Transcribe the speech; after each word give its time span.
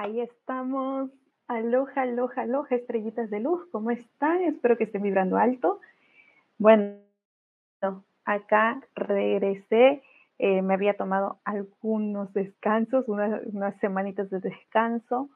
Ahí 0.00 0.18
estamos. 0.22 1.10
Aloha, 1.46 1.92
aloha, 2.00 2.40
aloha, 2.40 2.74
estrellitas 2.74 3.28
de 3.28 3.38
luz. 3.38 3.68
¿Cómo 3.70 3.90
están? 3.90 4.40
Espero 4.44 4.78
que 4.78 4.84
estén 4.84 5.02
vibrando 5.02 5.36
alto. 5.36 5.78
Bueno, 6.56 7.00
acá 8.24 8.80
regresé. 8.94 10.02
Eh, 10.38 10.62
me 10.62 10.72
había 10.72 10.96
tomado 10.96 11.40
algunos 11.44 12.32
descansos, 12.32 13.08
unas, 13.08 13.76
semanitas 13.80 14.30
de 14.30 14.40
descanso, 14.40 15.28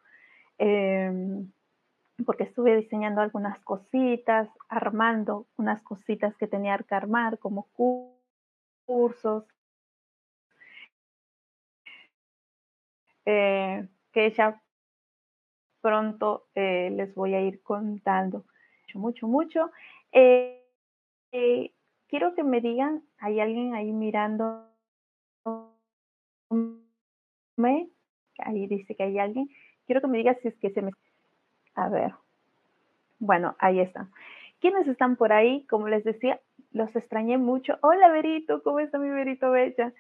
em, 0.57 1.53
porque 2.25 2.45
estuve 2.45 2.75
diseñando 2.75 3.21
algunas 3.21 3.59
cositas, 3.65 4.49
armando 4.71 5.47
unas 5.59 5.83
cositas 5.83 6.35
que 6.39 6.47
tenía 6.47 6.79
que 6.79 6.95
armar, 6.95 7.39
como 7.39 7.69
cursos, 8.87 9.45
eh, 13.27 13.87
que 14.15 14.31
ya 14.31 14.63
pronto 15.83 16.47
eh, 16.55 16.91
les 16.95 17.15
voy 17.15 17.35
a 17.35 17.43
ir 17.43 17.61
contando 17.63 18.45
mucho, 18.95 18.99
mucho, 18.99 19.29
mucho. 19.29 19.71
Eh, 20.13 20.63
eh, 21.33 21.73
quiero 22.09 22.35
que 22.35 22.45
me 22.45 22.61
digan, 22.61 23.03
¿hay 23.19 23.41
alguien 23.41 23.75
ahí 23.75 23.93
mirando? 23.93 24.67
Ahí 28.39 28.67
dice 28.67 28.95
que 28.95 29.03
hay 29.03 29.19
alguien. 29.19 29.49
Quiero 29.87 30.01
que 30.01 30.07
me 30.07 30.19
digas 30.19 30.39
si 30.41 30.49
es 30.49 30.57
que 30.59 30.71
se 30.71 30.81
me... 30.81 30.93
A 31.75 31.89
ver. 31.89 32.15
Bueno, 33.19 33.57
ahí 33.59 33.81
está. 33.81 34.09
¿Quiénes 34.61 34.87
están 34.87 35.17
por 35.17 35.33
ahí? 35.33 35.67
Como 35.67 35.89
les 35.89 36.05
decía, 36.05 36.41
los 36.71 36.95
extrañé 36.95 37.37
mucho. 37.37 37.79
Hola, 37.83 38.11
Berito, 38.11 38.63
¿cómo 38.63 38.79
está 38.81 38.99
mi 38.99 39.11
Berito 39.11 39.51
Bella? 39.51 39.93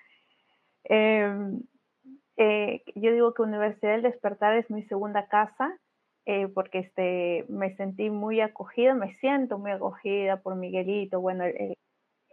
Eh, 2.37 2.83
yo 2.95 3.13
digo 3.13 3.35
que 3.35 3.43
Universidad 3.43 3.93
del 3.93 4.03
Despertar 4.03 4.57
es 4.57 4.71
mi 4.71 4.83
segunda 4.83 5.29
casa 5.29 5.79
eh, 6.27 6.49
porque 6.49 6.79
este, 6.79 7.45
me 7.49 7.77
sentí 7.77 8.11
muy 8.11 8.41
acogida, 8.41 8.95
me 8.95 9.13
siento 9.15 9.59
muy 9.59 9.73
acogida 9.73 10.41
por 10.41 10.57
Miguelito, 10.57 11.21
bueno, 11.21 11.45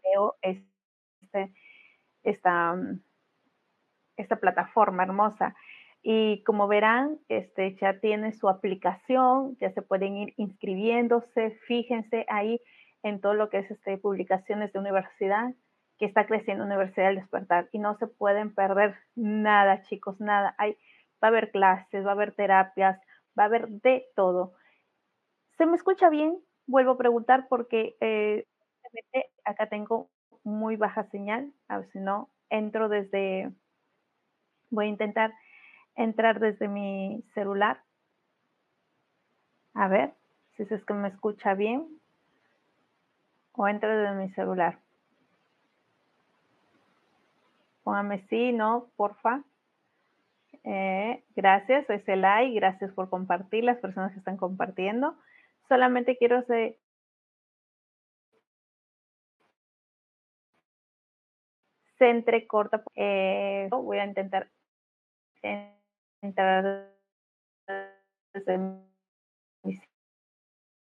creo 0.02 0.36
este, 0.42 1.54
esta, 2.24 2.76
esta 4.16 4.36
plataforma 4.38 5.04
hermosa. 5.04 5.56
Y 6.04 6.42
como 6.44 6.68
verán, 6.68 7.20
este, 7.28 7.76
ya 7.76 8.00
tiene 8.00 8.32
su 8.32 8.50
aplicación, 8.50 9.58
ya 9.58 9.72
se 9.72 9.82
pueden 9.82 10.18
ir 10.18 10.34
inscribiéndose, 10.38 11.52
fíjense 11.68 12.26
ahí 12.30 12.62
en 13.04 13.20
todo 13.20 13.34
lo 13.34 13.50
que 13.50 13.60
es 13.60 13.72
este, 13.72 13.98
publicaciones 13.98 14.72
de 14.74 14.80
universidad 14.80 15.54
que 16.02 16.08
está 16.08 16.26
creciendo 16.26 16.64
Universidad 16.64 17.10
del 17.10 17.18
Despertar 17.18 17.70
y 17.72 17.78
no 17.78 17.96
se 18.00 18.08
pueden 18.08 18.56
perder 18.56 18.96
nada, 19.14 19.84
chicos, 19.84 20.20
nada. 20.20 20.56
Hay, 20.58 20.72
va 21.24 21.28
a 21.28 21.28
haber 21.28 21.52
clases, 21.52 22.04
va 22.04 22.10
a 22.10 22.14
haber 22.14 22.34
terapias, 22.34 23.00
va 23.38 23.44
a 23.44 23.46
haber 23.46 23.70
de 23.70 24.08
todo. 24.16 24.56
¿Se 25.60 25.68
me 25.68 25.76
escucha 25.76 26.10
bien? 26.10 26.40
Vuelvo 26.66 26.94
a 26.94 26.98
preguntar 26.98 27.46
porque 27.50 27.98
eh, 28.02 28.48
acá 29.46 29.70
tengo 29.70 30.10
muy 30.44 30.76
baja 30.76 31.04
señal, 31.12 31.54
a 31.68 31.78
ver 31.78 31.92
si 31.92 32.00
no, 32.00 32.32
entro 32.50 32.90
desde, 32.90 33.52
voy 34.72 34.88
a 34.88 34.90
intentar 34.90 35.32
entrar 35.94 36.40
desde 36.40 36.68
mi 36.68 37.24
celular. 37.36 37.84
A 39.76 39.88
ver 39.88 40.16
si 40.58 40.64
es 40.64 40.84
que 40.84 40.94
me 40.96 41.10
escucha 41.10 41.54
bien 41.54 41.88
o 43.52 43.68
entro 43.68 43.96
desde 43.96 44.16
mi 44.16 44.32
celular. 44.32 44.80
Póngame 47.84 48.26
sí, 48.30 48.52
no, 48.52 48.92
porfa. 48.96 49.44
Eh, 50.64 51.24
gracias, 51.36 51.90
es 51.90 52.08
el 52.08 52.22
like, 52.22 52.54
gracias 52.56 52.92
por 52.94 53.10
compartir, 53.10 53.64
las 53.64 53.78
personas 53.80 54.12
que 54.12 54.20
están 54.20 54.38
compartiendo. 54.38 55.16
Solamente 55.68 56.18
quiero 56.18 56.44
se, 56.44 56.78
se 61.98 62.10
entrecorta. 62.10 62.84
Eh, 62.96 63.68
voy 63.72 63.98
a 63.98 64.06
intentar 64.06 64.50
entrar 66.22 66.92
desde 68.34 68.58
mi 69.64 69.82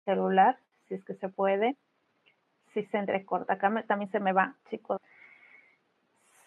celular, 0.05 0.59
si 0.87 0.95
es 0.95 1.03
que 1.05 1.15
se 1.15 1.29
puede. 1.29 1.75
Si 2.73 2.83
se 2.85 2.97
entrecorta, 2.97 3.53
acá 3.53 3.83
también 3.87 4.11
se 4.11 4.19
me 4.19 4.33
va, 4.33 4.55
chicos 4.69 4.99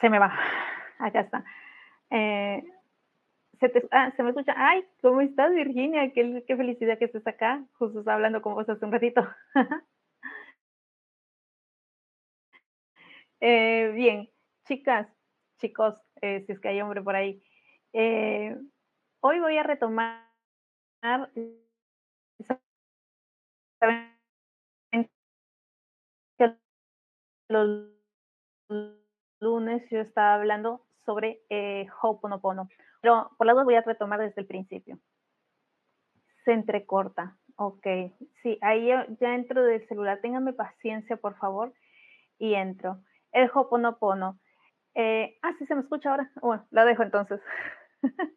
se 0.01 0.11
me 0.11 0.19
va. 0.19 0.33
Acá 0.99 1.21
está. 1.21 1.45
Eh, 2.11 2.63
ah, 3.91 4.13
se, 4.17 4.23
me 4.23 4.31
escucha. 4.31 4.55
Ay, 4.57 4.85
¿cómo 5.03 5.21
estás, 5.21 5.53
Virginia? 5.53 6.13
Qué, 6.13 6.43
felicidad 6.47 6.99
que 6.99 7.07
estés 7.07 7.27
acá. 7.27 7.65
Justo 7.79 8.03
hablando 8.11 8.43
con 8.43 8.55
vos 8.55 8.69
hace 8.69 8.85
un 8.85 8.93
ratito. 8.93 9.27
Eh, 13.41 13.93
bien, 13.95 14.31
chicas, 14.67 15.07
chicos, 15.59 15.95
eh, 16.23 16.43
si 16.47 16.53
es 16.53 16.59
que 16.59 16.69
hay 16.69 16.81
hombre 16.81 17.03
por 17.03 17.15
ahí. 17.15 17.43
hoy 17.93 19.41
voy 19.41 19.59
a 19.59 19.63
retomar. 19.63 20.27
los 27.49 27.97
lunes 29.47 29.89
yo 29.91 30.01
estaba 30.01 30.35
hablando 30.35 30.85
sobre 31.05 31.41
eh, 31.51 31.87
Ho'oponopono, 32.03 32.69
pero 33.01 33.31
por 33.39 33.47
la 33.47 33.53
duda 33.53 33.65
voy 33.65 33.77
a 33.77 33.83
retomar 33.83 34.21
desde 34.21 34.41
el 34.41 34.47
principio. 34.47 34.99
Se 36.45 36.53
entrecorta, 36.53 37.37
ok. 37.57 37.87
Sí, 38.43 38.59
ahí 38.61 38.89
ya, 38.89 39.35
entro 39.35 39.63
del 39.63 39.87
celular. 39.87 40.21
Ténganme 40.21 40.53
paciencia, 40.53 41.17
por 41.17 41.37
favor, 41.37 41.73
y 42.39 42.55
entro. 42.55 42.99
El 43.33 43.49
Ho'oponopono. 43.53 44.39
Eh, 44.95 45.39
ah, 45.43 45.53
sí, 45.59 45.67
se 45.67 45.75
me 45.75 45.83
escucha 45.83 46.11
ahora. 46.11 46.31
Bueno, 46.43 46.67
la 46.71 46.85
dejo 46.85 47.03
entonces. 47.03 47.41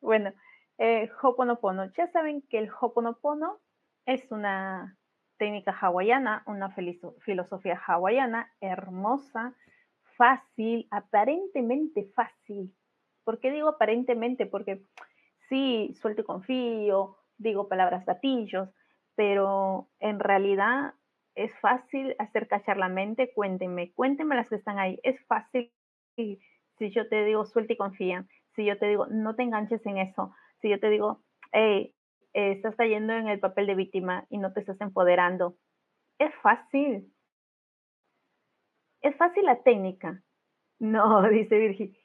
bueno, 0.00 0.32
eh, 0.78 1.10
Ho'oponopono. 1.22 1.90
Ya 1.96 2.10
saben 2.12 2.42
que 2.42 2.58
el 2.58 2.70
Ho'oponopono 2.70 3.58
es 4.04 4.30
una 4.30 4.96
técnica 5.40 5.72
hawaiana, 5.72 6.42
una 6.46 6.68
filosofía 6.68 7.80
hawaiana 7.86 8.52
hermosa, 8.60 9.54
fácil, 10.20 10.86
aparentemente 10.90 12.10
fácil. 12.14 12.74
¿Por 13.24 13.40
qué 13.40 13.50
digo 13.50 13.68
aparentemente? 13.68 14.44
Porque 14.44 14.82
sí, 15.48 15.94
suelto 16.02 16.20
y 16.20 16.24
confío, 16.24 17.16
digo 17.38 17.68
palabras 17.68 18.04
gatillos, 18.04 18.68
pero 19.14 19.88
en 19.98 20.20
realidad 20.20 20.92
es 21.34 21.50
fácil 21.60 22.14
hacer 22.18 22.48
cachar 22.48 22.76
la 22.76 22.90
mente. 22.90 23.32
Cuéntenme, 23.32 23.92
cuéntenme 23.94 24.36
las 24.36 24.50
que 24.50 24.56
están 24.56 24.78
ahí. 24.78 25.00
Es 25.02 25.18
fácil 25.26 25.72
si 26.16 26.90
yo 26.90 27.08
te 27.08 27.24
digo 27.24 27.46
suelta 27.46 27.72
y 27.72 27.78
confía, 27.78 28.26
si 28.54 28.66
yo 28.66 28.76
te 28.76 28.88
digo 28.88 29.06
no 29.06 29.36
te 29.36 29.42
enganches 29.42 29.84
en 29.86 29.96
eso, 29.96 30.34
si 30.60 30.68
yo 30.68 30.78
te 30.78 30.90
digo, 30.90 31.22
hey, 31.52 31.94
estás 32.34 32.76
cayendo 32.76 33.14
en 33.14 33.26
el 33.26 33.40
papel 33.40 33.66
de 33.66 33.74
víctima 33.74 34.26
y 34.28 34.36
no 34.36 34.52
te 34.52 34.60
estás 34.60 34.78
empoderando. 34.82 35.56
Es 36.18 36.34
fácil, 36.42 37.10
es 39.02 39.16
fácil 39.16 39.44
la 39.44 39.62
técnica. 39.62 40.22
No, 40.78 41.22
dice 41.28 41.58
Virgil. 41.58 41.96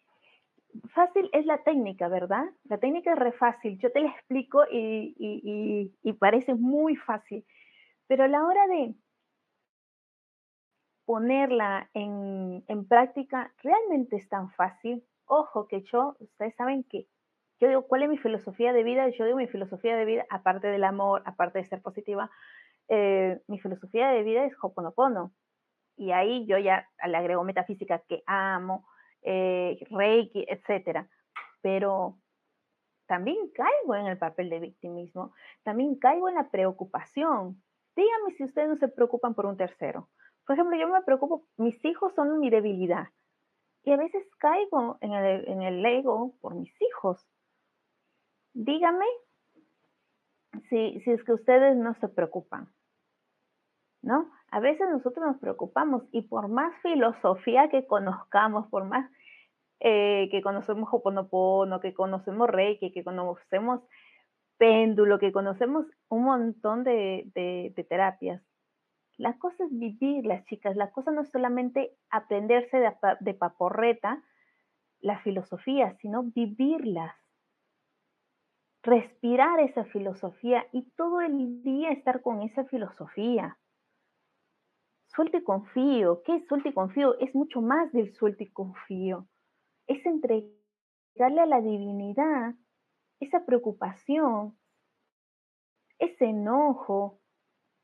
Fácil 0.94 1.30
es 1.32 1.46
la 1.46 1.64
técnica, 1.64 2.10
¿verdad? 2.10 2.44
La 2.66 2.78
técnica 2.78 3.14
es 3.14 3.20
re 3.20 3.32
fácil. 3.32 3.80
Yo 3.80 3.92
te 3.92 4.02
la 4.02 4.10
explico 4.10 4.64
y, 4.70 5.94
parece 6.20 6.54
muy 6.54 6.96
fácil. 6.98 7.46
Pero 8.08 8.26
a 8.26 8.28
la 8.28 8.44
hora 8.46 8.68
de 8.68 8.94
ponerla 11.06 11.90
en, 11.94 12.64
práctica, 12.90 13.54
realmente 13.64 14.18
es 14.18 14.28
tan 14.28 14.52
fácil. 14.52 15.06
Ojo 15.26 15.68
que 15.68 15.82
yo, 15.84 16.16
ustedes 16.20 16.56
saben 16.56 16.84
que 16.84 17.08
yo 17.60 17.70
digo, 17.70 17.88
¿cuál 17.88 18.04
es 18.04 18.10
mi 18.10 18.18
filosofía 18.18 18.74
de 18.74 18.84
vida? 18.84 19.08
Yo 19.10 19.24
digo, 19.24 19.38
mi 19.38 19.48
filosofía 19.48 19.96
de 19.96 20.04
vida, 20.04 20.26
aparte 20.30 20.68
del 20.68 20.84
amor, 20.84 21.24
aparte 21.26 21.60
de 21.60 21.66
ser 21.66 21.82
positiva, 21.82 22.30
eh, 22.90 23.40
mi 23.48 23.60
filosofía 23.60 24.10
de 24.10 24.24
vida 24.24 24.44
es 24.44 24.54
Hoponopono 24.62 25.32
y 25.98 26.12
ahí 26.12 26.46
yo 26.46 26.58
ya 26.58 26.88
le 27.08 27.18
agrego 27.18 27.44
metafísica 27.44 28.00
que 28.00 28.24
amo, 28.26 28.88
eh, 29.22 29.78
Reiki, 29.90 30.46
etcétera. 30.48 31.10
Pero 31.62 32.18
también 33.08 33.50
caigo 33.54 33.96
en 33.96 34.08
el 34.08 34.18
papel 34.18 34.50
de 34.50 34.60
victimismo, 34.60 35.34
también 35.64 35.96
caigo 35.96 36.30
en 36.30 36.36
la 36.36 36.50
preocupación. 36.50 37.62
Dígame 37.96 38.32
si 38.38 38.44
ustedes 38.44 38.70
no 38.70 38.76
se 38.78 38.88
preocupan 38.88 39.34
por 39.36 39.46
un 39.46 39.58
tercero. 39.58 40.10
Por 40.46 40.56
ejemplo, 40.56 40.78
yo 40.78 40.88
me 40.88 41.02
preocupo, 41.02 41.48
mis 41.58 41.84
hijos 41.86 42.14
son 42.14 42.40
mi 42.40 42.50
debilidad. 42.50 43.08
Y 43.84 43.92
a 43.92 43.98
veces 43.98 44.28
caigo 44.38 44.98
en 45.02 45.14
el, 45.14 45.48
en 45.48 45.62
el 45.62 45.86
ego 45.86 46.36
por 46.42 46.56
mis 46.56 46.74
hijos. 46.82 47.28
Dígame 48.54 49.06
si, 50.70 51.00
si 51.02 51.12
es 51.12 51.24
que 51.24 51.34
ustedes 51.34 51.76
no 51.78 51.94
se 51.96 52.08
preocupan. 52.08 52.74
¿No? 54.02 54.32
A 54.56 54.62
veces 54.62 54.88
nosotros 54.90 55.26
nos 55.26 55.38
preocupamos 55.38 56.04
y 56.14 56.22
por 56.22 56.48
más 56.48 56.74
filosofía 56.82 57.68
que 57.68 57.86
conozcamos, 57.86 58.66
por 58.70 58.86
más 58.86 59.12
eh, 59.82 60.30
que 60.32 60.42
conocemos 60.42 60.88
Hoponopono, 60.94 61.82
que 61.82 61.94
conocemos 61.94 62.50
Reiki, 62.50 62.94
que 62.94 63.04
conocemos 63.04 63.82
péndulo, 64.58 65.20
que 65.20 65.34
conocemos 65.34 65.88
un 66.08 66.24
montón 66.24 66.86
de, 66.86 67.74
terapias. 67.90 68.42
La 69.18 69.38
cosa 69.40 69.66
es 69.66 69.78
vivirlas, 69.78 70.46
chicas. 70.46 70.78
La 70.78 70.90
cosa 70.90 71.12
no 71.12 71.24
es 71.24 71.30
solamente 71.32 71.92
aprenderse 72.10 72.78
de, 72.78 72.94
de 73.20 73.34
paporreta 73.34 74.24
la 75.02 75.20
filosofía, 75.20 75.98
sino 76.00 76.24
vivirlas. 76.24 77.14
Respirar 78.84 79.60
esa 79.60 79.84
filosofía 79.84 80.66
y 80.72 80.84
todo 80.92 81.20
el 81.20 81.62
día 81.62 81.92
estar 81.92 82.22
con 82.22 82.42
esa 82.42 82.64
filosofía. 82.64 83.58
Suelte 85.16 85.38
y 85.38 85.44
confío. 85.44 86.24
¿Qué 86.24 86.36
es 86.36 86.48
suelte 86.48 86.70
y 86.70 86.74
confío? 86.74 87.18
Es 87.20 87.34
mucho 87.34 87.62
más 87.62 87.92
del 87.94 88.14
suelte 88.14 88.44
y 88.44 88.52
confío. 88.52 89.28
Es 89.88 90.06
entregarle 90.06 91.42
a 91.42 91.46
la 91.46 91.62
divinidad 91.62 92.54
esa 93.22 93.46
preocupación, 93.46 94.58
ese 96.00 96.26
enojo, 96.26 97.22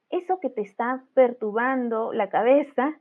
eso 0.10 0.42
que 0.42 0.50
te 0.50 0.62
está 0.62 1.06
perturbando 1.13 2.12
la 2.12 2.30
cabeza 2.30 3.00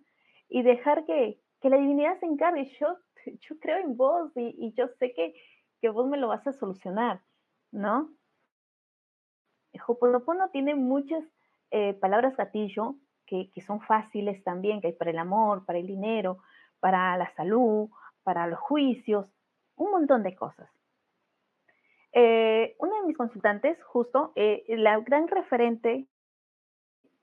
y 0.49 0.63
dejar 0.63 1.05
que, 1.07 1.41
la 1.63 1.77
divinidad 1.77 2.19
se 2.21 2.27
encargue. 2.27 2.67
Yo, 2.79 2.99
yo 3.41 3.59
creo 3.59 3.79
en 3.79 3.97
vos 3.97 4.31
y, 4.37 4.73
yo 4.75 4.87
sé 5.01 5.13
que, 5.13 5.35
que, 5.81 5.89
vos 5.89 6.09
me 6.09 6.17
lo 6.17 6.29
vas 6.29 6.47
a 6.47 6.53
solucionar, 6.53 7.21
¿no? 7.73 8.15
Hoponopono 9.89 10.51
tiene 10.51 10.77
muchas 10.77 11.25
eh, 11.73 11.95
palabras 11.95 12.37
gatillo 12.37 12.97
que, 13.31 13.61
son 13.61 13.81
fáciles 13.81 14.43
también, 14.43 14.81
que 14.81 14.89
hay 14.89 14.93
para 14.93 15.13
el 15.13 15.19
amor, 15.19 15.65
para 15.65 15.79
el 15.79 15.87
dinero, 15.87 16.39
para 16.81 17.17
la 17.17 17.33
salud, 17.35 17.89
para 18.25 18.49
los 18.49 18.59
juicios, 18.59 19.27
un 19.77 19.93
montón 19.93 20.25
de 20.25 20.35
cosas. 20.35 20.69
Eh, 22.13 22.75
una 22.79 23.01
de 23.01 23.07
mis 23.07 23.17
consultantes, 23.17 23.81
justo, 23.85 24.33
eh, 24.35 24.65
la 24.69 24.99
gran 24.99 25.29
referente 25.29 26.07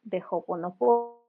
de 0.03 0.23
Hoponopono, 0.29 1.19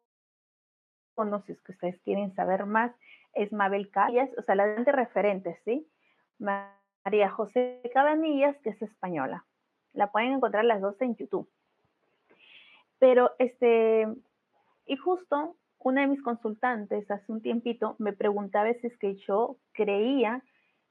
si 1.45 1.53
es 1.53 1.61
que 1.63 1.73
ustedes 1.73 2.01
quieren 2.03 2.33
saber 2.37 2.65
más, 2.65 2.93
es 3.35 3.53
Mabel 3.53 3.91
Cabanillas, 3.91 4.31
o 4.39 4.43
sea, 4.43 4.55
la 4.55 4.77
referente, 4.77 5.59
¿sí? 5.65 5.89
María 6.39 7.31
José 7.31 7.83
Cabanillas, 7.93 8.57
que 8.59 8.71
es 8.71 8.81
española. 8.81 9.45
La 9.93 10.13
pueden 10.13 10.35
encontrar 10.35 10.65
las 10.65 10.81
dos 10.81 11.01
en 11.03 11.17
YouTube. 11.17 11.51
Pero, 13.01 13.33
este, 13.39 14.07
y 14.89 14.97
justo 14.97 15.57
una 15.79 16.01
de 16.01 16.09
mis 16.09 16.23
consultantes 16.23 17.09
hace 17.11 17.31
un 17.31 17.41
tiempito 17.41 17.95
me 17.99 18.13
preguntaba 18.13 18.73
si 18.75 18.89
es 18.89 18.99
que 18.99 19.15
yo 19.17 19.59
creía 19.73 20.43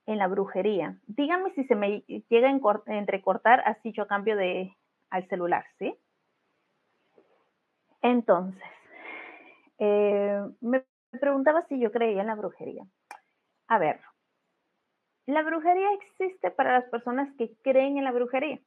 en 0.06 0.18
la 0.18 0.28
brujería. 0.28 0.98
Díganme 1.08 1.54
si 1.54 1.66
se 1.66 1.76
me 1.76 2.00
llega 2.30 2.48
a 2.50 2.98
entrecortar, 2.98 3.62
así 3.66 3.92
yo 3.92 4.08
cambio 4.08 4.38
de 4.38 4.74
al 5.10 5.28
celular, 5.28 5.66
¿sí? 5.80 5.94
Entonces, 8.02 8.64
eh, 9.80 10.42
me 10.62 10.86
preguntaba 11.20 11.66
si 11.68 11.80
yo 11.80 11.92
creía 11.92 12.22
en 12.22 12.28
la 12.28 12.36
brujería. 12.36 12.86
A 13.68 13.80
ver, 13.80 14.00
la 15.26 15.44
brujería 15.44 15.90
existe 15.94 16.52
para 16.52 16.72
las 16.72 16.90
personas 16.90 17.28
que 17.38 17.54
creen 17.64 17.98
en 17.98 18.06
la 18.06 18.12
brujería. 18.12 18.60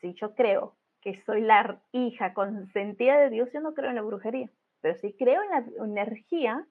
Si 0.00 0.14
yo 0.14 0.34
creo 0.34 0.77
que 1.00 1.14
soy 1.22 1.40
la 1.40 1.80
hija 1.92 2.34
consentida 2.34 3.18
de 3.18 3.30
Dios, 3.30 3.50
yo 3.52 3.60
no 3.60 3.74
creo 3.74 3.90
en 3.90 3.96
la 3.96 4.02
brujería. 4.02 4.50
Pero 4.80 4.94
si 4.98 5.14
creo 5.16 5.42
en 5.42 5.50
la 5.50 5.84
energía, 5.84 6.66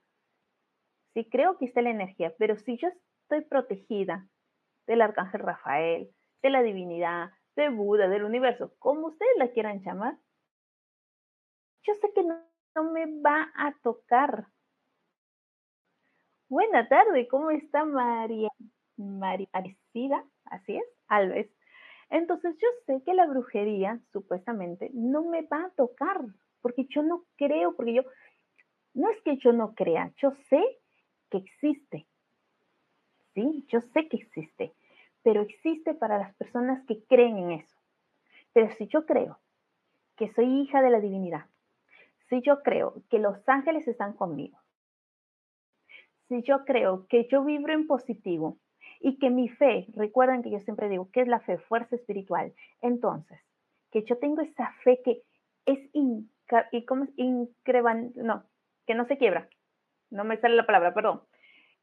sí 1.13 1.27
creo 1.29 1.57
que 1.57 1.65
está 1.65 1.81
la 1.81 1.89
energía. 1.89 2.33
Pero 2.38 2.57
si 2.57 2.77
yo 2.77 2.89
estoy 3.24 3.41
protegida 3.41 4.27
del 4.85 5.01
arcángel 5.01 5.41
Rafael, 5.41 6.09
de 6.41 6.50
la 6.50 6.62
divinidad, 6.62 7.31
de 7.56 7.69
Buda, 7.69 8.07
del 8.07 8.24
universo, 8.24 8.74
como 8.79 9.07
ustedes 9.07 9.31
la 9.38 9.51
quieran 9.51 9.81
llamar, 9.81 10.18
yo 11.83 11.94
sé 11.95 12.12
que 12.13 12.23
no, 12.23 12.44
me 12.91 13.06
va 13.21 13.51
a 13.56 13.73
tocar. 13.81 14.47
Buena 16.50 16.88
tarde, 16.88 17.27
¿cómo 17.27 17.50
está 17.50 17.83
María? 17.83 18.50
María 18.97 19.50
así 20.45 20.77
es, 20.77 20.85
Alves. 21.07 21.56
Entonces 22.09 22.56
yo 22.57 22.68
sé 22.86 23.04
que 23.04 23.13
la 23.13 23.25
brujería, 23.25 24.00
supuestamente, 24.12 24.89
no 24.94 25.24
me 25.24 25.42
va 25.42 25.65
a 25.65 25.69
tocar, 25.71 26.21
porque 26.62 26.86
yo 26.89 27.04
no 27.04 27.25
creo, 27.36 27.75
porque 27.75 27.94
yo, 27.94 28.04
no 28.94 29.09
es 29.09 29.21
que 29.21 29.38
yo 29.38 29.51
no 29.51 29.75
crea, 29.75 30.13
yo 30.18 30.31
sé 30.50 30.63
que 31.30 31.38
existe, 31.38 32.07
yo 33.68 33.81
sé 33.81 34.07
que 34.07 34.18
existe, 34.18 34.74
pero 35.21 35.42
existe 35.42 35.94
para 35.94 36.18
las 36.18 36.36
personas 36.36 36.83
que 36.86 37.04
creen 37.06 37.38
en 37.38 37.51
eso. 37.51 37.77
Pero 38.54 38.71
si 38.71 38.88
yo 38.88 39.06
creo 39.06 39.39
que 40.15 40.33
soy 40.33 40.62
hija 40.62 40.81
de 40.81 40.89
la 40.89 41.00
divinidad, 41.00 41.45
si 42.30 42.42
yo 42.42 42.63
creo 42.63 43.04
que 43.09 43.19
los 43.19 43.48
ángeles 43.48 43.88
están 43.88 44.13
conmigo, 44.13 44.57
si 46.27 46.42
yo 46.42 46.65
creo 46.65 47.07
que 47.07 47.27
yo 47.30 47.44
vibro 47.44 47.74
en 47.74 47.88
positivo 47.88 48.57
y 48.99 49.17
que 49.17 49.29
mi 49.29 49.49
fe, 49.49 49.88
recuerden 49.95 50.41
que 50.41 50.51
yo 50.51 50.59
siempre 50.59 50.89
digo 50.89 51.09
que 51.11 51.21
es 51.21 51.27
la 51.27 51.39
fe, 51.39 51.57
fuerza 51.57 51.95
espiritual, 51.95 52.53
entonces, 52.81 53.39
que 53.91 54.03
yo 54.03 54.17
tengo 54.17 54.41
esa 54.41 54.71
fe 54.83 55.01
que 55.03 55.23
es 55.65 55.79
es 55.94 56.85
no, 58.15 58.44
que 58.85 58.95
no 58.95 59.05
se 59.05 59.17
quiebra, 59.17 59.49
no 60.09 60.23
me 60.23 60.38
sale 60.38 60.55
la 60.55 60.65
palabra, 60.65 60.94
perdón, 60.94 61.21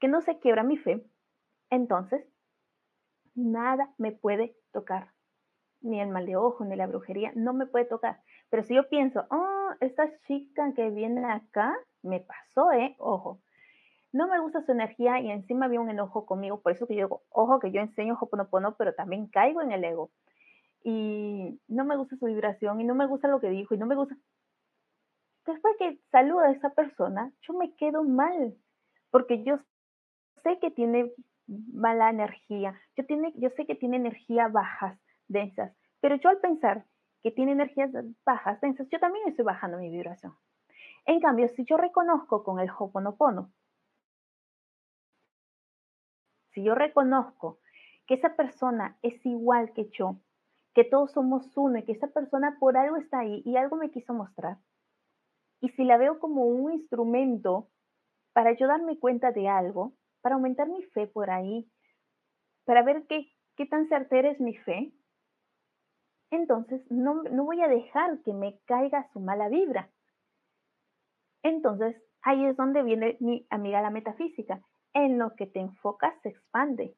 que 0.01 0.09
no 0.09 0.21
se 0.21 0.39
quiebra 0.39 0.63
mi 0.63 0.77
fe, 0.77 1.05
entonces 1.71 2.27
nada 3.35 3.93
me 3.99 4.13
puede 4.13 4.57
tocar. 4.73 5.13
Ni 5.81 6.01
el 6.01 6.09
mal 6.09 6.25
de 6.25 6.37
ojo, 6.37 6.65
ni 6.65 6.77
la 6.77 6.87
brujería, 6.87 7.33
no 7.35 7.53
me 7.53 7.67
puede 7.67 7.85
tocar. 7.85 8.23
Pero 8.49 8.63
si 8.63 8.75
yo 8.75 8.89
pienso, 8.89 9.27
oh, 9.31 9.71
esta 9.81 10.11
chica 10.21 10.73
que 10.75 10.89
viene 10.91 11.25
acá, 11.31 11.77
me 12.03 12.21
pasó, 12.21 12.73
¿eh? 12.73 12.95
Ojo. 12.99 13.41
No 14.15 14.29
me 14.29 14.39
gusta 14.39 14.63
su 14.63 14.71
energía 14.71 15.19
y 15.19 15.29
encima 15.29 15.67
había 15.67 15.81
un 15.81 15.91
enojo 15.91 16.25
conmigo, 16.25 16.61
por 16.61 16.71
eso 16.71 16.87
que 16.87 16.95
yo 16.95 17.23
ojo, 17.31 17.59
que 17.59 17.73
yo 17.73 17.81
enseño 17.81 18.17
Hoponopono, 18.21 18.77
pero 18.77 18.95
también 18.95 19.27
caigo 19.27 19.61
en 19.61 19.73
el 19.73 19.83
ego. 19.83 20.13
Y 20.85 21.61
no 21.67 21.85
me 21.85 21.97
gusta 21.97 22.15
su 22.15 22.27
vibración 22.27 22.81
y 22.81 22.85
no 22.85 22.95
me 22.95 23.09
gusta 23.09 23.27
lo 23.27 23.41
que 23.41 23.51
dijo 23.51 23.75
y 23.75 23.79
no 23.79 23.87
me 23.87 23.97
gusta. 23.97 24.17
Después 25.45 25.75
que 25.81 25.99
saluda 26.13 26.47
a 26.47 26.53
esa 26.53 26.71
persona, 26.71 27.33
yo 27.43 27.55
me 27.55 27.75
quedo 27.75 28.05
mal, 28.05 28.55
porque 29.11 29.43
yo 29.43 29.59
sé 30.45 30.61
que 30.61 30.71
tiene 30.71 31.11
mala 31.73 32.09
energía. 32.09 32.81
Yo, 32.97 33.05
tiene, 33.07 33.33
yo 33.35 33.51
sé 33.57 33.67
que 33.67 33.75
tiene 33.75 33.97
energías 33.97 34.53
bajas, 34.53 34.97
densas, 35.27 35.77
pero 36.01 36.15
yo 36.15 36.29
al 36.29 36.39
pensar 36.39 36.85
que 37.21 37.33
tiene 37.33 37.51
energías 37.51 37.91
bajas, 38.25 38.61
densas, 38.61 38.87
yo 38.91 39.01
también 39.01 39.27
estoy 39.27 39.45
bajando 39.45 39.79
mi 39.79 39.91
vibración. 39.91 40.35
En 41.05 41.19
cambio, 41.19 41.49
si 41.57 41.65
yo 41.65 41.77
reconozco 41.77 42.45
con 42.45 42.61
el 42.61 42.71
Hoponopono, 42.79 43.51
si 46.55 46.63
yo 46.63 46.75
reconozco 46.75 47.59
que 48.07 48.15
esa 48.15 48.37
persona 48.37 48.97
es 49.03 49.25
igual 49.27 49.73
que 49.73 49.91
yo, 49.91 50.17
que 50.73 50.85
todos 50.85 51.13
somos 51.13 51.57
uno 51.57 51.79
y 51.79 51.85
que 51.85 51.93
esa 51.93 52.09
persona 52.09 52.57
por 52.59 52.77
algo 52.77 52.97
está 52.97 53.21
ahí 53.21 53.43
y 53.45 53.57
algo 53.57 53.77
me 53.77 53.91
quiso 53.91 54.15
mostrar, 54.15 54.59
y 55.61 55.71
si 55.71 55.85
la 55.85 55.97
veo 55.97 56.19
como 56.19 56.45
un 56.45 56.73
instrumento 56.73 57.71
para 58.33 58.53
yo 58.53 58.67
darme 58.67 58.99
cuenta 58.99 59.33
de 59.33 59.49
algo, 59.49 59.95
para 60.21 60.35
aumentar 60.35 60.69
mi 60.69 60.83
fe 60.83 61.07
por 61.07 61.31
ahí, 61.31 61.71
para 62.65 62.83
ver 62.83 63.07
qué, 63.07 63.33
qué 63.57 63.67
tan 63.67 63.89
certera 63.89 64.31
es 64.31 64.41
mi 64.41 64.55
fe, 64.55 64.93
entonces 66.31 66.83
no, 66.91 67.23
no 67.23 67.45
voy 67.45 67.63
a 67.63 67.69
dejar 67.69 68.21
que 68.23 68.35
me 68.35 68.59
caiga 68.67 69.09
su 69.13 69.21
mala 69.21 69.49
vibra. 69.49 69.91
Entonces, 71.43 71.97
ahí 72.23 72.45
es 72.45 72.57
donde 72.57 72.83
viene 72.83 73.17
mi 73.21 73.47
amiga 73.51 73.81
la 73.83 73.91
metafísica. 73.91 74.63
En 74.95 75.19
lo 75.19 75.35
que 75.37 75.47
te 75.47 75.61
enfocas 75.61 76.15
se 76.23 76.31
expande. 76.31 76.97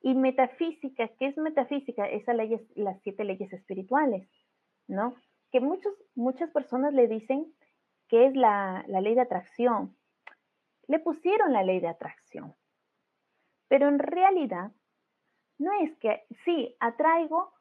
Y 0.00 0.14
metafísica, 0.14 1.08
¿qué 1.18 1.26
es 1.26 1.36
metafísica? 1.36 2.08
Esas 2.08 2.36
leyes, 2.36 2.62
las 2.76 3.00
siete 3.02 3.24
leyes 3.24 3.52
espirituales, 3.52 4.28
¿no? 4.86 5.16
Que 5.50 5.60
muchos, 5.60 5.92
muchas 6.14 6.50
personas 6.50 6.92
le 6.94 7.08
dicen 7.08 7.52
que 8.08 8.26
es 8.26 8.36
la, 8.36 8.84
la 8.88 9.00
ley 9.00 9.14
de 9.14 9.22
atracción, 9.22 9.96
le 10.86 10.98
pusieron 10.98 11.52
la 11.52 11.62
ley 11.62 11.80
de 11.80 11.88
atracción. 11.88 12.54
Pero 13.68 13.88
en 13.88 13.98
realidad, 13.98 14.72
no 15.58 15.72
es 15.80 15.96
que, 15.98 16.24
sí, 16.44 16.74
atraigo, 16.80 17.52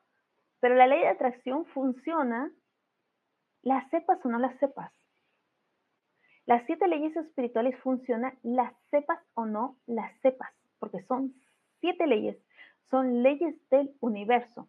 pero 0.59 0.75
la 0.75 0.87
ley 0.87 0.99
de 0.99 1.09
atracción 1.09 1.65
funciona, 1.65 2.51
las 3.61 3.89
sepas 3.89 4.25
o 4.25 4.29
no 4.29 4.39
las 4.39 4.57
sepas. 4.59 4.96
Las 6.47 6.65
siete 6.65 6.87
leyes 6.87 7.15
espirituales 7.15 7.77
funcionan, 7.81 8.33
las 8.41 8.73
sepas 8.89 9.19
o 9.35 9.45
no 9.45 9.77
las 9.85 10.11
sepas, 10.21 10.51
porque 10.79 11.01
son 11.03 11.35
siete 11.81 12.07
leyes, 12.07 12.37
son 12.89 13.21
leyes 13.21 13.55
del 13.69 13.93
universo. 13.99 14.67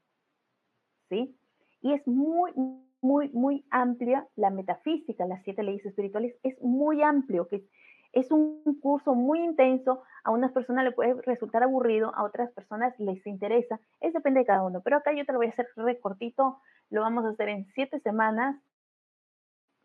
¿Sí? 1.09 1.39
Y 1.81 1.93
es 1.95 2.07
muy, 2.07 2.53
muy, 3.01 3.31
muy 3.31 3.65
amplia 3.71 4.27
la 4.37 4.51
metafísica, 4.51 5.25
las 5.27 5.43
siete 5.45 5.63
leyes 5.63 5.87
espirituales, 5.87 6.35
es 6.43 6.61
muy 6.61 7.03
amplio, 7.03 7.47
que 7.49 7.65
Es 8.13 8.33
un 8.33 8.63
curso 8.81 9.15
muy 9.15 9.39
intenso, 9.41 10.03
a 10.25 10.33
unas 10.33 10.53
personas 10.53 10.85
le 10.85 10.93
puede 10.93 11.15
resultar 11.23 11.63
aburrido, 11.63 12.13
a 12.15 12.25
otras 12.25 12.51
personas 12.53 12.99
les 12.99 13.25
interesa, 13.27 13.81
es 14.01 14.13
depende 14.15 14.41
de 14.41 14.47
cada 14.47 14.65
uno, 14.65 14.81
pero 14.83 14.97
acá 14.97 15.13
yo 15.13 15.25
te 15.25 15.33
lo 15.33 15.39
voy 15.39 15.47
a 15.49 15.51
hacer 15.51 15.69
recortito, 15.77 16.59
lo 16.91 17.03
vamos 17.03 17.25
a 17.25 17.31
hacer 17.31 17.51
en 17.51 17.67
siete 17.75 18.01
semanas. 18.01 18.57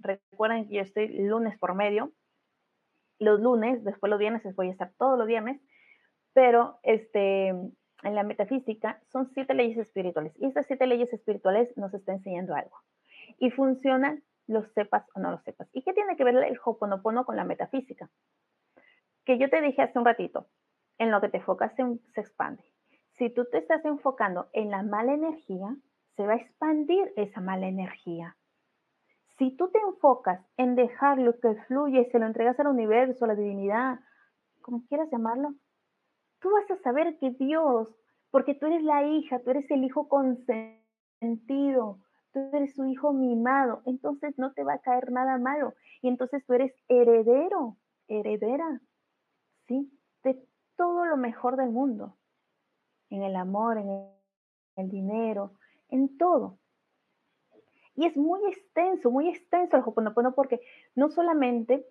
Recuerden 0.03 0.67
que 0.67 0.75
yo 0.75 0.81
estoy 0.81 1.07
lunes 1.07 1.57
por 1.57 1.75
medio, 1.75 2.11
los 3.19 3.39
lunes, 3.39 3.83
después 3.83 4.09
los 4.09 4.19
viernes 4.19 4.43
voy 4.55 4.67
a 4.67 4.71
estar 4.71 4.91
todos 4.97 5.17
los 5.17 5.27
viernes, 5.27 5.61
pero 6.33 6.79
este, 6.83 7.47
en 7.47 8.15
la 8.15 8.23
metafísica 8.23 9.01
son 9.11 9.31
siete 9.33 9.53
leyes 9.53 9.77
espirituales 9.77 10.33
y 10.37 10.45
estas 10.45 10.65
siete 10.67 10.87
leyes 10.87 11.11
espirituales 11.13 11.75
nos 11.77 11.93
está 11.93 12.11
enseñando 12.11 12.53
algo 12.53 12.77
y 13.39 13.49
funcionan 13.51 14.23
lo 14.47 14.65
sepas 14.73 15.05
o 15.15 15.19
no 15.19 15.31
lo 15.31 15.39
sepas. 15.39 15.69
¿Y 15.71 15.83
qué 15.83 15.93
tiene 15.93 16.17
que 16.17 16.23
ver 16.23 16.35
el 16.35 16.59
Hoponopono 16.63 17.25
con 17.25 17.35
la 17.35 17.45
metafísica? 17.45 18.09
Que 19.25 19.37
yo 19.37 19.49
te 19.49 19.61
dije 19.61 19.81
hace 19.81 19.97
un 19.97 20.05
ratito, 20.05 20.47
en 20.97 21.11
lo 21.11 21.21
que 21.21 21.29
te 21.29 21.37
enfocas 21.37 21.73
se 21.75 22.21
expande. 22.21 22.63
Si 23.17 23.29
tú 23.29 23.45
te 23.45 23.59
estás 23.59 23.85
enfocando 23.85 24.49
en 24.53 24.69
la 24.69 24.83
mala 24.83 25.13
energía, 25.13 25.75
se 26.15 26.25
va 26.25 26.33
a 26.33 26.37
expandir 26.37 27.13
esa 27.15 27.41
mala 27.41 27.67
energía. 27.67 28.35
Si 29.43 29.51
tú 29.57 29.67
te 29.71 29.79
enfocas 29.79 30.39
en 30.55 30.75
dejar 30.75 31.17
lo 31.17 31.37
que 31.37 31.53
fluye, 31.67 32.09
se 32.09 32.17
lo 32.17 32.27
entregas 32.27 32.57
al 32.61 32.67
universo, 32.67 33.25
a 33.25 33.27
la 33.27 33.35
divinidad, 33.35 33.99
como 34.61 34.85
quieras 34.87 35.09
llamarlo, 35.11 35.53
tú 36.39 36.49
vas 36.49 36.71
a 36.71 36.81
saber 36.81 37.17
que 37.17 37.31
Dios, 37.31 37.89
porque 38.31 38.55
tú 38.55 38.67
eres 38.67 38.81
la 38.83 39.05
hija, 39.05 39.43
tú 39.43 39.49
eres 39.49 39.69
el 39.69 39.83
hijo 39.83 40.07
consentido, 40.07 41.99
tú 42.31 42.39
eres 42.53 42.73
su 42.73 42.85
hijo 42.85 43.11
mimado, 43.11 43.81
entonces 43.85 44.33
no 44.37 44.53
te 44.53 44.63
va 44.63 44.75
a 44.75 44.79
caer 44.79 45.11
nada 45.11 45.37
malo. 45.37 45.73
Y 46.01 46.07
entonces 46.07 46.45
tú 46.45 46.53
eres 46.53 46.73
heredero, 46.87 47.75
heredera, 48.07 48.79
¿sí? 49.67 49.91
De 50.23 50.41
todo 50.77 51.05
lo 51.05 51.17
mejor 51.17 51.57
del 51.57 51.71
mundo, 51.71 52.15
en 53.09 53.23
el 53.23 53.35
amor, 53.35 53.77
en 53.77 54.07
el 54.77 54.89
dinero, 54.89 55.51
en 55.89 56.17
todo. 56.17 56.59
Y 57.95 58.05
es 58.05 58.17
muy 58.17 58.39
extenso, 58.49 59.11
muy 59.11 59.29
extenso 59.29 59.77
el 59.77 59.83
Hoponopono 59.85 60.33
porque 60.33 60.61
no 60.95 61.09
solamente 61.09 61.85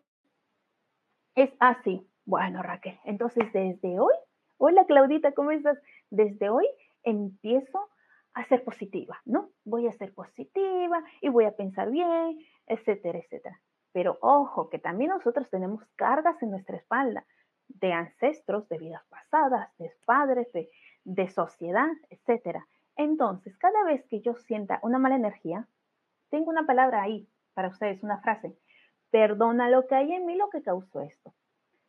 es 1.34 1.50
así. 1.60 2.06
bueno, 2.24 2.62
Raquel, 2.62 2.98
entonces 3.04 3.52
desde 3.52 3.98
hoy, 3.98 4.14
hola 4.58 4.84
Claudita, 4.86 5.32
¿cómo 5.32 5.50
estás? 5.50 5.78
Desde 6.10 6.50
hoy 6.50 6.66
empiezo 7.02 7.88
a 8.34 8.44
ser 8.44 8.64
positiva, 8.64 9.20
¿no? 9.24 9.50
Voy 9.64 9.86
a 9.86 9.92
ser 9.92 10.14
positiva 10.14 11.04
y 11.20 11.28
voy 11.28 11.44
a 11.44 11.56
pensar 11.56 11.90
bien, 11.90 12.38
etcétera, 12.66 13.18
etcétera. 13.18 13.60
Pero 13.92 14.18
ojo, 14.20 14.70
que 14.70 14.78
también 14.78 15.10
nosotros 15.10 15.50
tenemos 15.50 15.84
cargas 15.96 16.42
en 16.42 16.50
nuestra 16.50 16.76
espalda 16.76 17.26
de 17.68 17.92
ancestros, 17.92 18.68
de 18.68 18.78
vidas 18.78 19.02
pasadas, 19.08 19.70
de 19.78 19.92
padres, 20.04 20.50
de, 20.52 20.70
de 21.04 21.28
sociedad, 21.28 21.90
etcétera. 22.10 22.66
Entonces, 22.96 23.56
cada 23.58 23.84
vez 23.84 24.04
que 24.06 24.20
yo 24.20 24.34
sienta 24.34 24.80
una 24.82 24.98
mala 24.98 25.16
energía, 25.16 25.66
tengo 26.32 26.50
una 26.50 26.66
palabra 26.66 27.02
ahí 27.02 27.28
para 27.54 27.68
ustedes, 27.68 28.02
una 28.02 28.18
frase. 28.22 28.56
Perdona 29.10 29.70
lo 29.70 29.86
que 29.86 29.94
hay 29.94 30.12
en 30.12 30.26
mí 30.26 30.34
lo 30.34 30.50
que 30.50 30.62
causó 30.62 31.02
esto. 31.02 31.32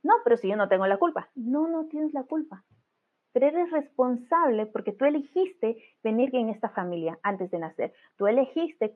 No, 0.03 0.15
pero 0.23 0.38
si 0.38 0.50
yo 0.50 0.57
no 0.57 0.67
tengo 0.67 0.85
la 0.85 0.97
culpa. 0.97 1.29
No, 1.33 1.67
no 1.67 1.85
tienes 1.85 2.13
la 2.13 2.23
culpa 2.23 2.63
pero 3.33 3.47
eres 3.47 3.71
responsable 3.71 4.67
porque 4.67 4.93
tú 4.93 5.05
elegiste 5.05 5.83
venir 6.03 6.33
en 6.35 6.50
esta 6.50 6.69
familia 6.69 7.17
antes 7.23 7.50
de 7.50 7.57
nacer. 7.57 7.93
Tú 8.15 8.27
elegiste 8.27 8.95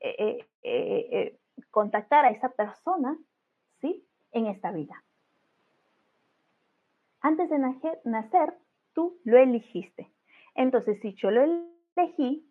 eh, 0.00 0.46
eh, 0.62 1.08
eh, 1.12 1.38
contactar 1.70 2.24
a 2.24 2.30
esa 2.30 2.48
persona, 2.48 3.16
¿sí? 3.82 4.02
En 4.32 4.46
esta 4.46 4.72
vida. 4.72 5.04
Antes 7.20 7.50
de 7.50 7.58
nacer, 8.04 8.54
tú 8.94 9.18
lo 9.24 9.36
elegiste. 9.36 10.10
Entonces, 10.54 10.98
si 11.02 11.12
yo 11.14 11.30
lo 11.30 11.42
elegí 11.42 12.50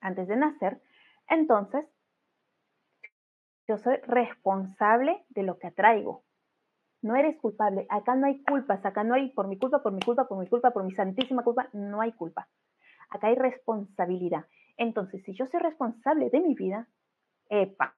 antes 0.00 0.28
de 0.28 0.36
nacer, 0.36 0.80
entonces 1.28 1.86
yo 3.68 3.78
soy 3.78 3.96
responsable 4.06 5.24
de 5.30 5.42
lo 5.42 5.58
que 5.58 5.68
atraigo. 5.68 6.24
No 7.02 7.16
eres 7.16 7.36
culpable. 7.40 7.86
Acá 7.90 8.14
no 8.14 8.26
hay 8.26 8.42
culpas. 8.44 8.84
Acá 8.84 9.04
no 9.04 9.14
hay 9.14 9.30
por 9.30 9.48
mi 9.48 9.58
culpa, 9.58 9.82
por 9.82 9.92
mi 9.92 10.00
culpa, 10.00 10.28
por 10.28 10.38
mi 10.38 10.48
culpa, 10.48 10.70
por 10.70 10.84
mi 10.84 10.92
santísima 10.92 11.42
culpa. 11.42 11.68
No 11.72 12.00
hay 12.00 12.12
culpa. 12.12 12.48
Acá 13.10 13.28
hay 13.28 13.34
responsabilidad. 13.34 14.46
Entonces, 14.76 15.22
si 15.24 15.34
yo 15.34 15.46
soy 15.46 15.60
responsable 15.60 16.30
de 16.30 16.40
mi 16.40 16.54
vida, 16.54 16.88
epa, 17.48 17.96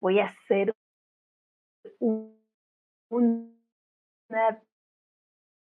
voy 0.00 0.18
a 0.18 0.26
hacer 0.26 0.74
una 3.10 3.52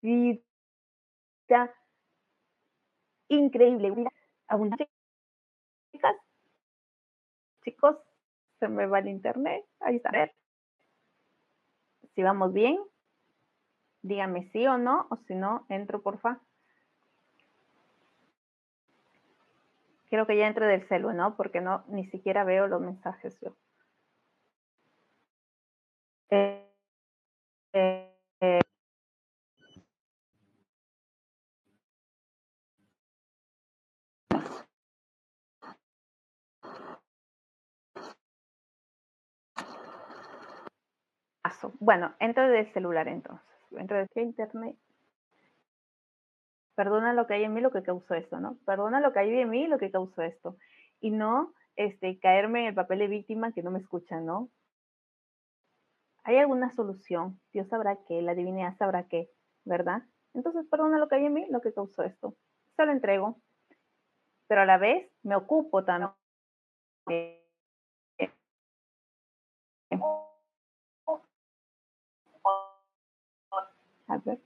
vida 0.02 1.78
increíble, 3.30 3.94
abundante. 4.48 4.90
Chicos, 7.64 7.98
se 8.60 8.68
me 8.68 8.86
va 8.86 9.00
el 9.00 9.10
internet. 9.10 9.66
Ahí 9.80 9.98
está. 9.98 10.10
A 10.10 10.14
ver. 10.14 10.34
Si 12.16 12.24
vamos 12.24 12.54
bien, 12.54 12.80
dígame 14.02 14.50
sí 14.52 14.66
o 14.66 14.78
no, 14.78 15.08
o 15.10 15.18
si 15.28 15.36
no, 15.36 15.66
entro, 15.70 16.02
porfa. 16.02 16.40
Quiero 20.10 20.26
que 20.26 20.38
ya 20.38 20.48
entre 20.48 20.68
del 20.68 20.88
celu, 20.88 21.12
¿no? 21.14 21.36
Porque 21.36 21.62
no, 21.62 21.84
ni 21.88 22.06
siquiera 22.08 22.44
veo 22.46 22.68
los 22.68 22.82
mensajes 22.82 23.40
yo. 23.42 23.56
Eh, 26.30 26.66
eh. 27.74 28.07
Bueno, 41.80 42.16
entro 42.20 42.48
del 42.50 42.72
celular 42.74 43.08
entonces. 43.08 43.46
Entro 43.72 43.98
de 43.98 44.22
internet. 44.22 44.76
Perdona 46.76 47.14
lo 47.14 47.26
que 47.26 47.34
hay 47.36 47.44
en 47.44 47.54
mí 47.54 47.62
lo 47.62 47.72
que 47.72 47.84
causó 47.84 48.14
esto, 48.14 48.40
¿no? 48.40 48.58
Perdona 48.66 49.00
lo 49.00 49.12
que 49.12 49.20
hay 49.20 49.40
en 49.40 49.50
mí 49.50 49.68
lo 49.68 49.78
que 49.80 49.92
causó 49.92 50.22
esto. 50.22 50.58
Y 51.00 51.12
no 51.12 51.54
este, 51.76 52.20
caerme 52.20 52.62
en 52.62 52.66
el 52.68 52.76
papel 52.76 53.00
de 53.00 53.08
víctima 53.08 53.52
que 53.52 53.64
no 53.64 53.72
me 53.72 53.80
escucha, 53.80 54.20
¿no? 54.20 54.50
¿Hay 56.24 56.38
alguna 56.38 56.70
solución? 56.72 57.40
Dios 57.54 57.68
sabrá 57.70 57.98
qué, 58.08 58.22
la 58.22 58.36
divinidad 58.36 58.76
sabrá 58.78 59.08
qué, 59.08 59.30
¿verdad? 59.64 60.04
Entonces, 60.34 60.66
perdona 60.70 61.00
lo 61.00 61.08
que 61.08 61.16
hay 61.16 61.26
en 61.26 61.34
mí 61.34 61.48
lo 61.50 61.62
que 61.62 61.74
causó 61.74 62.04
esto. 62.04 62.36
Se 62.76 62.86
lo 62.86 62.92
entrego. 62.92 63.42
Pero 64.48 64.62
a 64.62 64.66
la 64.66 64.78
vez 64.78 65.10
me 65.24 65.36
ocupo 65.36 65.84
también. 65.84 66.16
A 74.08 74.18
ver. 74.18 74.40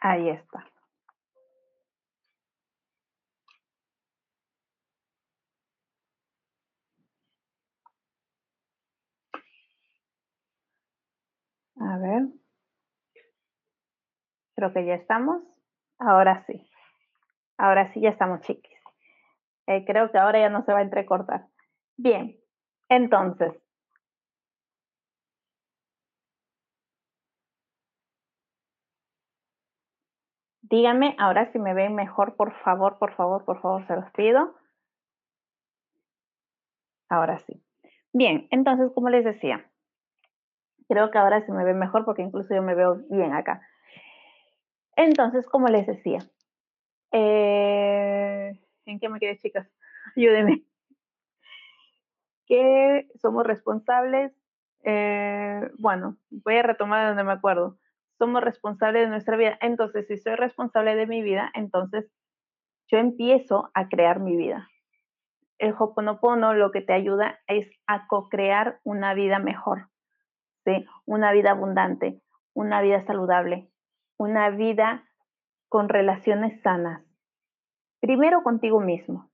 Ahí 0.00 0.28
está. 0.30 0.66
A 11.80 11.98
ver. 11.98 12.22
Creo 14.56 14.72
que 14.72 14.84
ya 14.84 14.94
estamos. 14.94 15.42
Ahora 15.98 16.44
sí. 16.46 16.68
Ahora 17.58 17.92
sí 17.92 18.00
ya 18.00 18.10
estamos 18.10 18.40
chiquis. 18.40 18.78
Eh, 19.66 19.84
creo 19.86 20.10
que 20.10 20.18
ahora 20.18 20.40
ya 20.40 20.48
no 20.48 20.64
se 20.64 20.72
va 20.72 20.80
a 20.80 20.82
entrecortar. 20.82 21.46
Bien, 21.96 22.36
entonces. 22.88 23.54
Díganme 30.62 31.14
ahora 31.18 31.50
si 31.52 31.58
me 31.58 31.74
ven 31.74 31.94
mejor, 31.94 32.34
por 32.36 32.52
favor, 32.62 32.98
por 32.98 33.12
favor, 33.14 33.44
por 33.44 33.60
favor, 33.60 33.86
se 33.86 33.94
los 33.96 34.10
pido. 34.12 34.54
Ahora 37.08 37.38
sí. 37.40 37.62
Bien, 38.12 38.48
entonces, 38.50 38.90
como 38.94 39.08
les 39.10 39.24
decía, 39.24 39.70
creo 40.88 41.10
que 41.10 41.18
ahora 41.18 41.44
sí 41.44 41.52
me 41.52 41.64
ven 41.64 41.78
mejor 41.78 42.04
porque 42.04 42.22
incluso 42.22 42.54
yo 42.54 42.62
me 42.62 42.74
veo 42.74 43.02
bien 43.10 43.32
acá. 43.34 43.60
Entonces, 44.96 45.46
como 45.46 45.68
les 45.68 45.86
decía, 45.86 46.18
eh, 47.12 48.52
¿en 48.86 49.00
qué 49.00 49.08
me 49.08 49.20
quedé, 49.20 49.38
chicas? 49.38 49.68
Ayúdenme 50.16 50.64
somos 53.20 53.46
responsables, 53.46 54.32
eh, 54.84 55.70
bueno, 55.78 56.16
voy 56.30 56.56
a 56.56 56.62
retomar 56.62 57.06
donde 57.08 57.24
me 57.24 57.32
acuerdo, 57.32 57.78
somos 58.18 58.42
responsables 58.42 59.02
de 59.02 59.08
nuestra 59.08 59.36
vida. 59.36 59.58
Entonces, 59.60 60.06
si 60.06 60.16
soy 60.16 60.34
responsable 60.36 60.94
de 60.94 61.06
mi 61.06 61.22
vida, 61.22 61.50
entonces 61.54 62.10
yo 62.88 62.98
empiezo 62.98 63.70
a 63.74 63.88
crear 63.88 64.20
mi 64.20 64.36
vida. 64.36 64.68
El 65.58 65.74
Hoponopono 65.78 66.54
lo 66.54 66.70
que 66.72 66.82
te 66.82 66.92
ayuda 66.92 67.40
es 67.46 67.70
a 67.86 68.06
co-crear 68.06 68.80
una 68.84 69.14
vida 69.14 69.38
mejor, 69.38 69.88
¿sí? 70.64 70.86
una 71.06 71.32
vida 71.32 71.52
abundante, 71.52 72.20
una 72.54 72.82
vida 72.82 73.00
saludable, 73.06 73.70
una 74.18 74.50
vida 74.50 75.08
con 75.68 75.88
relaciones 75.88 76.60
sanas. 76.62 77.02
Primero 78.00 78.42
contigo 78.42 78.80
mismo. 78.80 79.31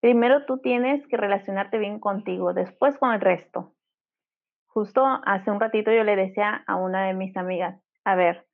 Primero 0.00 0.46
tú 0.46 0.58
tienes 0.58 1.06
que 1.08 1.16
relacionarte 1.16 1.78
bien 1.78 2.00
contigo, 2.00 2.54
después 2.54 2.96
con 2.98 3.12
el 3.12 3.20
resto. 3.20 3.74
Justo 4.66 5.04
hace 5.24 5.50
un 5.50 5.60
ratito 5.60 5.92
yo 5.92 6.04
le 6.04 6.16
decía 6.16 6.64
a 6.66 6.76
una 6.76 7.06
de 7.06 7.14
mis 7.14 7.36
amigas, 7.36 7.78
a 8.04 8.14
ver, 8.14 8.46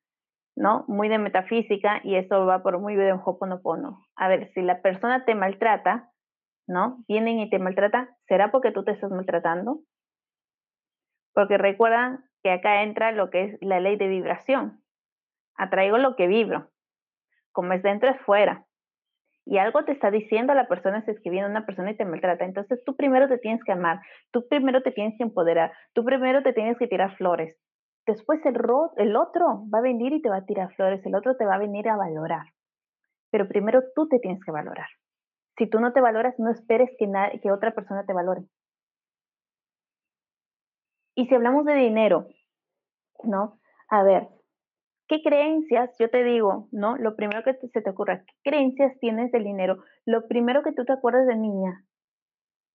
¿no? 0.57 0.85
Muy 0.89 1.09
de 1.09 1.19
metafísica 1.19 2.01
y 2.03 2.17
eso 2.17 2.47
va 2.47 2.63
por 2.63 2.81
muy 2.81 2.97
de 2.97 3.13
hoponopono. 3.13 4.03
A 4.17 4.29
ver, 4.29 4.51
si 4.55 4.63
la 4.63 4.83
persona 4.83 5.25
te 5.25 5.35
maltrata, 5.35 6.11
¿no? 6.67 7.05
Vienen 7.07 7.39
y 7.39 7.51
te 7.51 7.59
maltrata, 7.59 8.17
¿será 8.27 8.51
porque 8.51 8.73
tú 8.73 8.83
te 8.83 8.93
estás 8.93 9.11
maltratando? 9.11 9.81
Porque 11.33 11.59
recuerda 11.59 12.25
que 12.43 12.51
acá 12.51 12.83
entra 12.83 13.13
lo 13.13 13.31
que 13.31 13.45
es 13.45 13.59
la 13.61 13.79
ley 13.79 13.97
de 13.97 14.09
vibración. 14.09 14.83
Atraigo 15.57 15.99
lo 15.99 16.17
que 16.17 16.27
vibro. 16.27 16.71
Como 17.53 17.73
es 17.73 17.83
dentro 17.83 18.11
es 18.11 18.21
fuera. 18.23 18.66
Y 19.47 19.59
algo 19.59 19.85
te 19.85 19.93
está 19.93 20.11
diciendo 20.11 20.55
la 20.55 20.67
persona 20.67 21.03
si 21.05 21.13
es 21.13 21.21
que 21.21 21.31
viene 21.31 21.49
una 21.49 21.65
persona 21.65 21.93
y 21.93 21.97
te 21.97 22.05
maltrata. 22.05 22.45
Entonces 22.45 22.83
tú 22.85 22.97
primero 22.97 23.29
te 23.29 23.39
tienes 23.39 23.63
que 23.63 23.73
amar, 23.73 24.01
tú 24.33 24.47
primero 24.49 24.83
te 24.83 24.91
tienes 24.91 25.17
que 25.17 25.23
empoderar, 25.23 25.73
tú 25.95 26.05
primero 26.05 26.43
te 26.43 26.53
tienes 26.53 26.77
que 26.79 26.89
tirar 26.89 27.17
flores. 27.17 27.57
Después 28.07 28.45
el, 28.45 28.57
el 28.97 29.17
otro 29.17 29.65
va 29.73 29.79
a 29.79 29.83
venir 29.83 30.13
y 30.13 30.21
te 30.21 30.29
va 30.29 30.39
a 30.39 30.45
tirar 30.45 30.75
flores, 30.75 31.05
el 31.07 31.15
otro 31.15 31.37
te 31.37 31.47
va 31.47 31.55
a 31.55 31.59
venir 31.59 31.89
a 31.89 31.97
valorar. 31.97 32.47
Pero 33.31 33.47
primero 33.47 33.83
tú 33.95 34.09
te 34.09 34.19
tienes 34.19 34.45
que 34.45 34.51
valorar. 34.51 34.89
Si 35.57 35.69
tú 35.71 35.79
no 35.79 35.93
te 35.93 36.01
valoras, 36.01 36.35
no 36.39 36.51
esperes 36.51 36.91
que, 36.99 37.09
que 37.41 37.53
otra 37.53 37.73
persona 37.73 38.05
te 38.05 38.13
valore. 38.13 38.43
Y 41.15 41.27
si 41.27 41.35
hablamos 41.35 41.65
de 41.65 41.75
dinero, 41.75 42.27
¿no? 43.23 43.59
A 43.89 44.03
ver, 44.03 44.29
¿qué 45.09 45.23
creencias, 45.23 45.97
yo 45.99 46.11
te 46.11 46.25
digo, 46.25 46.69
¿no? 46.73 46.97
Lo 46.97 47.17
primero 47.17 47.43
que 47.43 47.55
se 47.55 47.81
te 47.81 47.91
ocurra, 47.91 48.25
¿qué 48.27 48.51
creencias 48.51 48.99
tienes 49.01 49.33
del 49.33 49.45
dinero? 49.45 49.83
Lo 50.05 50.27
primero 50.29 50.63
que 50.63 50.73
tú 50.73 50.85
te 50.85 50.93
acuerdas 50.93 51.27
de 51.27 51.37
niña, 51.37 51.85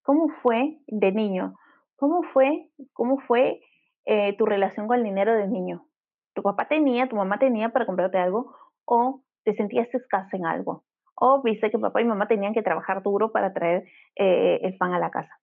¿cómo 0.02 0.28
fue 0.42 0.78
de 0.86 1.12
niño? 1.12 1.54
¿Cómo 1.96 2.22
fue, 2.32 2.68
cómo 2.92 3.18
fue 3.20 3.60
eh, 4.06 4.36
tu 4.36 4.46
relación 4.46 4.88
con 4.88 4.98
el 4.98 5.04
dinero 5.04 5.34
de 5.34 5.46
niño? 5.46 5.86
¿Tu 6.34 6.42
papá 6.42 6.66
tenía, 6.66 7.08
tu 7.08 7.16
mamá 7.16 7.38
tenía 7.38 7.68
para 7.68 7.86
comprarte 7.86 8.18
algo 8.18 8.54
o 8.84 9.22
te 9.44 9.54
sentías 9.54 9.92
escasa 9.94 10.36
en 10.36 10.46
algo? 10.46 10.84
¿O 11.14 11.42
viste 11.42 11.70
que 11.70 11.78
papá 11.78 12.00
y 12.00 12.04
mamá 12.04 12.26
tenían 12.26 12.54
que 12.54 12.62
trabajar 12.62 13.02
duro 13.02 13.30
para 13.30 13.52
traer 13.52 13.84
eh, 14.16 14.58
el 14.62 14.76
pan 14.76 14.94
a 14.94 14.98
la 14.98 15.10
casa? 15.10 15.38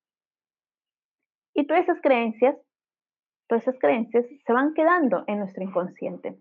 Y 1.53 1.65
todas 1.67 1.83
esas 1.83 2.01
creencias 2.01 2.57
Todas 3.49 3.63
esas 3.63 3.79
creencias 3.79 4.25
se 4.45 4.53
van 4.53 4.75
quedando 4.75 5.23
en 5.25 5.39
nuestro 5.39 5.63
inconsciente. 5.63 6.37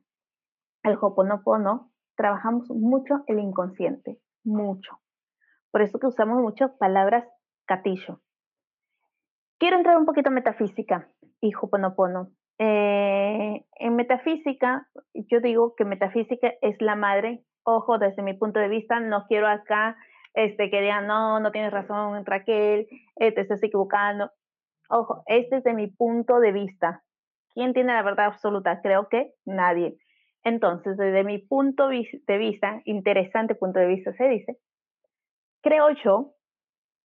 El 0.82 0.96
Hoponopono 1.00 1.90
trabajamos 2.16 2.68
mucho 2.70 3.24
el 3.26 3.38
inconsciente, 3.38 4.18
mucho. 4.44 5.00
Por 5.70 5.82
eso 5.82 5.98
que 5.98 6.06
usamos 6.06 6.40
muchas 6.40 6.72
palabras 6.78 7.24
catillo. 7.66 8.20
Quiero 9.58 9.76
entrar 9.76 9.96
un 9.96 10.06
poquito 10.06 10.28
en 10.28 10.34
metafísica 10.34 11.08
y 11.40 11.52
Hoponopono. 11.54 12.30
Eh, 12.58 13.64
en 13.76 13.96
metafísica, 13.96 14.88
yo 15.14 15.40
digo 15.40 15.74
que 15.76 15.84
metafísica 15.84 16.52
es 16.60 16.80
la 16.80 16.96
madre. 16.96 17.44
Ojo, 17.64 17.98
desde 17.98 18.22
mi 18.22 18.34
punto 18.34 18.60
de 18.60 18.68
vista, 18.68 19.00
no 19.00 19.26
quiero 19.26 19.46
acá 19.46 19.96
este, 20.34 20.70
que 20.70 20.80
digan, 20.80 21.06
no, 21.06 21.40
no 21.40 21.50
tienes 21.50 21.72
razón, 21.72 22.24
Raquel, 22.24 22.86
eh, 23.16 23.32
te 23.32 23.40
estás 23.40 23.62
equivocando. 23.62 24.30
Ojo, 24.88 25.22
este 25.26 25.56
es 25.56 25.64
de 25.64 25.74
mi 25.74 25.88
punto 25.88 26.40
de 26.40 26.52
vista. 26.52 27.02
¿Quién 27.54 27.74
tiene 27.74 27.92
la 27.92 28.02
verdad 28.02 28.26
absoluta? 28.26 28.80
Creo 28.80 29.08
que 29.08 29.32
nadie. 29.44 29.98
Entonces, 30.48 30.96
desde 30.96 31.24
mi 31.24 31.38
punto 31.38 31.88
de 31.88 32.38
vista, 32.38 32.80
interesante 32.86 33.54
punto 33.54 33.80
de 33.80 33.86
vista 33.86 34.14
se 34.14 34.28
dice, 34.28 34.58
creo 35.60 35.90
yo 36.02 36.36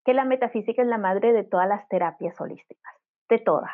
que 0.02 0.14
la 0.14 0.24
metafísica 0.24 0.80
es 0.80 0.88
la 0.88 0.96
madre 0.96 1.34
de 1.34 1.44
todas 1.44 1.68
las 1.68 1.86
terapias 1.88 2.40
holísticas, 2.40 2.94
de 3.28 3.38
todas. 3.38 3.70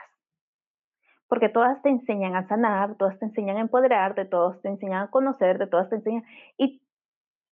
Porque 1.29 1.49
todas 1.49 1.81
te 1.83 1.89
enseñan 1.89 2.35
a 2.35 2.49
sanar, 2.49 2.97
todas 2.97 3.17
te 3.21 3.27
enseñan 3.27 3.59
a 3.59 3.61
empoderarte, 3.61 4.25
todas 4.25 4.61
te 4.61 4.69
enseñan 4.69 5.05
a 5.05 5.11
conocer, 5.11 5.59
de 5.59 5.69
todas 5.69 5.89
te 5.89 5.97
enseñan. 5.97 6.25
Y 6.59 6.83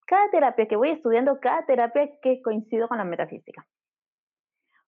cada 0.04 0.28
terapia 0.30 0.66
que 0.66 0.74
voy 0.74 0.90
estudiando, 0.90 1.38
cada 1.38 1.66
terapia 1.66 2.10
que 2.20 2.42
coincido 2.42 2.88
con 2.88 2.98
la 2.98 3.04
metafísica. 3.04 3.64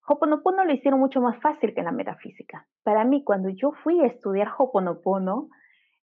Hoponopono 0.08 0.64
lo 0.64 0.72
hicieron 0.72 0.98
mucho 0.98 1.20
más 1.20 1.40
fácil 1.40 1.74
que 1.74 1.82
la 1.82 1.92
metafísica. 1.92 2.66
Para 2.82 3.04
mí, 3.04 3.22
cuando 3.22 3.50
yo 3.50 3.70
fui 3.84 4.00
a 4.00 4.06
estudiar 4.06 4.48
Hoponopono, 4.58 5.48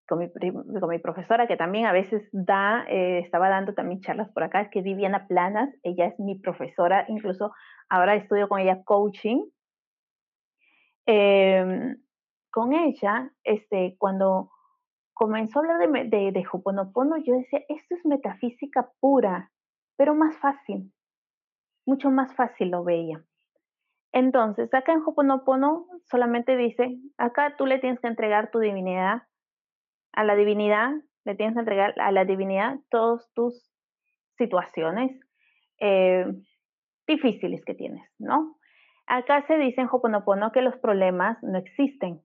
con 0.08 0.20
mi, 0.20 0.32
con 0.32 0.89
mi 0.89 1.00
profesora 1.00 1.48
que 1.48 1.58
también 1.58 1.86
a 1.86 1.91
veces 1.91 2.28
da, 2.32 2.86
eh, 2.88 3.20
estaba 3.20 3.50
dando 3.50 3.74
también 3.74 4.02
charlas 4.02 4.30
por 4.32 4.44
acá, 4.44 4.70
que 4.70 4.82
Viviana 4.82 5.28
Planas, 5.28 5.70
ella 5.84 6.06
es 6.06 6.20
mi 6.20 6.39
profesora, 6.39 7.06
incluso 7.08 7.52
ahora 7.89 8.15
estudio 8.15 8.48
con 8.48 8.60
ella 8.60 8.84
coaching. 8.84 9.44
Em, 11.06 11.98
con 12.52 12.74
ella, 12.74 13.32
este, 13.44 13.96
cuando 14.00 14.50
comenzó 15.13 15.60
a 15.60 15.62
hablar 15.63 15.91
de, 15.91 16.04
de, 16.06 16.32
de 16.32 16.44
Hoponopono, 16.52 17.18
yo 17.18 17.36
decía, 17.36 17.62
esto 17.70 17.96
es 17.96 18.06
metafísica 18.06 18.91
pura, 19.00 19.52
pero 19.98 20.15
más 20.15 20.38
fácil, 20.38 20.91
mucho 21.86 22.12
más 22.12 22.34
fácil 22.36 22.70
lo 22.70 22.84
veía. 22.84 23.24
Entonces, 24.13 24.74
acá 24.74 24.94
en 24.94 25.04
Hoponopono 25.06 25.88
solamente 26.06 26.56
dice, 26.56 26.98
acá 27.18 27.56
tú 27.58 27.65
le 27.65 27.80
tienes 27.80 28.00
que 28.00 28.08
entregar 28.08 28.50
tu 28.50 28.60
divinidad, 28.60 29.24
a 30.15 30.23
la 30.23 30.36
divinidad, 30.36 30.91
le 31.25 31.36
tienes 31.36 31.56
que 31.56 31.60
entregar 31.60 31.93
a 31.99 32.12
la 32.12 32.25
divinidad 32.25 32.78
todas 32.89 33.30
tus 33.34 33.71
situaciones 34.38 35.19
eh, 35.80 36.25
difíciles 37.08 37.63
que 37.65 37.75
tienes, 37.75 38.04
¿no? 38.17 38.58
Acá 39.08 39.45
se 39.47 39.58
dice 39.58 39.82
en 39.82 39.88
Hoponopono 39.91 40.51
que 40.51 40.62
los 40.62 40.75
problemas 40.78 41.38
no 41.43 41.58
existen, 41.58 42.21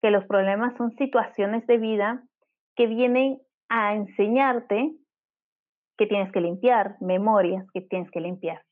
que 0.00 0.10
los 0.10 0.24
problemas 0.24 0.76
son 0.76 0.92
situaciones 0.92 1.66
de 1.66 1.78
vida 1.78 2.22
que 2.76 2.86
vienen 2.86 3.38
a 3.68 3.94
enseñarte 3.94 4.92
que 5.98 6.06
tienes 6.06 6.32
que 6.32 6.40
limpiar, 6.40 6.96
memorias 7.00 7.66
que 7.72 7.82
tienes 7.82 8.10
que 8.10 8.20
limpiar. 8.20 8.62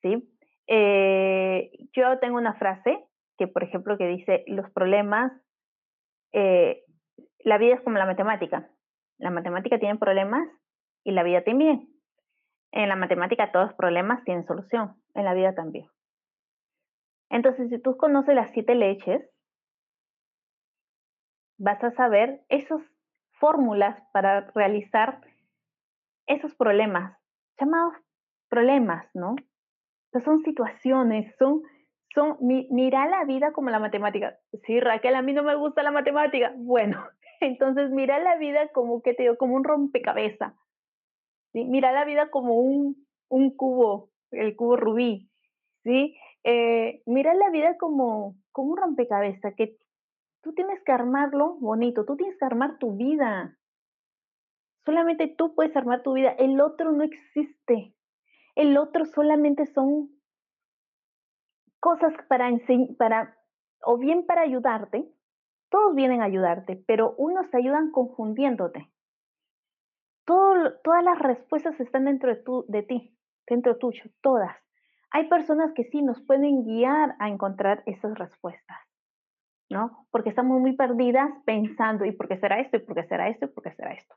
¿Sí? 0.00 0.28
Eh, 0.66 1.70
yo 1.92 2.18
tengo 2.20 2.36
una 2.36 2.54
frase 2.54 3.04
que, 3.36 3.48
por 3.48 3.64
ejemplo, 3.64 3.98
que 3.98 4.06
dice, 4.06 4.44
los 4.46 4.70
problemas, 4.70 5.32
eh, 6.32 6.84
la 7.44 7.58
vida 7.58 7.74
es 7.74 7.80
como 7.80 7.98
la 7.98 8.06
matemática. 8.06 8.68
La 9.18 9.30
matemática 9.30 9.78
tiene 9.78 9.98
problemas 9.98 10.48
y 11.04 11.12
la 11.12 11.22
vida 11.22 11.42
también. 11.42 11.88
En 12.72 12.88
la 12.88 12.96
matemática 12.96 13.52
todos 13.52 13.68
los 13.68 13.74
problemas 13.76 14.24
tienen 14.24 14.46
solución, 14.46 14.96
en 15.14 15.24
la 15.24 15.34
vida 15.34 15.54
también. 15.54 15.86
Entonces, 17.30 17.70
si 17.70 17.78
tú 17.78 17.96
conoces 17.96 18.34
las 18.34 18.50
siete 18.52 18.74
leches, 18.74 19.22
vas 21.58 21.82
a 21.84 21.90
saber 21.92 22.44
esas 22.48 22.82
fórmulas 23.32 24.02
para 24.12 24.50
realizar 24.54 25.20
esos 26.26 26.54
problemas, 26.54 27.18
llamados 27.58 27.94
problemas, 28.48 29.08
¿no? 29.14 29.34
son 30.20 30.42
situaciones, 30.42 31.34
son, 31.36 31.62
son, 32.14 32.36
mira 32.40 33.06
la 33.06 33.24
vida 33.24 33.52
como 33.52 33.70
la 33.70 33.78
matemática. 33.78 34.38
Sí, 34.64 34.78
Raquel, 34.78 35.14
a 35.14 35.22
mí 35.22 35.32
no 35.32 35.42
me 35.42 35.54
gusta 35.54 35.82
la 35.82 35.90
matemática. 35.90 36.52
Bueno, 36.56 37.02
entonces 37.46 37.90
mira 37.90 38.18
la 38.18 38.36
vida 38.36 38.68
como 38.68 39.02
que 39.02 39.14
te 39.14 39.24
digo, 39.24 39.36
como 39.36 39.56
un 39.56 39.64
rompecabezas. 39.64 40.54
¿sí? 41.52 41.64
Mira 41.64 41.92
la 41.92 42.04
vida 42.04 42.30
como 42.30 42.54
un, 42.54 43.06
un 43.28 43.56
cubo, 43.56 44.10
el 44.30 44.56
cubo 44.56 44.76
rubí. 44.76 45.30
¿sí? 45.82 46.16
Eh, 46.44 47.02
mira 47.06 47.34
la 47.34 47.50
vida 47.50 47.76
como, 47.78 48.36
como 48.50 48.72
un 48.72 48.76
rompecabezas, 48.76 49.54
que 49.54 49.78
tú 50.42 50.52
tienes 50.54 50.82
que 50.84 50.92
armarlo 50.92 51.54
bonito, 51.60 52.04
tú 52.04 52.16
tienes 52.16 52.36
que 52.38 52.44
armar 52.44 52.78
tu 52.78 52.96
vida. 52.96 53.56
Solamente 54.84 55.28
tú 55.28 55.54
puedes 55.54 55.76
armar 55.76 56.02
tu 56.02 56.14
vida, 56.14 56.30
el 56.30 56.60
otro 56.60 56.92
no 56.92 57.04
existe. 57.04 57.94
El 58.54 58.76
otro 58.76 59.06
solamente 59.06 59.66
son 59.66 60.10
cosas 61.80 62.12
para 62.28 62.50
para, 62.98 63.36
o 63.84 63.96
bien 63.98 64.26
para 64.26 64.42
ayudarte, 64.42 65.10
todos 65.72 65.94
vienen 65.94 66.20
a 66.20 66.26
ayudarte, 66.26 66.76
pero 66.86 67.14
unos 67.16 67.50
te 67.50 67.56
ayudan 67.56 67.90
confundiéndote. 67.90 68.90
todas 70.26 71.04
las 71.04 71.18
respuestas 71.18 71.80
están 71.80 72.04
dentro 72.04 72.30
de, 72.68 72.82
ti, 72.82 73.18
dentro 73.48 73.78
tuyo, 73.78 74.04
todas. 74.20 74.54
Hay 75.10 75.28
personas 75.28 75.72
que 75.72 75.84
sí 75.84 76.02
nos 76.02 76.20
pueden 76.20 76.64
guiar 76.64 77.16
a 77.18 77.28
encontrar 77.28 77.82
esas 77.86 78.16
respuestas. 78.18 78.78
¿no? 79.70 80.06
Porque 80.10 80.28
estamos 80.28 80.60
muy 80.60 80.76
perdidas 80.76 81.30
pensando, 81.46 82.04
¿y 82.04 82.12
por 82.12 82.28
qué 82.28 82.36
será 82.36 82.60
esto? 82.60 82.76
¿Y 82.76 82.80
por 82.80 82.94
qué 82.94 83.04
será 83.04 83.30
esto? 83.30 83.46
¿Y 83.46 83.48
por 83.48 83.64
qué 83.64 83.72
será 83.72 83.94
esto? 83.94 84.14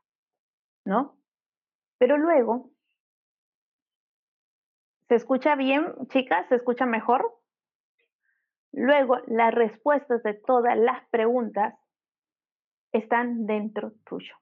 ¿No? 0.84 1.16
Pero 1.98 2.18
luego, 2.18 2.70
¿se 5.08 5.14
escucha 5.14 5.56
bien, 5.56 5.94
chicas? 6.08 6.46
¿Se 6.50 6.56
escucha 6.56 6.84
mejor? 6.84 7.34
Luego, 8.76 9.16
las 9.26 9.54
respuestas 9.54 10.22
de 10.22 10.34
todas 10.34 10.76
las 10.76 11.02
preguntas 11.08 11.74
están 12.92 13.46
dentro 13.46 13.92
tuyo. 14.04 14.34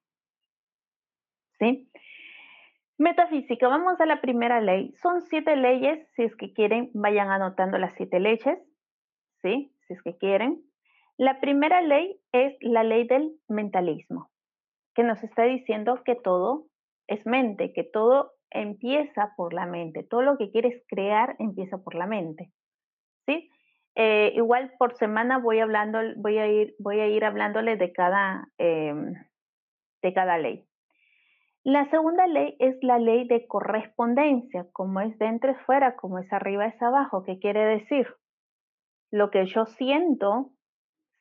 ¿Sí? 1.61 1.89
Metafísica, 2.99 3.69
vamos 3.69 4.01
a 4.01 4.07
la 4.07 4.21
primera 4.21 4.61
ley. 4.61 4.93
Son 5.01 5.23
siete 5.23 5.55
leyes, 5.55 6.09
si 6.17 6.25
es 6.25 6.35
que 6.35 6.53
quieren, 6.53 6.91
vayan 6.95 7.31
anotando 7.31 7.79
las 7.79 7.95
siete 7.95 8.19
leyes, 8.19 8.59
¿sí? 9.41 9.73
Si 9.87 9.95
es 9.95 10.03
que 10.03 10.19
quieren. 10.19 10.65
La 11.17 11.39
primera 11.41 11.81
ley 11.81 12.21
es 12.33 12.57
la 12.61 12.83
ley 12.83 13.07
del 13.07 13.39
mentalismo, 13.49 14.33
que 14.97 15.05
nos 15.05 15.23
está 15.23 15.45
diciendo 15.45 16.03
que 16.05 16.17
todo 16.17 16.67
es 17.07 17.25
mente, 17.25 17.73
que 17.73 17.85
todo 17.85 18.33
empieza 18.51 19.33
por 19.37 19.55
la 19.55 19.67
mente, 19.67 20.03
todo 20.03 20.23
lo 20.23 20.39
que 20.39 20.51
quieres 20.51 20.83
crear 20.89 21.37
empieza 21.39 21.79
por 21.79 21.95
la 21.95 22.07
mente, 22.07 22.51
¿sí? 23.27 23.49
Eh, 23.97 24.33
igual 24.35 24.73
por 24.79 24.97
semana 24.97 25.39
voy 25.39 25.61
hablando, 25.61 26.01
voy 26.17 26.39
a 26.39 26.49
ir, 26.49 26.75
voy 26.79 27.01
a 27.01 27.07
ir 27.07 27.25
hablándole 27.25 27.77
de 27.77 27.93
cada, 27.93 28.49
em, 28.59 29.15
de 30.03 30.13
cada 30.13 30.37
ley. 30.39 30.67
La 31.63 31.87
segunda 31.87 32.27
ley 32.27 32.57
es 32.59 32.77
la 32.83 32.99
ley 32.99 33.27
de 33.27 33.47
correspondencia, 33.47 34.67
como 34.73 35.01
es 35.01 35.17
dentro 35.19 35.53
es 35.53 35.61
fuera, 35.63 35.97
como 35.97 36.19
es 36.19 36.31
arriba 36.33 36.67
es 36.67 36.81
abajo. 36.83 37.23
¿Qué 37.23 37.39
quiere 37.39 37.65
decir? 37.65 38.07
Lo 39.11 39.31
que 39.31 39.47
yo 39.47 39.65
siento, 39.65 40.51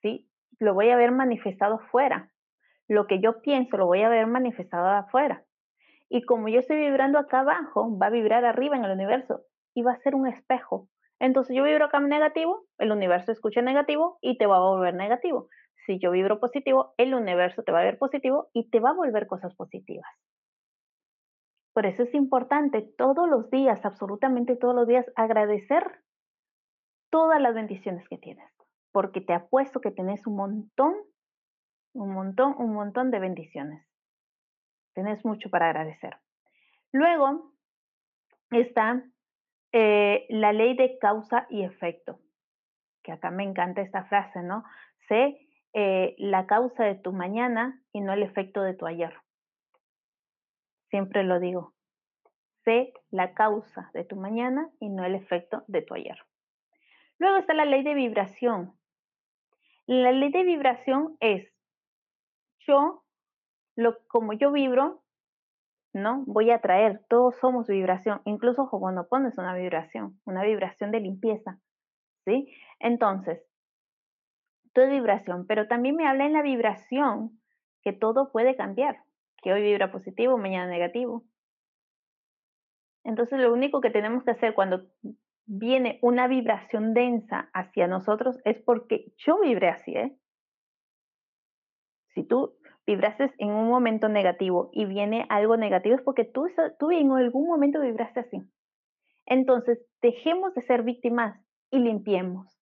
¿sí? 0.01 0.29
Lo 0.59 0.73
voy 0.73 0.89
a 0.89 0.97
ver 0.97 1.11
manifestado 1.11 1.79
fuera. 1.91 2.31
Lo 2.87 3.07
que 3.07 3.21
yo 3.21 3.41
pienso 3.41 3.77
lo 3.77 3.85
voy 3.85 4.01
a 4.01 4.09
ver 4.09 4.27
manifestado 4.27 4.89
afuera. 4.89 5.45
Y 6.09 6.23
como 6.25 6.49
yo 6.49 6.59
estoy 6.59 6.77
vibrando 6.77 7.19
acá 7.19 7.41
abajo, 7.41 7.97
va 7.97 8.07
a 8.07 8.11
vibrar 8.11 8.43
arriba 8.45 8.75
en 8.75 8.83
el 8.83 8.91
universo 8.91 9.43
y 9.73 9.83
va 9.83 9.93
a 9.93 9.99
ser 9.99 10.15
un 10.15 10.27
espejo 10.27 10.89
entonces 11.23 11.55
yo 11.55 11.63
vibro 11.63 11.85
acá 11.85 12.01
negativo, 12.01 12.65
el 12.79 12.91
universo 12.91 13.31
escucha 13.31 13.61
negativo 13.61 14.17
y 14.19 14.37
te 14.37 14.45
va 14.45 14.57
a 14.57 14.59
volver 14.59 14.93
negativo. 14.93 15.47
Si 15.85 15.97
yo 15.97 16.11
vibro 16.11 16.41
positivo, 16.41 16.93
el 16.97 17.13
universo 17.13 17.63
te 17.63 17.71
va 17.71 17.79
a 17.79 17.85
ver 17.85 17.97
positivo 17.97 18.49
y 18.51 18.69
te 18.69 18.81
va 18.81 18.89
a 18.89 18.93
volver 18.93 19.25
cosas 19.25 19.55
positivas. 19.55 20.05
Por 21.71 21.85
eso 21.85 22.03
es 22.03 22.13
importante 22.13 22.81
todos 22.97 23.29
los 23.29 23.49
días, 23.49 23.85
absolutamente 23.85 24.57
todos 24.57 24.75
los 24.75 24.85
días, 24.85 25.05
agradecer 25.15 26.03
todas 27.09 27.41
las 27.41 27.55
bendiciones 27.55 28.05
que 28.09 28.17
tienes, 28.17 28.51
porque 28.91 29.21
te 29.21 29.31
apuesto 29.31 29.79
que 29.79 29.91
tenés 29.91 30.27
un 30.27 30.35
montón, 30.35 30.93
un 31.93 32.13
montón, 32.13 32.53
un 32.57 32.73
montón 32.73 33.11
de 33.11 33.19
bendiciones. 33.19 33.87
Tenés 34.93 35.23
mucho 35.23 35.49
para 35.49 35.69
agradecer. 35.69 36.17
Luego 36.91 37.53
está 38.51 39.05
eh, 39.73 40.27
la 40.29 40.53
ley 40.53 40.75
de 40.75 40.99
causa 40.99 41.47
y 41.49 41.63
efecto, 41.63 42.19
que 43.03 43.11
acá 43.11 43.31
me 43.31 43.43
encanta 43.43 43.81
esta 43.81 44.05
frase, 44.05 44.43
¿no? 44.43 44.63
Sé 45.07 45.47
eh, 45.73 46.15
la 46.19 46.45
causa 46.45 46.83
de 46.83 46.95
tu 46.95 47.11
mañana 47.11 47.81
y 47.91 48.01
no 48.01 48.13
el 48.13 48.21
efecto 48.21 48.61
de 48.61 48.75
tu 48.75 48.85
ayer. 48.85 49.13
Siempre 50.89 51.23
lo 51.23 51.39
digo. 51.39 51.73
Sé 52.63 52.93
la 53.09 53.33
causa 53.33 53.89
de 53.93 54.05
tu 54.05 54.15
mañana 54.15 54.69
y 54.79 54.89
no 54.89 55.03
el 55.03 55.15
efecto 55.15 55.63
de 55.67 55.81
tu 55.81 55.95
ayer. 55.95 56.17
Luego 57.17 57.37
está 57.37 57.55
la 57.55 57.65
ley 57.65 57.83
de 57.83 57.95
vibración. 57.95 58.77
La 59.87 60.11
ley 60.11 60.31
de 60.31 60.43
vibración 60.43 61.17
es 61.19 61.51
yo, 62.59 63.03
lo, 63.75 63.97
como 64.07 64.33
yo 64.33 64.51
vibro, 64.51 65.02
¿no? 65.93 66.23
Voy 66.25 66.49
a 66.51 66.59
traer, 66.59 67.01
todos 67.07 67.35
somos 67.37 67.67
vibración, 67.67 68.21
incluso 68.25 68.63
Ho'oponopono 68.63 69.27
es 69.27 69.37
una 69.37 69.53
vibración, 69.53 70.19
una 70.25 70.43
vibración 70.43 70.91
de 70.91 70.99
limpieza, 70.99 71.59
¿sí? 72.25 72.51
Entonces, 72.79 73.45
todo 74.73 74.85
es 74.85 74.91
vibración, 74.91 75.45
pero 75.47 75.67
también 75.67 75.95
me 75.95 76.07
habla 76.07 76.25
en 76.25 76.33
la 76.33 76.41
vibración 76.41 77.39
que 77.83 77.93
todo 77.93 78.31
puede 78.31 78.55
cambiar, 78.55 78.97
que 79.41 79.53
hoy 79.53 79.61
vibra 79.61 79.91
positivo, 79.91 80.37
mañana 80.37 80.67
negativo. 80.67 81.23
Entonces, 83.03 83.39
lo 83.39 83.53
único 83.53 83.81
que 83.81 83.91
tenemos 83.91 84.23
que 84.23 84.31
hacer 84.31 84.55
cuando 84.55 84.87
viene 85.45 85.99
una 86.01 86.27
vibración 86.27 86.93
densa 86.93 87.49
hacia 87.53 87.87
nosotros 87.87 88.39
es 88.45 88.59
porque 88.61 89.13
yo 89.17 89.39
vibré 89.41 89.69
así, 89.69 89.93
¿eh? 89.93 90.17
Si 92.13 92.23
tú 92.23 92.55
vibraste 92.85 93.33
en 93.37 93.49
un 93.51 93.67
momento 93.67 94.09
negativo 94.09 94.69
y 94.73 94.85
viene 94.85 95.25
algo 95.29 95.57
negativo 95.57 95.95
es 95.95 96.01
porque 96.01 96.25
tú, 96.25 96.47
tú 96.79 96.91
en 96.91 97.11
algún 97.11 97.47
momento 97.47 97.79
vibraste 97.79 98.21
así. 98.21 98.41
Entonces, 99.25 99.79
dejemos 100.01 100.53
de 100.53 100.61
ser 100.61 100.83
víctimas 100.83 101.39
y 101.71 101.79
limpiemos. 101.79 102.59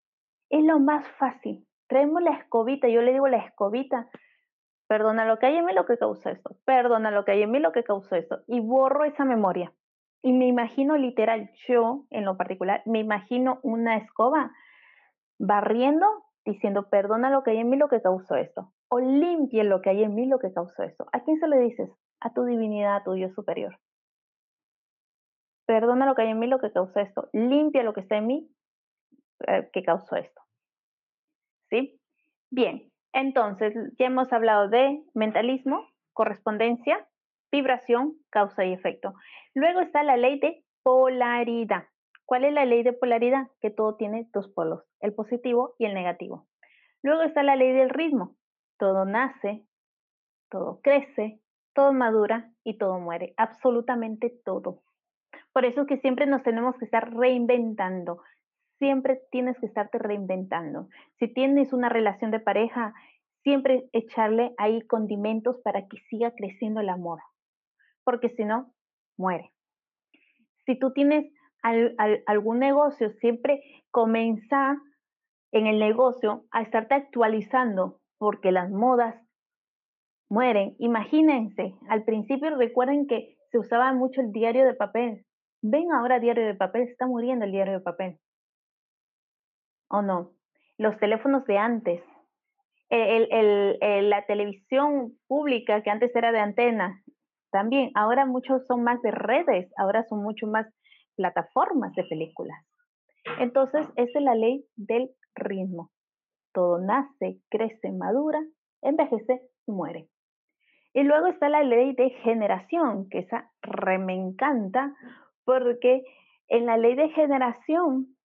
Es 0.50 0.64
lo 0.64 0.80
más 0.80 1.08
fácil. 1.18 1.66
Traemos 1.88 2.22
la 2.22 2.32
escobita, 2.32 2.88
yo 2.88 3.02
le 3.02 3.14
digo 3.14 3.28
la 3.28 3.38
escobita, 3.38 4.10
perdona 4.88 5.26
lo 5.26 5.40
que 5.40 5.48
hay 5.48 5.56
en 5.56 5.66
mí 5.66 5.74
lo 5.74 5.86
que 5.86 5.98
causó 5.98 6.30
esto, 6.30 6.58
perdona 6.66 7.12
lo 7.12 7.24
que 7.24 7.32
hay 7.32 7.44
en 7.44 7.52
mí 7.52 7.60
lo 7.60 7.72
que 7.72 7.84
causó 7.84 8.16
esto, 8.16 8.42
y 8.48 8.60
borro 8.60 9.06
esa 9.06 9.26
memoria. 9.26 9.74
Y 10.22 10.34
me 10.34 10.48
imagino 10.48 10.98
literal, 10.98 11.50
yo 11.68 12.06
en 12.10 12.26
lo 12.26 12.38
particular, 12.38 12.84
me 12.86 13.00
imagino 13.00 13.60
una 13.64 13.98
escoba 13.98 14.52
barriendo, 15.40 16.06
diciendo, 16.45 16.89
perdona 16.89 17.30
lo 17.30 17.43
que 17.43 17.51
hay 17.51 17.58
en 17.58 17.69
mí 17.69 17.77
lo 17.77 17.88
que 17.88 18.01
causó 18.01 18.36
esto 18.36 18.73
o 18.89 18.99
limpie 18.99 19.63
lo 19.63 19.82
que 19.82 19.89
hay 19.89 20.04
en 20.04 20.13
mí 20.13 20.25
lo 20.25 20.38
que 20.39 20.51
causó 20.51 20.84
eso. 20.84 21.08
¿A 21.13 21.23
quién 21.23 21.39
se 21.39 21.47
lo 21.47 21.58
dices? 21.58 21.89
A 22.19 22.34
tu 22.34 22.43
divinidad, 22.43 22.97
a 22.97 23.04
tu 23.04 23.13
Dios 23.13 23.34
superior. 23.34 23.80
Perdona 25.65 26.06
lo 26.06 26.13
que 26.13 26.23
hay 26.23 26.30
en 26.30 26.39
mí 26.39 26.47
lo 26.47 26.60
que 26.60 26.73
causó 26.73 26.99
esto. 26.99 27.30
Limpia 27.32 27.84
lo 27.84 27.93
que 27.93 28.01
está 28.01 28.17
en 28.17 28.27
mí 28.27 28.51
eh, 29.47 29.69
que 29.71 29.84
causó 29.84 30.17
esto. 30.17 30.41
¿Sí? 31.69 32.01
Bien, 32.51 32.91
entonces 33.13 33.73
ya 33.97 34.08
hemos 34.08 34.34
hablado 34.34 34.67
de 34.67 35.01
mentalismo, 35.13 35.88
correspondencia, 36.12 37.08
vibración, 37.49 38.17
causa 38.30 38.65
y 38.65 38.73
efecto. 38.73 39.13
Luego 39.54 39.80
está 39.80 40.04
la 40.04 40.17
ley 40.17 40.38
de 40.39 40.65
polaridad. 40.84 41.86
¿Cuál 42.32 42.46
es 42.46 42.54
la 42.54 42.63
ley 42.63 42.82
de 42.82 42.94
polaridad? 42.94 43.50
Que 43.60 43.72
todo 43.72 43.98
tiene 43.98 44.26
dos 44.32 44.48
polos, 44.48 44.86
el 45.02 45.13
positivo 45.13 45.76
y 45.78 45.84
el 45.84 45.94
negativo. 45.94 46.48
Luego 47.04 47.24
está 47.24 47.44
la 47.44 47.58
ley 47.58 47.74
del 47.74 47.89
ritmo 47.89 48.38
todo 48.78 49.04
nace, 49.04 49.65
todo 50.50 50.80
crece, 50.82 51.41
todo 51.74 51.91
madura 51.91 52.50
y 52.63 52.78
todo 52.78 53.02
muere, 53.02 53.34
absolutamente 53.36 54.30
todo. 54.46 54.82
Por 55.52 55.65
eso 55.65 55.82
es 55.82 55.88
que 55.88 55.98
siempre 55.98 56.26
nos 56.26 56.41
tenemos 56.41 56.78
que 56.78 56.86
estar 56.86 57.13
reinventando, 57.13 58.22
siempre 58.80 59.24
tienes 59.30 59.60
que 59.60 59.65
estarte 59.65 59.98
reinventando. 59.98 60.88
Si 61.20 61.28
tienes 61.28 61.74
una 61.74 61.89
relación 61.89 62.32
de 62.32 62.39
pareja, 62.39 62.94
siempre 63.44 63.89
echarle 63.91 64.54
ahí 64.58 64.82
condimentos 64.88 65.58
para 65.65 65.86
que 65.86 65.98
siga 66.10 66.32
creciendo 66.32 66.80
el 66.80 66.88
amor, 66.88 67.20
porque 68.06 68.30
si 68.30 68.46
no, 68.46 68.74
muere. 69.17 69.52
Si 70.65 70.80
tú 70.80 70.94
tienes 70.94 71.30
algún 71.62 72.60
negocio, 72.60 73.12
siempre 73.19 73.62
comienza 73.91 74.78
en 75.52 75.67
el 75.67 75.80
negocio 75.80 76.45
a 76.52 76.62
estarte 76.62 76.95
actualizando 76.95 78.00
porque 78.17 78.52
las 78.52 78.69
modas 78.69 79.15
mueren. 80.30 80.76
Imagínense, 80.80 81.76
al 81.89 82.04
principio 82.04 82.56
recuerden 82.56 83.06
que 83.08 83.36
se 83.52 83.60
usaba 83.60 83.91
mucho 83.93 84.21
el 84.21 84.32
diario 84.32 84.65
de 84.65 84.74
papel. 84.74 85.26
Ven 85.62 85.91
ahora 85.91 86.19
diario 86.19 86.45
de 86.45 86.56
papel, 86.56 86.84
está 86.84 87.06
muriendo 87.06 87.45
el 87.45 87.52
diario 87.52 87.74
de 87.74 87.82
papel. 87.82 88.17
¿O 89.89 90.02
no? 90.02 90.32
Los 90.78 90.97
teléfonos 90.97 91.45
de 91.45 91.58
antes, 91.58 92.02
la 92.89 94.26
televisión 94.26 95.17
pública 95.28 95.84
que 95.84 95.89
antes 95.89 96.15
era 96.15 96.32
de 96.32 96.39
antena, 96.39 97.04
también, 97.52 97.91
ahora 97.95 98.26
muchos 98.26 98.65
son 98.67 98.84
más 98.84 99.02
de 99.02 99.12
redes, 99.12 99.69
ahora 99.78 100.06
son 100.08 100.24
mucho 100.24 100.47
más 100.47 100.65
plataformas 101.15 101.93
de 101.95 102.04
películas. 102.04 102.58
Entonces, 103.39 103.88
esa 103.95 104.19
es 104.19 104.24
la 104.24 104.36
ley 104.36 104.65
del 104.76 105.12
ritmo. 105.36 105.91
Todo 106.54 106.80
nace, 106.80 107.39
crece, 107.50 107.91
madura, 107.91 108.39
envejece 108.82 109.41
y 109.67 109.71
muere. 109.71 110.10
Y 110.93 111.04
luego 111.04 111.28
está 111.28 111.47
la 111.47 111.63
ley 111.63 111.93
de 111.93 112.10
generación, 112.24 113.08
que 113.10 113.19
esa 113.19 113.50
re 113.62 113.97
me 113.97 114.13
encanta, 114.13 114.93
porque 115.45 116.04
en 116.50 116.65
la 116.65 116.78
ley 116.78 116.95
de 116.95 117.10
generación, 117.10 118.17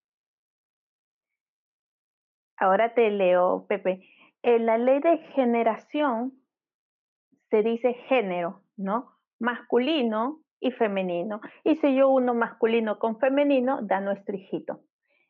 ahora 2.57 2.95
te 2.95 3.11
leo, 3.11 3.67
Pepe, 3.69 4.03
en 4.43 4.67
la 4.67 4.79
ley 4.79 5.01
de 5.01 5.19
generación 5.35 6.33
se 7.51 7.63
dice 7.63 7.95
género, 8.09 8.63
¿no? 8.77 9.13
Masculino 9.39 10.41
y 10.61 10.71
femenino. 10.73 11.41
Y 11.65 11.77
si 11.77 11.95
yo 11.95 12.09
uno 12.09 12.35
masculino 12.35 12.99
con 12.99 13.19
femenino, 13.19 13.81
da 13.83 14.01
nuestro 14.01 14.37
hijito. 14.37 14.81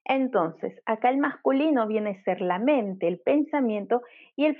Entonces, 0.04 0.80
acá 0.86 1.10
el 1.10 1.18
masculino 1.18 1.86
viene 1.88 2.10
a 2.10 2.22
ser 2.22 2.40
la 2.40 2.58
mente, 2.58 3.08
el 3.08 3.18
pensamiento, 3.18 4.02
y 4.36 4.44
el, 4.44 4.56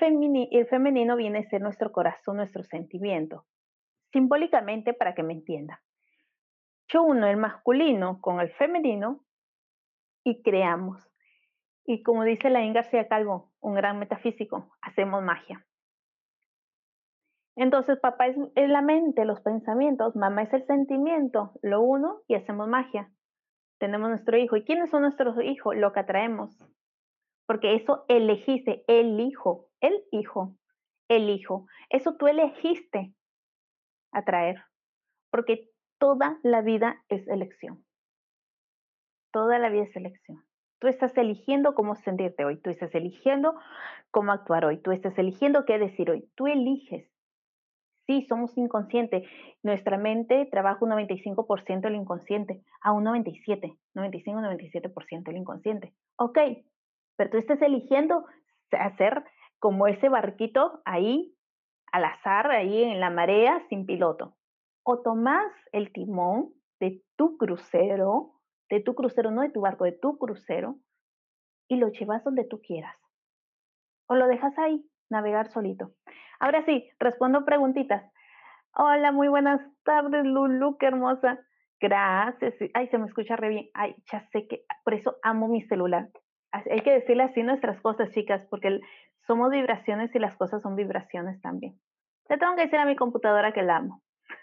el 0.50 0.66
femenino 0.66 1.16
viene 1.16 1.38
a 1.38 1.48
ser 1.48 1.62
nuestro 1.62 1.92
corazón, 1.92 2.36
nuestro 2.36 2.64
sentimiento. 2.64 3.44
Simbólicamente, 4.12 4.92
para 4.92 5.14
que 5.14 5.22
me 5.22 5.34
entienda. 5.34 5.82
Yo 6.88 7.02
uno 7.02 7.26
el 7.28 7.36
masculino 7.36 8.20
con 8.20 8.40
el 8.40 8.50
femenino 8.50 9.24
y 10.24 10.42
creamos. 10.42 11.12
Y 11.84 12.02
como 12.02 12.24
dice 12.24 12.50
Laín 12.50 12.72
García 12.72 13.06
Calvo, 13.06 13.52
un 13.60 13.74
gran 13.74 13.98
metafísico, 13.98 14.72
hacemos 14.82 15.22
magia. 15.22 15.64
Entonces, 17.56 17.98
papá 17.98 18.26
es, 18.26 18.36
la 18.54 18.82
mente, 18.82 19.24
los 19.24 19.40
pensamientos, 19.40 20.14
mamá 20.14 20.42
es 20.42 20.52
el 20.52 20.66
sentimiento, 20.66 21.52
lo 21.62 21.80
uno 21.80 22.20
y 22.28 22.34
hacemos 22.34 22.68
magia. 22.68 23.10
Tenemos 23.78 24.10
nuestro 24.10 24.36
hijo. 24.36 24.56
¿Y 24.56 24.64
quiénes 24.64 24.90
son 24.90 25.02
nuestros 25.02 25.42
hijos? 25.42 25.74
Lo 25.74 25.92
que 25.92 26.00
atraemos. 26.00 26.56
Porque 27.46 27.74
eso 27.74 28.04
elegiste, 28.08 28.84
el 28.88 29.20
hijo, 29.20 29.70
el 29.80 30.04
hijo, 30.12 30.54
el 31.08 31.30
hijo. 31.30 31.66
Eso 31.88 32.16
tú 32.16 32.26
elegiste 32.26 33.14
atraer. 34.12 34.62
Porque 35.30 35.70
toda 35.98 36.38
la 36.42 36.60
vida 36.60 37.02
es 37.08 37.26
elección. 37.26 37.84
Toda 39.32 39.58
la 39.58 39.70
vida 39.70 39.84
es 39.84 39.96
elección. 39.96 40.44
Tú 40.78 40.88
estás 40.88 41.16
eligiendo 41.16 41.74
cómo 41.74 41.94
sentirte 41.94 42.44
hoy, 42.44 42.58
tú 42.60 42.68
estás 42.68 42.94
eligiendo 42.94 43.54
cómo 44.10 44.32
actuar 44.32 44.66
hoy, 44.66 44.76
tú 44.78 44.92
estás 44.92 45.18
eligiendo 45.18 45.64
qué 45.64 45.78
decir 45.78 46.10
hoy, 46.10 46.30
tú 46.34 46.46
eliges. 46.46 47.15
Sí, 48.06 48.24
somos 48.28 48.56
inconscientes. 48.56 49.28
Nuestra 49.62 49.98
mente 49.98 50.46
trabaja 50.50 50.84
un 50.84 50.90
95% 50.92 51.80
del 51.80 51.96
inconsciente, 51.96 52.62
a 52.80 52.92
un 52.92 53.02
97, 53.02 53.76
95-97% 53.94 55.24
del 55.24 55.36
inconsciente. 55.38 55.92
Ok, 56.16 56.38
pero 57.16 57.30
tú 57.30 57.36
estás 57.38 57.60
eligiendo 57.62 58.24
hacer 58.70 59.24
como 59.58 59.88
ese 59.88 60.08
barquito 60.08 60.82
ahí, 60.84 61.34
al 61.90 62.04
azar, 62.04 62.50
ahí 62.50 62.84
en 62.84 63.00
la 63.00 63.10
marea, 63.10 63.64
sin 63.68 63.86
piloto. 63.86 64.36
O 64.84 65.00
tomas 65.00 65.52
el 65.72 65.92
timón 65.92 66.52
de 66.78 67.02
tu 67.16 67.36
crucero, 67.38 68.34
de 68.70 68.80
tu 68.80 68.94
crucero, 68.94 69.32
no 69.32 69.42
de 69.42 69.50
tu 69.50 69.62
barco, 69.62 69.84
de 69.84 69.92
tu 69.92 70.18
crucero, 70.18 70.76
y 71.68 71.76
lo 71.76 71.88
llevas 71.88 72.22
donde 72.22 72.44
tú 72.44 72.60
quieras. 72.60 72.96
O 74.06 74.14
lo 74.14 74.28
dejas 74.28 74.56
ahí, 74.58 74.84
navegar 75.10 75.48
solito. 75.48 75.92
Ahora 76.38 76.64
sí, 76.64 76.88
respondo 76.98 77.44
preguntitas. 77.44 78.02
Hola, 78.74 79.12
muy 79.12 79.28
buenas 79.28 79.60
tardes, 79.84 80.24
Lulu, 80.24 80.76
qué 80.78 80.86
hermosa. 80.86 81.38
Gracias. 81.80 82.54
Ay, 82.74 82.88
se 82.88 82.98
me 82.98 83.06
escucha 83.06 83.36
re 83.36 83.48
bien. 83.48 83.66
Ay, 83.74 83.96
ya 84.10 84.20
sé 84.32 84.46
que 84.46 84.64
por 84.84 84.94
eso 84.94 85.16
amo 85.22 85.48
mi 85.48 85.62
celular. 85.62 86.08
Hay 86.52 86.80
que 86.80 86.92
decirle 86.92 87.24
así 87.24 87.42
nuestras 87.42 87.80
cosas, 87.80 88.10
chicas, 88.12 88.46
porque 88.50 88.80
somos 89.26 89.50
vibraciones 89.50 90.14
y 90.14 90.18
las 90.18 90.36
cosas 90.36 90.62
son 90.62 90.76
vibraciones 90.76 91.40
también. 91.40 91.78
Le 92.28 92.38
tengo 92.38 92.54
que 92.54 92.62
decir 92.62 92.78
a 92.78 92.86
mi 92.86 92.96
computadora 92.96 93.52
que 93.52 93.62
la 93.62 93.76
amo. 93.76 94.02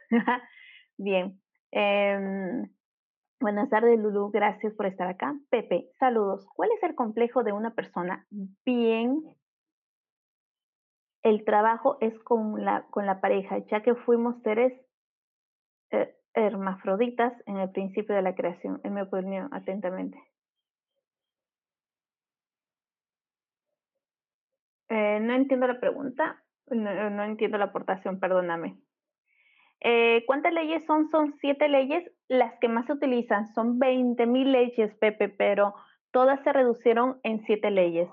bien. 0.98 1.40
Em, 1.72 2.70
buenas 3.40 3.70
tardes, 3.70 4.00
Lulu. 4.00 4.32
Gracias 4.32 4.74
por 4.74 4.86
estar 4.86 5.08
acá. 5.08 5.36
Pepe, 5.50 5.90
saludos. 6.00 6.48
¿Cuál 6.56 6.70
es 6.72 6.84
el 6.84 6.96
complejo 6.96 7.44
de 7.44 7.52
una 7.52 7.74
persona 7.74 8.26
bien 8.66 9.24
el 11.24 11.46
trabajo 11.46 11.98
es 12.02 12.18
con 12.20 12.64
la, 12.64 12.86
con 12.90 13.06
la 13.06 13.22
pareja, 13.22 13.58
ya 13.72 13.82
que 13.82 13.96
fuimos 13.96 14.42
seres 14.44 14.74
eh, 15.92 16.16
hermafroditas 16.34 17.34
en 17.46 17.58
el 17.58 17.72
principio 17.72 18.14
de 18.16 18.22
la 18.22 18.36
creación, 18.36 18.82
en 18.84 18.94
mi 18.94 19.02
opinión, 19.02 19.50
atentamente. 19.54 20.20
Eh, 24.90 25.20
no 25.22 25.34
entiendo 25.34 25.66
la 25.66 25.80
pregunta, 25.80 26.44
no, 26.68 27.24
entiendo 27.24 27.58
la 27.58 27.66
aportación, 27.66 28.20
perdóname. 28.20 28.78
Eh, 29.80 30.24
¿Cuántas 30.28 30.54
leyes 30.54 30.86
son? 30.86 31.10
Son 31.10 31.34
siete 31.40 31.68
leyes. 31.68 32.04
Las 32.28 32.54
que 32.60 32.68
más 32.68 32.86
se 32.86 32.94
utilizan 32.94 33.54
son 33.54 33.80
20.000 33.80 34.52
leyes, 34.52 34.94
Pepe, 34.96 35.30
pero 35.30 35.74
todas 36.12 36.42
se 36.44 36.54
reducieron 36.54 37.20
en 37.24 37.44
siete 37.46 37.72
leyes. 37.72 38.10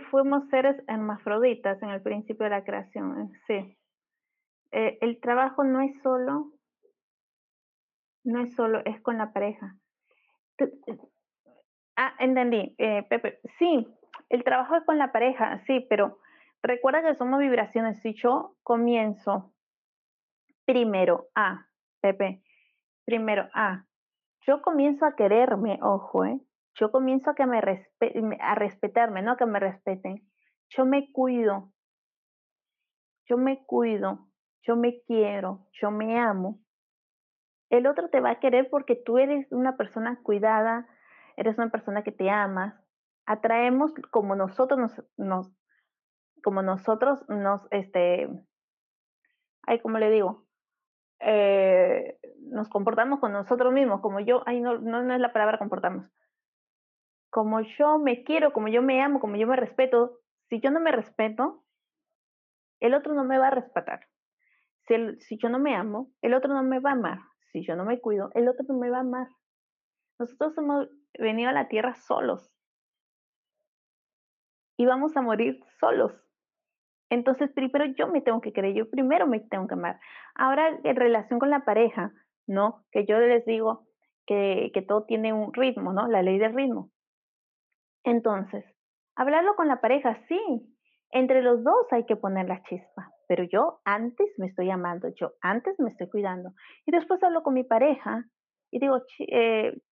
Fuimos 0.00 0.48
seres 0.48 0.76
hermafroditas 0.86 1.82
en 1.82 1.90
el 1.90 2.02
principio 2.02 2.44
de 2.44 2.50
la 2.50 2.64
creación, 2.64 3.32
sí. 3.46 3.76
Eh, 4.72 4.98
el 5.00 5.20
trabajo 5.20 5.64
no 5.64 5.82
es 5.82 6.00
solo, 6.02 6.52
no 8.24 8.42
es 8.42 8.54
solo, 8.54 8.80
es 8.84 9.00
con 9.02 9.18
la 9.18 9.32
pareja. 9.32 9.76
Ah, 11.96 12.14
entendí, 12.18 12.74
eh, 12.78 13.02
Pepe. 13.08 13.40
Sí, 13.58 13.86
el 14.30 14.44
trabajo 14.44 14.76
es 14.76 14.84
con 14.84 14.96
la 14.96 15.12
pareja, 15.12 15.62
sí, 15.66 15.86
pero 15.90 16.18
recuerda 16.62 17.02
que 17.02 17.16
somos 17.16 17.38
vibraciones. 17.38 18.00
Si 18.00 18.14
yo 18.14 18.56
comienzo 18.62 19.52
primero 20.64 21.28
a, 21.34 21.66
Pepe, 22.00 22.42
primero 23.04 23.48
a, 23.52 23.84
yo 24.46 24.62
comienzo 24.62 25.04
a 25.04 25.14
quererme, 25.16 25.78
ojo, 25.82 26.24
¿eh? 26.24 26.40
Yo 26.74 26.90
comienzo 26.90 27.30
a 27.30 27.34
que 27.34 27.46
me 27.46 27.60
a 28.40 28.54
respetarme, 28.54 29.22
no 29.22 29.32
a 29.32 29.36
que 29.36 29.46
me 29.46 29.60
respeten. 29.60 30.28
Yo 30.68 30.86
me 30.86 31.12
cuido, 31.12 31.72
yo 33.26 33.36
me 33.36 33.64
cuido, 33.66 34.28
yo 34.62 34.76
me 34.76 35.02
quiero, 35.02 35.66
yo 35.72 35.90
me 35.90 36.18
amo. 36.18 36.60
El 37.70 37.86
otro 37.86 38.08
te 38.10 38.20
va 38.20 38.30
a 38.30 38.40
querer 38.40 38.68
porque 38.70 38.96
tú 38.96 39.18
eres 39.18 39.50
una 39.50 39.76
persona 39.76 40.20
cuidada, 40.22 40.86
eres 41.36 41.58
una 41.58 41.70
persona 41.70 42.02
que 42.02 42.12
te 42.12 42.30
amas. 42.30 42.74
Atraemos 43.26 43.92
como 44.10 44.34
nosotros 44.34 44.78
nos, 44.78 45.04
nos 45.16 45.52
como 46.42 46.62
nosotros 46.62 47.24
nos, 47.28 47.66
este, 47.70 48.28
ay, 49.66 49.80
¿cómo 49.80 49.98
le 49.98 50.10
digo? 50.10 50.44
Eh, 51.20 52.18
nos 52.40 52.68
comportamos 52.68 53.20
con 53.20 53.32
nosotros 53.32 53.72
mismos, 53.72 54.00
como 54.00 54.20
yo, 54.20 54.42
ay, 54.46 54.60
no, 54.60 54.78
no, 54.78 55.02
no 55.02 55.14
es 55.14 55.20
la 55.20 55.32
palabra 55.32 55.58
comportamos, 55.58 56.10
como 57.32 57.62
yo 57.62 57.98
me 57.98 58.24
quiero, 58.24 58.52
como 58.52 58.68
yo 58.68 58.82
me 58.82 59.02
amo, 59.02 59.18
como 59.18 59.36
yo 59.36 59.46
me 59.46 59.56
respeto, 59.56 60.18
si 60.50 60.60
yo 60.60 60.70
no 60.70 60.80
me 60.80 60.92
respeto, 60.92 61.64
el 62.78 62.92
otro 62.92 63.14
no 63.14 63.24
me 63.24 63.38
va 63.38 63.48
a 63.48 63.52
respetar. 63.52 64.06
Si, 64.86 65.38
yo 65.38 65.48
no 65.48 65.58
me 65.58 65.74
amo, 65.74 66.12
el 66.20 66.34
otro 66.34 66.52
no 66.52 66.62
me 66.62 66.78
va 66.78 66.90
a 66.90 66.92
amar. 66.92 67.20
Si 67.50 67.64
yo 67.64 67.74
no 67.74 67.86
me 67.86 68.00
cuido, 68.00 68.30
el 68.34 68.48
otro 68.48 68.66
no 68.68 68.74
me 68.78 68.90
va 68.90 68.98
a 68.98 69.00
amar. 69.00 69.28
Nosotros 70.18 70.58
hemos 70.58 70.90
venido 71.18 71.48
a 71.48 71.54
la 71.54 71.68
tierra 71.68 71.94
solos 71.94 72.52
y 74.76 74.84
vamos 74.84 75.16
a 75.16 75.22
morir 75.22 75.58
solos. 75.80 76.12
Entonces, 77.08 77.50
primero 77.52 77.86
yo 77.96 78.08
me 78.08 78.20
tengo 78.20 78.42
que 78.42 78.52
querer, 78.52 78.74
yo 78.74 78.90
primero 78.90 79.26
me 79.26 79.40
tengo 79.40 79.66
que 79.68 79.74
amar. 79.74 80.00
Ahora, 80.34 80.78
en 80.84 80.96
relación 80.96 81.40
con 81.40 81.48
la 81.48 81.64
pareja, 81.64 82.12
¿no? 82.46 82.84
Que 82.90 83.06
yo 83.06 83.18
les 83.18 83.46
digo 83.46 83.86
que 84.26 84.84
todo 84.86 85.04
tiene 85.04 85.32
un 85.32 85.54
ritmo, 85.54 85.94
¿no? 85.94 86.08
La 86.08 86.22
ley 86.22 86.38
del 86.38 86.54
ritmo. 86.54 86.91
Entonces, 88.04 88.64
hablarlo 89.16 89.54
con 89.54 89.68
la 89.68 89.80
pareja, 89.80 90.16
sí, 90.28 90.40
entre 91.10 91.42
los 91.42 91.62
dos 91.62 91.92
hay 91.92 92.06
que 92.06 92.16
poner 92.16 92.48
la 92.48 92.62
chispa, 92.62 93.12
pero 93.28 93.44
yo 93.44 93.80
antes 93.84 94.28
me 94.38 94.46
estoy 94.46 94.70
amando, 94.70 95.08
yo 95.14 95.32
antes 95.40 95.78
me 95.78 95.90
estoy 95.90 96.08
cuidando. 96.08 96.52
Y 96.86 96.92
después 96.92 97.22
hablo 97.22 97.42
con 97.42 97.54
mi 97.54 97.64
pareja 97.64 98.24
y 98.70 98.80
digo, 98.80 99.00
che, 99.06 99.82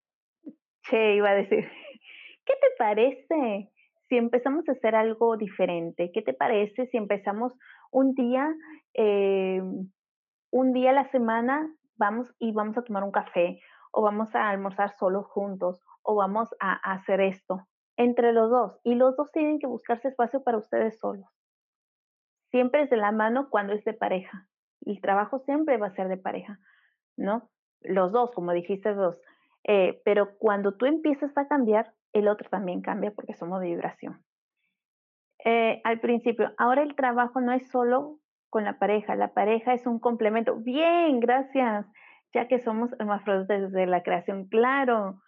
che 0.82 1.14
iba 1.14 1.30
a 1.30 1.34
decir, 1.34 1.64
¿qué 2.46 2.54
te 2.54 2.68
parece 2.78 3.70
si 4.08 4.16
empezamos 4.16 4.68
a 4.68 4.72
hacer 4.72 4.94
algo 4.94 5.36
diferente? 5.36 6.10
¿Qué 6.12 6.22
te 6.22 6.32
parece 6.32 6.86
si 6.86 6.96
empezamos 6.96 7.56
un 7.92 8.14
día, 8.14 8.52
eh, 8.94 9.62
un 10.50 10.72
día 10.72 10.90
a 10.90 10.94
la 10.94 11.10
semana, 11.10 11.70
vamos 11.96 12.34
y 12.38 12.52
vamos 12.52 12.78
a 12.78 12.82
tomar 12.82 13.04
un 13.04 13.12
café 13.12 13.60
o 13.92 14.02
vamos 14.02 14.34
a 14.34 14.48
almorzar 14.48 14.90
solos 14.96 15.26
juntos 15.26 15.84
o 16.02 16.14
vamos 16.16 16.48
a 16.60 16.72
hacer 16.92 17.20
esto? 17.20 17.66
Entre 18.00 18.32
los 18.32 18.50
dos 18.50 18.80
y 18.82 18.94
los 18.94 19.14
dos 19.14 19.30
tienen 19.30 19.58
que 19.58 19.66
buscarse 19.66 20.08
espacio 20.08 20.42
para 20.42 20.56
ustedes 20.56 20.98
solos. 20.98 21.28
Siempre 22.50 22.82
es 22.82 22.90
de 22.90 22.96
la 22.96 23.12
mano 23.12 23.50
cuando 23.50 23.74
es 23.74 23.84
de 23.84 23.92
pareja. 23.92 24.48
El 24.86 25.02
trabajo 25.02 25.40
siempre 25.40 25.76
va 25.76 25.88
a 25.88 25.94
ser 25.94 26.08
de 26.08 26.16
pareja, 26.16 26.58
¿no? 27.18 27.50
Los 27.82 28.10
dos, 28.10 28.30
como 28.32 28.52
dijiste, 28.52 28.94
dos. 28.94 29.20
Eh, 29.64 30.00
pero 30.02 30.38
cuando 30.38 30.78
tú 30.78 30.86
empiezas 30.86 31.36
a 31.36 31.46
cambiar, 31.46 31.92
el 32.14 32.28
otro 32.28 32.48
también 32.48 32.80
cambia 32.80 33.10
porque 33.10 33.34
somos 33.34 33.60
de 33.60 33.66
vibración. 33.66 34.24
Eh, 35.44 35.82
al 35.84 36.00
principio, 36.00 36.52
ahora 36.56 36.82
el 36.82 36.94
trabajo 36.94 37.42
no 37.42 37.52
es 37.52 37.68
solo 37.68 38.18
con 38.48 38.64
la 38.64 38.78
pareja, 38.78 39.14
la 39.14 39.34
pareja 39.34 39.74
es 39.74 39.86
un 39.86 40.00
complemento. 40.00 40.56
Bien, 40.56 41.20
gracias, 41.20 41.86
ya 42.32 42.48
que 42.48 42.60
somos 42.60 42.94
hermafroditas 42.98 43.60
desde 43.60 43.86
la 43.86 44.02
creación, 44.02 44.48
claro, 44.48 45.20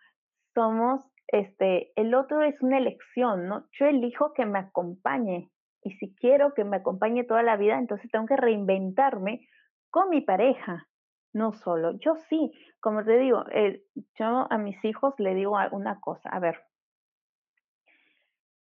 somos 0.55 1.12
este, 1.29 1.93
el 1.97 2.15
otro 2.15 2.43
es 2.43 2.61
una 2.63 2.79
elección, 2.79 3.47
¿no? 3.49 3.67
Yo 3.73 3.87
elijo 3.87 4.33
que 4.33 4.47
me 4.47 4.59
acompañe 4.59 5.51
y 5.83 5.93
si 5.93 6.15
quiero 6.15 6.55
que 6.55 6.65
me 6.65 6.77
acompañe 6.79 7.25
toda 7.25 7.43
la 7.43 7.57
vida, 7.57 7.79
entonces 7.79 8.11
tengo 8.11 8.27
que 8.27 8.37
reinventarme 8.37 9.49
con 9.91 10.09
mi 10.11 10.21
pareja. 10.21 10.89
no 11.35 11.53
solo. 11.53 11.99
Yo 11.99 12.17
sí, 12.17 12.53
como 12.81 13.05
te 13.05 13.19
digo, 13.19 13.45
yo 14.19 14.47
a 14.51 14.59
mis 14.59 14.85
hijos 14.85 15.15
le 15.19 15.35
digo 15.35 15.57
una 15.73 16.01
cosa, 16.01 16.29
a 16.29 16.39
ver, 16.41 16.61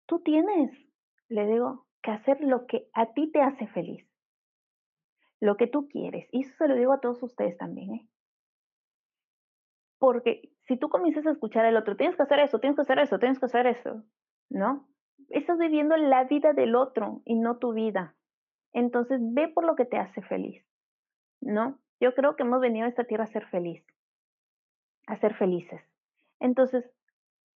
tú 0.05 0.19
tienes, 0.19 0.71
le 1.29 1.45
digo, 1.47 1.87
que 2.01 2.11
hacer 2.11 2.41
lo 2.41 2.65
que 2.65 2.89
a 2.93 3.13
ti 3.13 3.31
te 3.31 3.41
hace 3.41 3.67
feliz, 3.67 4.05
lo 5.39 5.55
que 5.57 5.67
tú 5.67 5.87
quieres. 5.87 6.27
Y 6.31 6.41
eso 6.41 6.53
se 6.57 6.67
lo 6.67 6.75
digo 6.75 6.93
a 6.93 6.99
todos 6.99 7.21
ustedes 7.23 7.57
también, 7.57 7.93
¿eh? 7.93 8.09
Porque 9.99 10.51
si 10.69 10.77
tú 10.77 10.87
comienzas 10.89 11.25
a 11.25 11.31
escuchar 11.31 11.65
al 11.65 11.75
otro, 11.77 11.97
tienes 11.97 12.15
que 12.15 12.21
hacer 12.21 12.39
eso, 12.39 12.59
tienes 12.59 12.75
que 12.75 12.83
hacer 12.83 12.99
eso, 12.99 13.17
tienes 13.17 13.39
que 13.39 13.45
hacer 13.47 13.65
eso, 13.65 14.03
¿no? 14.51 14.87
Estás 15.29 15.57
viviendo 15.57 15.97
la 15.97 16.25
vida 16.25 16.53
del 16.53 16.75
otro 16.75 17.23
y 17.25 17.39
no 17.39 17.57
tu 17.57 17.73
vida. 17.73 18.15
Entonces 18.71 19.19
ve 19.19 19.47
por 19.47 19.65
lo 19.65 19.75
que 19.75 19.85
te 19.85 19.97
hace 19.97 20.21
feliz, 20.21 20.63
¿no? 21.41 21.79
Yo 21.99 22.13
creo 22.13 22.35
que 22.35 22.43
hemos 22.43 22.61
venido 22.61 22.85
a 22.85 22.89
esta 22.89 23.03
tierra 23.03 23.23
a 23.23 23.33
ser 23.33 23.47
feliz, 23.47 23.83
a 25.07 25.17
ser 25.17 25.33
felices. 25.33 25.81
Entonces, 26.39 26.85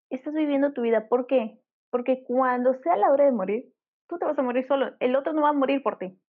estás 0.09 0.33
viviendo 0.33 0.73
tu 0.73 0.81
vida. 0.81 1.07
¿Por 1.07 1.27
qué? 1.27 1.61
Porque 1.91 2.23
cuando 2.23 2.73
sea 2.73 2.97
la 2.97 3.11
hora 3.11 3.25
de 3.25 3.31
morir, 3.31 3.71
tú 4.07 4.17
te 4.17 4.25
vas 4.25 4.39
a 4.39 4.41
morir 4.41 4.65
solo. 4.65 4.95
El 4.99 5.15
otro 5.15 5.33
no 5.33 5.43
va 5.43 5.49
a 5.49 5.53
morir 5.53 5.83
por 5.83 5.99
ti. 5.99 6.19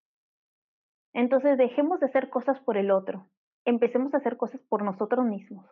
Entonces, 1.15 1.57
dejemos 1.57 1.99
de 2.01 2.07
hacer 2.07 2.29
cosas 2.29 2.61
por 2.61 2.77
el 2.77 2.91
otro. 2.91 3.27
Empecemos 3.65 4.13
a 4.13 4.19
hacer 4.19 4.37
cosas 4.37 4.61
por 4.69 4.85
nosotros 4.85 5.25
mismos. 5.25 5.67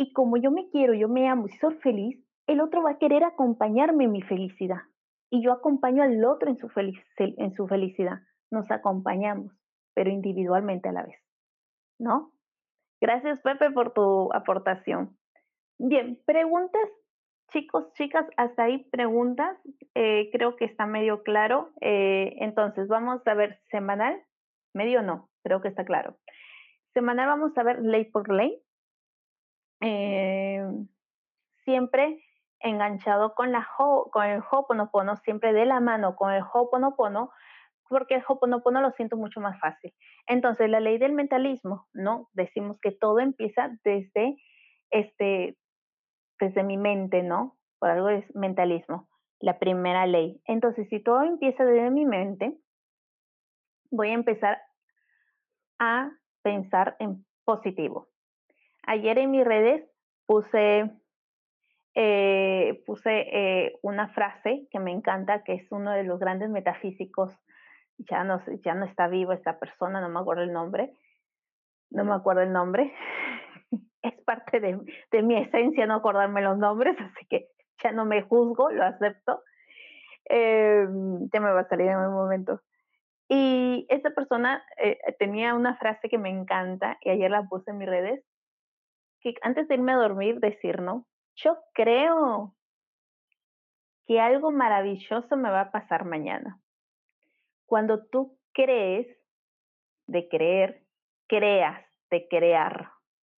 Y 0.00 0.14
como 0.14 0.38
yo 0.38 0.50
me 0.50 0.70
quiero, 0.70 0.94
yo 0.94 1.10
me 1.10 1.28
amo 1.28 1.46
y 1.46 1.52
soy 1.58 1.74
feliz, 1.82 2.18
el 2.46 2.62
otro 2.62 2.82
va 2.82 2.92
a 2.92 2.98
querer 2.98 3.22
acompañarme 3.22 4.04
en 4.04 4.12
mi 4.12 4.22
felicidad. 4.22 4.80
Y 5.30 5.42
yo 5.44 5.52
acompaño 5.52 6.02
al 6.02 6.24
otro 6.24 6.48
en 6.48 6.56
su, 6.56 6.70
en 7.18 7.52
su 7.52 7.68
felicidad. 7.68 8.20
Nos 8.50 8.70
acompañamos, 8.70 9.52
pero 9.94 10.08
individualmente 10.08 10.88
a 10.88 10.92
la 10.92 11.02
vez. 11.02 11.20
¿no? 11.98 12.32
Gracias, 12.98 13.42
Pepe, 13.42 13.72
por 13.72 13.92
tu 13.92 14.32
aportación. 14.32 15.18
Bien, 15.78 16.18
preguntas, 16.24 16.88
chicos, 17.52 17.92
chicas, 17.92 18.26
hasta 18.38 18.64
ahí 18.64 18.88
preguntas. 18.90 19.58
Eh, 19.94 20.30
creo 20.32 20.56
que 20.56 20.64
está 20.64 20.86
medio 20.86 21.22
claro. 21.24 21.72
Eh, 21.82 22.36
entonces, 22.38 22.88
vamos 22.88 23.20
a 23.26 23.34
ver 23.34 23.60
semanal. 23.70 24.18
Medio 24.72 25.02
no, 25.02 25.28
creo 25.44 25.60
que 25.60 25.68
está 25.68 25.84
claro. 25.84 26.16
Semanal 26.94 27.26
vamos 27.26 27.56
a 27.58 27.62
ver 27.62 27.80
ley 27.82 28.06
por 28.06 28.32
ley. 28.32 28.62
Eh, 29.80 30.62
siempre 31.64 32.22
enganchado 32.60 33.34
con, 33.34 33.52
la 33.52 33.66
con 33.76 34.26
el 34.26 34.42
Hoponopono, 34.50 35.16
siempre 35.16 35.52
de 35.52 35.64
la 35.64 35.80
mano 35.80 36.14
con 36.16 36.32
el 36.32 36.42
Hoponopono, 36.42 37.30
porque 37.88 38.16
el 38.16 38.24
Hoponopono 38.26 38.80
lo 38.80 38.92
siento 38.92 39.16
mucho 39.16 39.40
más 39.40 39.58
fácil. 39.58 39.92
Entonces, 40.26 40.70
la 40.70 40.80
ley 40.80 40.98
del 40.98 41.12
mentalismo, 41.12 41.88
¿no? 41.92 42.28
Decimos 42.32 42.78
que 42.80 42.92
todo 42.92 43.18
empieza 43.18 43.70
desde, 43.84 44.36
este, 44.90 45.56
desde 46.38 46.62
mi 46.62 46.76
mente, 46.76 47.22
¿no? 47.22 47.56
Por 47.78 47.90
algo 47.90 48.10
es 48.10 48.24
mentalismo, 48.34 49.08
la 49.40 49.58
primera 49.58 50.06
ley. 50.06 50.40
Entonces, 50.44 50.88
si 50.88 51.02
todo 51.02 51.22
empieza 51.22 51.64
desde 51.64 51.90
mi 51.90 52.04
mente, 52.04 52.56
voy 53.90 54.10
a 54.10 54.14
empezar 54.14 54.60
a 55.78 56.10
pensar 56.42 56.96
en 57.00 57.26
positivo. 57.44 58.08
Ayer 58.86 59.18
en 59.18 59.30
mis 59.30 59.44
redes 59.44 59.84
puse, 60.26 60.90
eh, 61.94 62.82
puse 62.86 63.10
eh, 63.10 63.78
una 63.82 64.08
frase 64.08 64.68
que 64.70 64.78
me 64.78 64.92
encanta, 64.92 65.42
que 65.44 65.54
es 65.54 65.70
uno 65.70 65.92
de 65.92 66.04
los 66.04 66.18
grandes 66.18 66.50
metafísicos 66.50 67.32
ya 68.08 68.24
no, 68.24 68.40
ya 68.64 68.74
no 68.74 68.86
está 68.86 69.08
vivo 69.08 69.32
esta 69.32 69.58
persona, 69.58 70.00
no 70.00 70.08
me 70.08 70.20
acuerdo 70.20 70.42
el 70.42 70.52
nombre, 70.52 70.92
no 71.90 72.04
me 72.04 72.14
acuerdo 72.14 72.42
el 72.42 72.52
nombre, 72.52 72.92
es 74.02 74.14
parte 74.24 74.60
de, 74.60 74.78
de, 75.10 75.22
mi 75.22 75.36
esencia 75.36 75.86
no 75.86 75.96
acordarme 75.96 76.42
los 76.42 76.58
nombres, 76.58 76.96
así 77.00 77.26
que 77.26 77.48
ya 77.82 77.92
no 77.92 78.04
me 78.04 78.22
juzgo, 78.22 78.70
lo 78.70 78.84
acepto, 78.84 79.42
eh, 80.28 80.86
ya 81.32 81.40
me 81.40 81.52
va 81.52 81.60
a 81.60 81.68
salir 81.68 81.88
en 81.88 81.98
un 81.98 82.14
momento. 82.14 82.60
Y 83.28 83.86
esta 83.88 84.10
persona 84.10 84.64
eh, 84.76 84.98
tenía 85.18 85.54
una 85.54 85.76
frase 85.76 86.08
que 86.08 86.18
me 86.18 86.30
encanta 86.30 86.98
y 87.00 87.10
ayer 87.10 87.30
la 87.30 87.44
puse 87.44 87.70
en 87.70 87.78
mis 87.78 87.88
redes, 87.88 88.24
que 89.20 89.34
antes 89.42 89.68
de 89.68 89.74
irme 89.74 89.92
a 89.92 89.96
dormir 89.96 90.40
decir, 90.40 90.80
¿no? 90.80 91.06
Yo 91.36 91.56
creo 91.74 92.54
que 94.06 94.20
algo 94.20 94.50
maravilloso 94.50 95.36
me 95.36 95.50
va 95.50 95.60
a 95.62 95.70
pasar 95.70 96.04
mañana. 96.04 96.60
Cuando 97.66 98.04
tú 98.06 98.38
crees 98.52 99.06
de 100.06 100.28
creer, 100.28 100.84
creas 101.28 101.80
de 102.10 102.26
crear. 102.28 102.90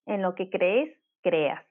En 0.07 0.23
lo 0.23 0.35
que 0.35 0.51
crees, 0.51 0.99
creas. 1.23 1.65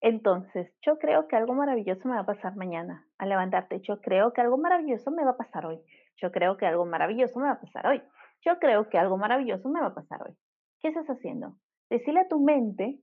Entonces, 0.00 0.70
yo 0.82 0.98
creo 0.98 1.26
que 1.28 1.36
algo 1.36 1.54
maravilloso 1.54 2.06
me 2.06 2.14
va 2.14 2.20
a 2.20 2.26
pasar 2.26 2.54
mañana 2.56 3.06
al 3.16 3.30
levantarte. 3.30 3.80
Yo 3.80 4.00
creo 4.02 4.34
que 4.34 4.42
algo 4.42 4.58
maravilloso 4.58 5.10
me 5.10 5.24
va 5.24 5.30
a 5.30 5.36
pasar 5.36 5.64
hoy. 5.64 5.80
Yo 6.16 6.30
creo 6.30 6.58
que 6.58 6.66
algo 6.66 6.84
maravilloso 6.84 7.40
me 7.40 7.46
va 7.46 7.52
a 7.52 7.60
pasar 7.60 7.86
hoy. 7.86 8.02
Yo 8.44 8.58
creo 8.58 8.90
que 8.90 8.98
algo 8.98 9.16
maravilloso 9.16 9.68
me 9.70 9.80
va 9.80 9.86
a 9.86 9.94
pasar 9.94 10.22
hoy. 10.22 10.36
¿Qué 10.80 10.88
estás 10.88 11.06
haciendo? 11.06 11.56
Decirle 11.88 12.20
a 12.20 12.28
tu 12.28 12.38
mente 12.38 13.00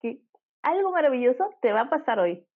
que 0.00 0.20
algo 0.62 0.90
maravilloso 0.90 1.50
te 1.60 1.72
va 1.72 1.82
a 1.82 1.90
pasar 1.90 2.18
hoy. 2.18 2.46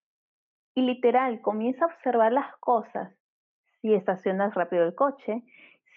Y 0.75 0.83
literal, 0.83 1.41
comienza 1.43 1.85
a 1.85 1.89
observar 1.89 2.33
las 2.33 2.57
cosas 2.59 3.13
si 3.81 3.95
estacionas 3.95 4.55
rápido 4.55 4.85
el 4.85 4.95
coche, 4.95 5.43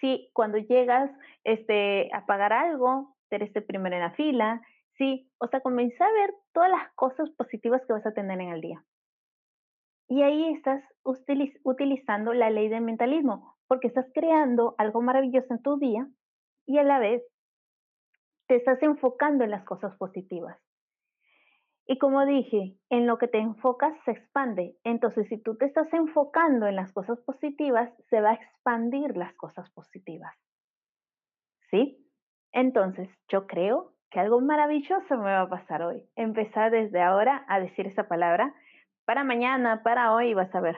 si 0.00 0.30
cuando 0.34 0.58
llegas 0.58 1.10
este, 1.44 2.10
a 2.12 2.26
pagar 2.26 2.52
algo, 2.52 3.16
eres 3.30 3.54
el 3.56 3.64
primero 3.64 3.96
en 3.96 4.02
la 4.02 4.12
fila, 4.12 4.60
sí, 4.96 5.30
o 5.38 5.46
sea, 5.48 5.60
comienza 5.60 6.04
a 6.04 6.12
ver 6.12 6.34
todas 6.52 6.70
las 6.70 6.92
cosas 6.94 7.30
positivas 7.30 7.82
que 7.86 7.92
vas 7.92 8.06
a 8.06 8.12
tener 8.12 8.40
en 8.40 8.50
el 8.50 8.60
día. 8.60 8.84
Y 10.08 10.22
ahí 10.22 10.52
estás 10.54 10.82
utilizando 11.02 12.32
la 12.32 12.50
ley 12.50 12.68
del 12.68 12.82
mentalismo, 12.82 13.56
porque 13.66 13.88
estás 13.88 14.06
creando 14.14 14.74
algo 14.78 15.02
maravilloso 15.02 15.52
en 15.52 15.62
tu 15.62 15.78
día 15.78 16.06
y 16.66 16.78
a 16.78 16.84
la 16.84 16.98
vez 16.98 17.22
te 18.46 18.56
estás 18.56 18.80
enfocando 18.82 19.42
en 19.42 19.50
las 19.50 19.64
cosas 19.64 19.96
positivas. 19.96 20.56
Y 21.88 21.98
como 21.98 22.26
dije, 22.26 22.76
en 22.90 23.06
lo 23.06 23.18
que 23.18 23.28
te 23.28 23.38
enfocas 23.38 23.94
se 24.04 24.12
expande. 24.12 24.76
Entonces, 24.84 25.28
si 25.28 25.38
tú 25.38 25.56
te 25.56 25.66
estás 25.66 25.92
enfocando 25.92 26.66
en 26.66 26.76
las 26.76 26.92
cosas 26.92 27.20
positivas, 27.20 27.90
se 28.10 28.20
va 28.20 28.30
a 28.30 28.34
expandir 28.34 29.16
las 29.16 29.32
cosas 29.34 29.70
positivas. 29.70 30.34
¿Sí? 31.70 31.98
Entonces, 32.52 33.08
yo 33.28 33.46
creo 33.46 33.92
que 34.10 34.20
algo 34.20 34.40
maravilloso 34.40 35.16
me 35.16 35.24
va 35.24 35.42
a 35.42 35.48
pasar 35.48 35.82
hoy. 35.82 36.02
Empezar 36.16 36.70
desde 36.70 37.02
ahora 37.02 37.44
a 37.48 37.60
decir 37.60 37.86
esa 37.86 38.08
palabra. 38.08 38.54
Para 39.04 39.24
mañana, 39.24 39.82
para 39.82 40.12
hoy, 40.14 40.34
vas 40.34 40.54
a 40.54 40.60
ver. 40.60 40.76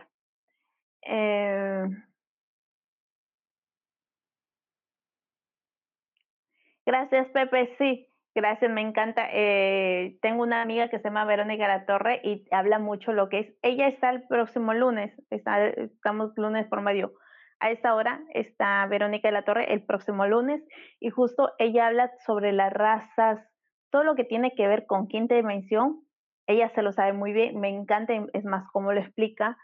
Eh, 1.03 1.87
gracias, 6.85 7.29
Pepe. 7.31 7.75
Sí, 7.79 8.09
Gracias, 8.35 8.71
me 8.71 8.83
encanta. 8.83 9.29
Eh, 9.33 10.19
tengo 10.23 10.43
una 10.43 10.63
amiga 10.63 10.89
que 10.89 10.99
se 10.99 11.05
llama 11.05 11.25
Verónica 11.25 11.67
La 11.67 11.87
Torre 11.87 12.21
y 12.23 12.47
habla 12.53 12.79
mucho 12.79 13.13
lo 13.13 13.29
que 13.29 13.41
es. 13.41 13.55
Ella 13.63 13.89
está 13.89 14.11
el 14.11 14.27
próximo 14.29 14.75
lunes, 14.75 15.13
está, 15.31 15.67
estamos 15.67 16.33
lunes 16.37 16.67
por 16.69 16.83
medio. 16.83 17.15
A 17.61 17.71
esta 17.73 17.95
hora 17.95 18.21
está 18.35 18.87
Verónica 18.87 19.29
de 19.29 19.33
la 19.33 19.45
Torre 19.45 19.73
el 19.73 19.85
próximo 19.85 20.27
lunes 20.27 20.63
y 21.01 21.11
justo 21.11 21.53
ella 21.59 21.89
habla 21.89 22.13
sobre 22.25 22.53
las 22.53 22.73
razas, 22.73 23.45
todo 23.91 24.05
lo 24.05 24.15
que 24.15 24.25
tiene 24.25 24.55
que 24.55 24.69
ver 24.69 24.87
con 24.87 25.09
quinta 25.09 25.35
dimensión. 25.35 26.05
Ella 26.47 26.69
se 26.69 26.83
lo 26.83 26.93
sabe 26.93 27.15
muy 27.15 27.33
bien, 27.33 27.59
me 27.59 27.69
encanta, 27.69 28.15
es 28.33 28.45
más, 28.45 28.71
cómo 28.73 28.93
lo 28.93 29.01
explica. 29.01 29.59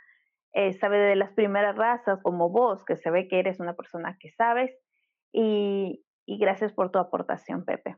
Eh, 0.53 0.73
sabe 0.73 0.99
de 0.99 1.17
las 1.17 1.33
primeras 1.33 1.77
razas, 1.77 2.21
como 2.23 2.51
vos, 2.51 2.85
que 2.85 2.97
se 2.97 3.11
ve 3.11 3.29
que 3.29 3.39
eres 3.39 3.61
una 3.61 3.75
persona 3.75 4.17
que 4.19 4.31
sabes. 4.33 4.73
y 5.33 6.39
gracias 6.39 6.73
por 6.73 6.91
tu 6.91 6.99
aportación, 6.99 7.65
Pepe. 7.65 7.97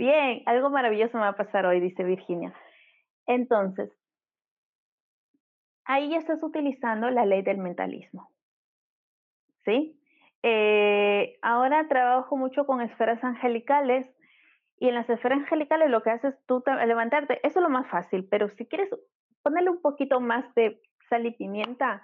Bien, 0.00 0.42
algo 0.46 0.70
maravilloso 0.70 1.18
me 1.18 1.24
va 1.24 1.28
a 1.28 1.36
pasar 1.36 1.66
hoy, 1.66 1.78
dice 1.78 2.02
Virginia. 2.04 2.54
Entonces, 3.26 3.90
ahí 5.84 6.14
estás 6.14 6.42
utilizando 6.42 7.10
la 7.10 7.26
ley 7.26 7.42
del 7.42 7.58
mentalismo. 7.58 8.30
¿Sí? 9.66 10.00
Eh, 10.42 11.38
ahora 11.42 11.86
trabajo 11.86 12.38
mucho 12.38 12.64
con 12.64 12.80
esferas 12.80 13.22
angelicales 13.22 14.06
y 14.78 14.88
en 14.88 14.94
las 14.94 15.10
esferas 15.10 15.40
angelicales 15.40 15.90
lo 15.90 16.02
que 16.02 16.08
haces 16.08 16.34
tú 16.46 16.64
levantarte, 16.66 17.46
eso 17.46 17.58
es 17.58 17.62
lo 17.62 17.68
más 17.68 17.86
fácil, 17.90 18.26
pero 18.30 18.48
si 18.56 18.64
quieres 18.64 18.88
ponerle 19.42 19.68
un 19.68 19.82
poquito 19.82 20.18
más 20.18 20.46
de 20.54 20.80
sal 21.10 21.26
y 21.26 21.32
pimienta, 21.32 22.02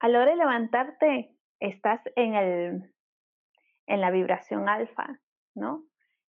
a 0.00 0.08
la 0.08 0.22
hora 0.22 0.32
de 0.32 0.38
levantarte 0.38 1.36
estás 1.60 2.00
en, 2.16 2.34
el, 2.34 2.92
en 3.86 4.00
la 4.00 4.10
vibración 4.10 4.68
alfa, 4.68 5.20
¿no? 5.54 5.84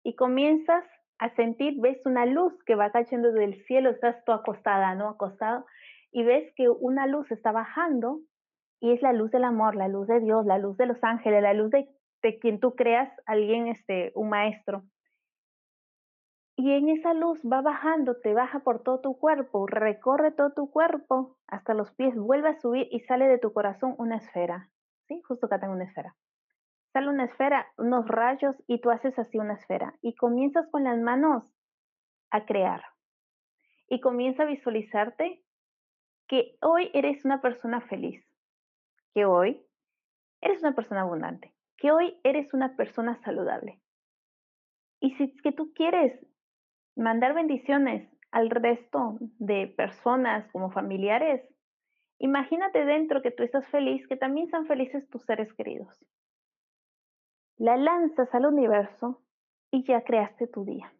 Y 0.03 0.15
comienzas 0.15 0.85
a 1.19 1.35
sentir, 1.35 1.81
ves 1.81 2.05
una 2.07 2.27
luz 2.27 2.53
que 2.65 2.75
va 2.75 2.91
cayendo 2.91 3.33
del 3.33 3.63
cielo, 3.67 3.91
estás 3.91 4.25
tú 4.25 4.33
acostada, 4.33 4.95
¿no? 4.95 5.09
Acostado, 5.09 5.67
y 6.13 6.23
ves 6.23 6.53
que 6.57 6.69
una 6.69 7.07
luz 7.07 7.31
está 7.31 7.53
bajando 7.53 8.21
y 8.81 8.93
es 8.93 9.03
la 9.03 9.13
luz 9.13 9.31
del 9.31 9.45
amor, 9.45 9.77
la 9.77 9.89
luz 9.89 10.09
de 10.09 10.21
Dios, 10.21 10.47
la 10.47 10.59
luz 10.59 10.77
de 10.77 10.87
los 10.87 11.03
ángeles, 11.05 11.43
la 11.43 11.53
luz 11.53 11.71
de 11.71 11.89
de 12.23 12.39
quien 12.39 12.61
tú 12.61 12.75
creas, 12.75 13.11
alguien, 13.27 13.69
este, 13.69 14.13
un 14.15 14.29
maestro. 14.29 14.85
Y 16.57 16.73
en 16.73 16.91
esa 16.91 17.15
luz 17.15 17.41
va 17.51 17.63
bajando, 17.63 18.17
te 18.21 18.35
baja 18.35 18.61
por 18.61 18.83
todo 18.83 19.01
tu 19.01 19.19
cuerpo, 19.19 19.67
recorre 19.67 20.31
todo 20.33 20.53
tu 20.53 20.71
cuerpo 20.71 21.39
hasta 21.47 21.73
los 21.73 21.91
pies, 21.93 22.15
vuelve 22.15 22.51
a 22.51 22.61
subir 22.61 22.87
y 22.91 23.01
sale 23.01 23.27
de 23.29 23.39
tu 23.39 23.53
corazón 23.53 23.95
una 23.99 24.17
esfera. 24.17 24.69
¿Sí? 25.09 25.23
Justo 25.27 25.47
acá 25.47 25.59
tengo 25.59 25.73
una 25.73 25.85
esfera. 25.85 26.15
Sale 26.93 27.09
una 27.09 27.25
esfera, 27.25 27.67
unos 27.77 28.09
rayos 28.09 28.63
y 28.67 28.81
tú 28.81 28.91
haces 28.91 29.19
así 29.19 29.39
una 29.39 29.55
esfera. 29.55 29.95
Y 30.03 30.15
comienzas 30.17 30.69
con 30.69 30.85
las 30.85 30.99
manos 30.99 31.45
a 32.31 32.45
crear. 32.47 32.83
Y 33.89 34.01
comienza 34.01 34.43
a 34.43 34.47
visualizarte 34.47 35.43
que 36.27 36.57
hoy 36.63 36.91
eres 36.95 37.25
una 37.25 37.41
persona 37.41 37.81
feliz, 37.81 38.25
que 39.15 39.25
hoy 39.25 39.65
eres 40.41 40.61
una 40.63 40.75
persona 40.75 41.03
abundante, 41.03 41.53
que 41.77 41.91
hoy 41.91 42.19
eres 42.23 42.55
una 42.55 42.77
persona 42.77 43.17
saludable. 43.23 43.81
Y 45.01 45.11
si 45.13 45.25
es 45.25 45.43
que 45.43 45.53
tú 45.53 45.73
quieres 45.75 46.25
mandar 46.95 47.35
bendiciones 47.35 48.09
al 48.31 48.51
resto 48.51 49.19
de 49.39 49.67
personas 49.67 50.49
como 50.53 50.71
familiares, 50.71 51.43
imagínate 52.19 52.85
dentro 52.85 53.23
que 53.23 53.31
tú 53.31 53.43
estás 53.43 53.67
feliz, 53.69 54.07
que 54.07 54.17
también 54.17 54.49
sean 54.49 54.67
felices 54.67 55.09
tus 55.09 55.25
seres 55.25 55.53
queridos. 55.55 56.05
La 57.61 57.77
lanzas 57.77 58.35
al 58.35 58.47
universo 58.47 59.23
y 59.71 59.85
ya 59.85 60.03
creaste 60.03 60.49
tu 60.49 60.65
día. 60.65 60.93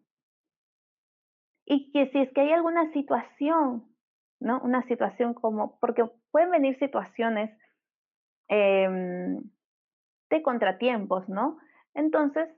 Y 1.65 1.91
que 1.91 2.09
si 2.11 2.19
es 2.19 2.31
que 2.33 2.41
hay 2.41 2.53
alguna 2.53 2.91
situación 2.93 3.91
¿no? 4.41 4.59
Una 4.61 4.85
situación 4.87 5.33
como, 5.33 5.77
porque 5.79 6.03
pueden 6.31 6.51
venir 6.51 6.77
situaciones 6.79 7.51
em, 8.49 9.39
de 10.29 10.41
contratiempos, 10.41 11.29
¿no? 11.29 11.59
Entonces, 11.93 12.49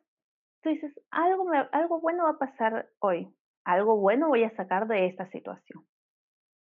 tú 0.61 0.69
dices, 0.69 0.93
algo, 1.11 1.45
algo 1.71 1.99
bueno 1.99 2.23
va 2.23 2.31
a 2.31 2.39
pasar 2.39 2.89
hoy, 2.99 3.35
algo 3.65 3.97
bueno 3.97 4.29
voy 4.29 4.45
a 4.45 4.55
sacar 4.55 4.87
de 4.87 5.07
esta 5.07 5.29
situación. 5.31 5.85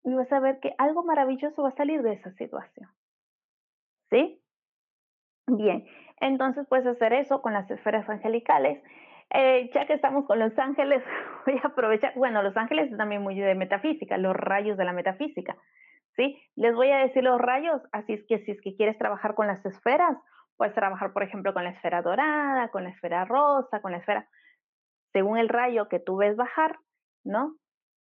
Y 0.04 0.14
vas 0.16 0.32
a 0.32 0.40
ver 0.40 0.60
que 0.60 0.74
algo 0.80 1.04
maravilloso 1.04 1.62
va 1.62 1.70
a 1.70 1.76
salir 1.76 2.02
de 2.02 2.14
esa 2.14 2.32
situación. 2.34 2.90
¿Sí? 4.10 4.42
Bien, 5.48 5.86
entonces 6.20 6.66
puedes 6.68 6.86
hacer 6.86 7.14
eso 7.14 7.42
con 7.42 7.54
las 7.54 7.70
esferas 7.70 8.08
angelicales 8.10 8.82
eh, 9.34 9.72
ya 9.74 9.88
que 9.88 9.94
estamos 9.94 10.26
con 10.26 10.38
los 10.38 10.58
ángeles, 10.60 11.04
voy 11.46 11.60
a 11.64 11.68
aprovechar, 11.68 12.14
bueno, 12.16 12.44
los 12.44 12.56
ángeles 12.56 12.92
es 12.92 12.98
también 12.98 13.24
muy 13.24 13.40
de 13.40 13.56
metafísica, 13.56 14.18
los 14.18 14.36
rayos 14.36 14.78
de 14.78 14.86
la 14.86 14.94
metafísica, 14.94 15.58
¿sí? 16.16 16.40
Les 16.56 16.76
voy 16.76 16.92
a 16.92 16.98
decir 16.98 17.24
los 17.24 17.42
rayos, 17.42 17.82
así 17.92 18.14
es 18.14 18.24
que 18.28 18.40
si 18.46 18.52
es 18.52 18.62
que 18.62 18.76
quieres 18.76 18.98
trabajar 19.00 19.34
con 19.34 19.48
las 19.48 19.66
esferas, 19.66 20.18
puedes 20.56 20.76
trabajar, 20.76 21.14
por 21.14 21.24
ejemplo, 21.24 21.54
con 21.54 21.64
la 21.64 21.72
esfera 21.72 22.04
dorada, 22.04 22.70
con 22.70 22.84
la 22.84 22.92
esfera 22.92 23.26
rosa, 23.26 23.82
con 23.82 23.92
la 23.92 23.98
esfera, 23.98 24.28
según 25.14 25.40
el 25.40 25.50
rayo 25.50 25.90
que 25.90 26.00
tú 26.00 26.18
ves 26.18 26.36
bajar, 26.36 26.78
¿no? 27.24 27.56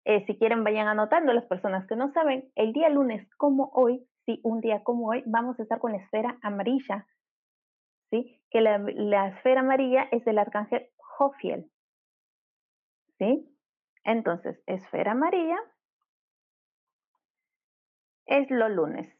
Eh, 0.03 0.25
si 0.25 0.37
quieren, 0.37 0.65
vayan 0.65 0.87
anotando 0.87 1.31
las 1.31 1.45
personas 1.45 1.87
que 1.87 1.95
no 1.95 2.11
saben, 2.11 2.49
el 2.55 2.73
día 2.73 2.89
lunes 2.89 3.25
como 3.37 3.69
hoy, 3.73 4.05
sí, 4.25 4.41
un 4.43 4.59
día 4.59 4.83
como 4.83 5.07
hoy, 5.09 5.23
vamos 5.25 5.57
a 5.59 5.63
estar 5.63 5.79
con 5.79 5.93
la 5.93 5.99
esfera 5.99 6.37
amarilla, 6.41 7.05
¿sí? 8.11 8.39
Que 8.51 8.61
la, 8.61 9.27
esfera 9.27 9.61
amarilla 9.61 10.07
es 10.11 10.23
del 10.25 10.37
arcángel 10.37 10.87
Jofiel. 10.97 11.71
¿Sí? 13.17 13.47
Entonces, 14.03 14.61
esfera 14.67 15.13
amarilla 15.13 15.57
es 18.25 18.49
los 18.51 18.69
lunes. 18.69 19.17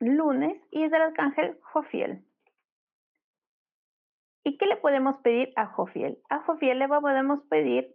Lunes 0.00 0.60
y 0.70 0.82
es 0.82 0.90
del 0.90 1.02
arcángel 1.02 1.58
Jofiel. 1.62 2.24
¿Y 4.44 4.58
qué 4.58 4.66
le 4.66 4.76
podemos 4.76 5.18
pedir 5.18 5.52
a 5.54 5.66
Jofiel? 5.66 6.18
A 6.28 6.40
Jofiel 6.40 6.80
le 6.80 6.88
podemos 6.88 7.44
pedir, 7.48 7.94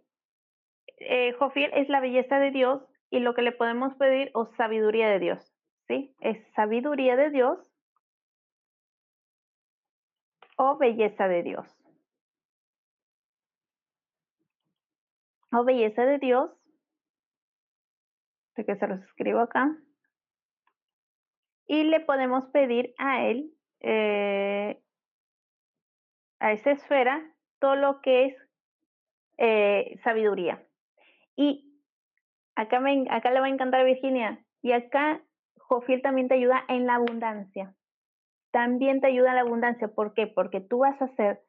eh, 0.96 1.32
Jofiel 1.34 1.70
es 1.74 1.90
la 1.90 2.00
belleza 2.00 2.38
de 2.38 2.50
Dios 2.50 2.82
y 3.10 3.20
lo 3.20 3.34
que 3.34 3.42
le 3.42 3.52
podemos 3.52 3.94
pedir 3.96 4.30
o 4.32 4.46
sabiduría 4.46 5.08
de 5.08 5.18
Dios, 5.18 5.57
¿sí? 5.88 6.14
Es 6.20 6.38
sabiduría 6.54 7.16
de 7.16 7.30
Dios 7.30 7.58
oh 10.58 10.76
belleza 10.76 11.28
de 11.28 11.42
Dios. 11.42 11.66
Oh 15.52 15.64
belleza 15.64 16.04
de 16.04 16.18
Dios, 16.18 16.50
de 18.56 18.66
que 18.66 18.76
se 18.76 18.86
los 18.86 19.00
escribo 19.02 19.40
acá. 19.40 19.74
Y 21.66 21.84
le 21.84 22.00
podemos 22.00 22.44
pedir 22.46 22.92
a 22.98 23.24
él, 23.24 23.54
eh, 23.80 24.82
a 26.40 26.52
esa 26.52 26.72
esfera, 26.72 27.34
todo 27.60 27.76
lo 27.76 28.00
que 28.00 28.26
es 28.26 28.36
eh, 29.38 29.98
sabiduría. 30.02 30.66
Y 31.36 31.80
acá, 32.56 32.80
me, 32.80 33.06
acá 33.10 33.30
le 33.30 33.40
va 33.40 33.46
a 33.46 33.50
encantar 33.50 33.84
Virginia. 33.86 34.44
Y 34.60 34.72
acá 34.72 35.22
Jofiel 35.68 36.02
también 36.02 36.28
te 36.28 36.34
ayuda 36.34 36.64
en 36.68 36.86
la 36.86 36.96
abundancia 36.96 37.74
también 38.50 39.00
te 39.00 39.08
ayuda 39.08 39.32
a 39.32 39.34
la 39.34 39.42
abundancia. 39.42 39.88
¿Por 39.88 40.14
qué? 40.14 40.26
Porque 40.26 40.60
tú 40.60 40.78
vas 40.78 41.00
a 41.00 41.14
ser 41.16 41.42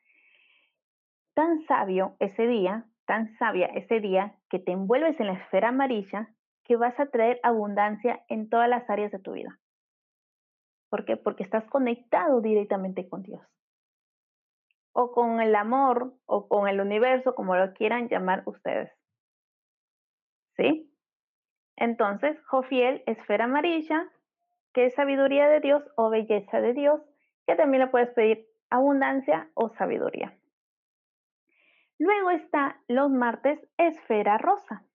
tan 1.34 1.66
sabio 1.66 2.16
ese 2.20 2.48
día, 2.48 2.86
tan 3.06 3.38
sabia 3.38 3.68
ese 3.68 4.00
día, 4.00 4.36
que 4.50 4.60
te 4.60 4.72
envuelves 4.72 5.20
en 5.20 5.28
la 5.28 5.34
esfera 5.34 5.70
amarilla, 5.70 6.34
que 6.66 6.76
vas 6.76 7.00
a 7.00 7.08
traer 7.08 7.40
abundancia 7.44 8.24
en 8.28 8.50
todas 8.50 8.70
las 8.70 8.90
áreas 8.90 9.12
de 9.12 9.20
tu 9.20 9.34
vida. 9.34 9.60
¿Por 10.90 11.06
qué? 11.06 11.18
Porque 11.18 11.44
estás 11.44 11.66
conectado 11.66 12.42
directamente 12.42 13.08
con 13.08 13.24
Dios. 13.24 13.42
O 14.92 15.12
con 15.12 15.40
el 15.40 15.56
amor, 15.56 16.14
o 16.26 16.48
con 16.48 16.68
el 16.68 16.82
universo, 16.82 17.36
como 17.36 17.56
lo 17.56 17.74
quieran 17.74 18.10
llamar 18.10 18.44
ustedes. 18.46 18.92
¿Sí? 20.58 20.92
Entonces, 21.80 22.38
Jofiel, 22.46 23.04
esfera 23.06 23.46
amarilla, 23.46 24.12
que 24.74 24.86
es 24.86 24.96
sabiduría 24.96 25.48
de 25.48 25.62
Dios 25.62 25.90
o 25.96 26.10
belleza 26.10 26.60
de 26.60 26.74
Dios, 26.74 27.02
que 27.48 27.56
también 27.56 27.84
le 27.84 27.90
puedes 27.90 28.10
pedir 28.10 28.46
abundancia 28.70 29.50
o 29.54 29.70
sabiduría. 29.70 30.38
Luego 31.98 32.32
está 32.32 32.82
los 32.90 33.10
martes, 33.10 33.66
esfera 33.78 34.38
rosa. 34.38 34.86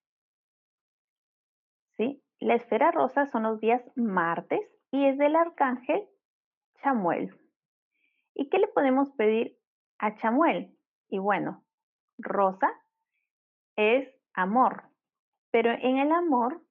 ¿Sí? 1.97 2.23
La 2.39 2.55
esfera 2.55 2.91
rosa 2.91 3.25
son 3.27 3.45
los 3.45 3.61
días 3.61 3.83
martes 3.97 4.61
y 4.91 5.07
es 5.07 5.17
del 5.17 5.37
arcángel 5.37 6.07
Chamuel. 6.83 7.35
¿Y 8.35 8.51
qué 8.51 8.59
le 8.59 8.69
podemos 8.69 9.11
pedir 9.13 9.59
a 9.99 10.15
Chamuel? 10.17 10.77
Y 11.09 11.19
bueno, 11.19 11.65
rosa 12.19 12.71
es 13.75 14.07
amor, 14.35 14.91
pero 15.51 15.71
en 15.71 15.97
el 15.99 16.13
amor 16.13 16.64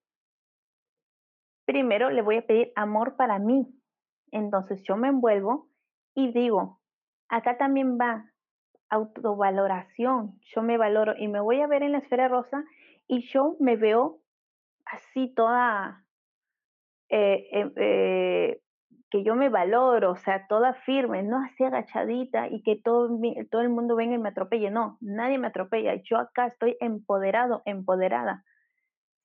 primero 1.65 2.09
le 2.09 2.21
voy 2.21 2.37
a 2.37 2.45
pedir 2.45 2.71
amor 2.75 3.15
para 3.15 3.39
mí. 3.39 3.67
Entonces 4.31 4.83
yo 4.83 4.97
me 4.97 5.09
envuelvo 5.09 5.69
y 6.15 6.31
digo, 6.31 6.79
acá 7.29 7.57
también 7.57 7.97
va 7.97 8.33
autovaloración, 8.89 10.39
yo 10.41 10.61
me 10.61 10.77
valoro 10.77 11.13
y 11.17 11.27
me 11.27 11.39
voy 11.39 11.61
a 11.61 11.67
ver 11.67 11.83
en 11.83 11.93
la 11.93 11.97
esfera 11.97 12.27
rosa 12.27 12.63
y 13.07 13.21
yo 13.21 13.55
me 13.59 13.75
veo 13.75 14.19
así 14.85 15.33
toda, 15.33 16.05
eh, 17.09 17.47
em, 17.51 17.73
eh, 17.75 18.61
que 19.09 19.23
yo 19.23 19.35
me 19.35 19.49
valoro, 19.49 20.11
o 20.11 20.15
sea, 20.15 20.47
toda 20.47 20.73
firme, 20.73 21.23
no 21.23 21.37
así 21.43 21.63
agachadita 21.63 22.47
y 22.47 22.61
que 22.63 22.75
todo, 22.75 23.09
todo 23.51 23.61
el 23.61 23.69
mundo 23.69 23.95
venga 23.95 24.15
y 24.15 24.19
me 24.19 24.29
atropelle, 24.29 24.71
no, 24.71 24.97
nadie 25.01 25.37
me 25.37 25.47
atropella, 25.47 25.95
yo 26.03 26.17
acá 26.17 26.47
estoy 26.47 26.77
empoderado, 26.79 27.61
empoderada. 27.65 28.43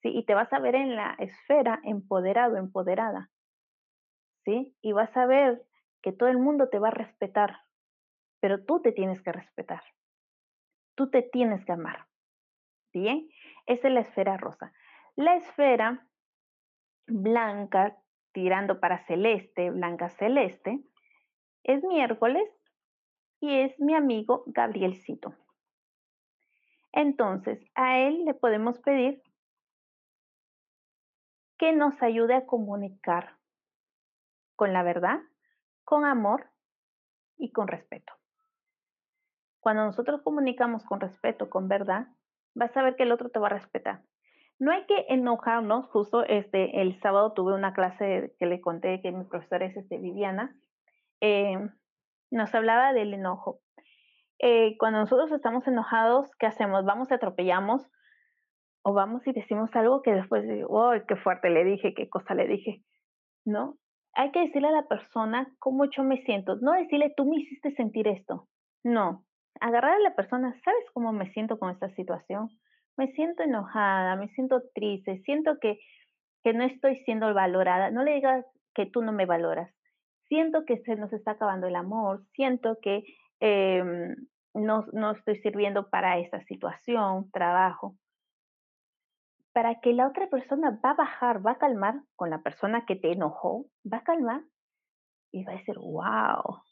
¿Sí? 0.02 0.10
Y 0.16 0.24
te 0.24 0.34
vas 0.34 0.52
a 0.52 0.58
ver 0.60 0.74
en 0.74 0.96
la 0.96 1.14
esfera 1.18 1.80
empoderado, 1.84 2.56
empoderada, 2.56 3.30
¿sí? 4.44 4.76
Y 4.82 4.92
vas 4.92 5.16
a 5.16 5.26
ver 5.26 5.64
que 6.02 6.12
todo 6.12 6.28
el 6.28 6.38
mundo 6.38 6.68
te 6.68 6.78
va 6.78 6.88
a 6.88 6.92
respetar, 6.92 7.58
pero 8.40 8.64
tú 8.64 8.80
te 8.80 8.92
tienes 8.92 9.20
que 9.22 9.32
respetar. 9.32 9.82
Tú 10.94 11.10
te 11.10 11.22
tienes 11.22 11.64
que 11.64 11.72
amar. 11.72 12.06
¿Bien? 12.92 13.28
Esa 13.66 13.88
es 13.88 13.94
la 13.94 14.00
esfera 14.00 14.36
rosa. 14.36 14.72
La 15.16 15.36
esfera 15.36 16.06
blanca, 17.06 17.98
tirando 18.32 18.80
para 18.80 18.98
celeste, 19.06 19.70
blanca 19.70 20.08
celeste, 20.08 20.80
es 21.64 21.82
miércoles 21.84 22.48
y 23.40 23.60
es 23.60 23.78
mi 23.78 23.94
amigo 23.94 24.44
Gabrielcito. 24.46 25.34
Entonces, 26.92 27.64
a 27.74 27.98
él 27.98 28.24
le 28.24 28.34
podemos 28.34 28.78
pedir 28.80 29.22
que 31.58 31.72
nos 31.72 32.00
ayude 32.02 32.34
a 32.34 32.46
comunicar 32.46 33.36
con 34.56 34.72
la 34.72 34.82
verdad, 34.82 35.20
con 35.84 36.04
amor 36.04 36.50
y 37.36 37.52
con 37.52 37.68
respeto. 37.68 38.12
Cuando 39.60 39.84
nosotros 39.84 40.22
comunicamos 40.22 40.84
con 40.84 41.00
respeto, 41.00 41.50
con 41.50 41.68
verdad, 41.68 42.08
vas 42.54 42.76
a 42.76 42.82
ver 42.82 42.96
que 42.96 43.02
el 43.02 43.12
otro 43.12 43.30
te 43.30 43.38
va 43.38 43.48
a 43.48 43.50
respetar. 43.50 44.02
no 44.60 44.72
hay 44.72 44.86
que 44.86 45.06
enojarnos. 45.08 45.86
Justo 45.90 46.24
este, 46.24 46.80
el 46.80 46.98
sábado 47.00 47.32
tuve 47.32 47.54
una 47.54 47.74
clase 47.74 48.34
que 48.38 48.46
le 48.46 48.60
conté 48.60 49.00
que 49.00 49.12
mi 49.12 49.24
profesora 49.24 49.66
es 49.66 49.76
este, 49.76 49.98
Viviana. 49.98 50.56
Eh, 51.20 51.56
nos 52.30 52.54
hablaba 52.54 52.92
del 52.92 53.14
enojo. 53.14 53.60
Eh, 54.40 54.76
cuando 54.78 55.00
nosotros 55.00 55.30
estamos 55.32 55.66
enojados, 55.66 56.34
¿qué 56.38 56.46
hacemos? 56.46 56.84
Vamos, 56.84 57.12
atropellamos 57.12 57.88
o 58.82 58.92
vamos 58.92 59.26
y 59.26 59.32
decimos 59.32 59.70
algo 59.74 60.02
que 60.02 60.12
después, 60.12 60.44
oh, 60.68 60.92
qué 61.06 61.16
fuerte 61.16 61.50
le 61.50 61.64
dije, 61.64 61.94
qué 61.94 62.08
cosa 62.08 62.34
le 62.34 62.46
dije, 62.46 62.82
¿no? 63.44 63.74
Hay 64.14 64.30
que 64.32 64.40
decirle 64.40 64.68
a 64.68 64.72
la 64.72 64.88
persona 64.88 65.48
cómo 65.58 65.84
yo 65.84 66.02
me 66.02 66.22
siento, 66.22 66.56
no 66.56 66.72
decirle, 66.72 67.12
tú 67.16 67.24
me 67.24 67.36
hiciste 67.36 67.74
sentir 67.74 68.08
esto, 68.08 68.48
no, 68.84 69.24
agarrar 69.60 69.94
a 69.94 70.00
la 70.00 70.14
persona, 70.14 70.54
¿sabes 70.64 70.84
cómo 70.92 71.12
me 71.12 71.30
siento 71.32 71.58
con 71.58 71.70
esta 71.70 71.90
situación? 71.94 72.48
Me 72.96 73.12
siento 73.12 73.42
enojada, 73.42 74.16
me 74.16 74.28
siento 74.28 74.62
triste, 74.74 75.22
siento 75.24 75.58
que, 75.60 75.78
que 76.42 76.52
no 76.52 76.64
estoy 76.64 76.96
siendo 77.04 77.32
valorada, 77.32 77.90
no 77.90 78.02
le 78.02 78.14
digas 78.14 78.44
que 78.74 78.86
tú 78.86 79.02
no 79.02 79.12
me 79.12 79.26
valoras, 79.26 79.72
siento 80.28 80.64
que 80.64 80.78
se 80.78 80.96
nos 80.96 81.12
está 81.12 81.32
acabando 81.32 81.66
el 81.66 81.76
amor, 81.76 82.22
siento 82.34 82.78
que 82.82 83.04
eh, 83.40 83.82
no, 84.54 84.84
no 84.92 85.12
estoy 85.12 85.36
sirviendo 85.40 85.90
para 85.90 86.18
esta 86.18 86.42
situación, 86.44 87.30
trabajo 87.30 87.94
para 89.58 89.80
que 89.80 89.92
la 89.92 90.06
otra 90.06 90.28
persona 90.28 90.78
va 90.84 90.90
a 90.90 90.94
bajar, 90.94 91.44
va 91.44 91.50
a 91.50 91.58
calmar 91.58 92.02
con 92.14 92.30
la 92.30 92.42
persona 92.42 92.86
que 92.86 92.94
te 92.94 93.10
enojó, 93.10 93.66
va 93.92 93.96
a 93.96 94.04
calmar 94.04 94.42
y 95.32 95.42
va 95.42 95.50
a 95.50 95.56
decir, 95.56 95.74
wow. 95.76 96.62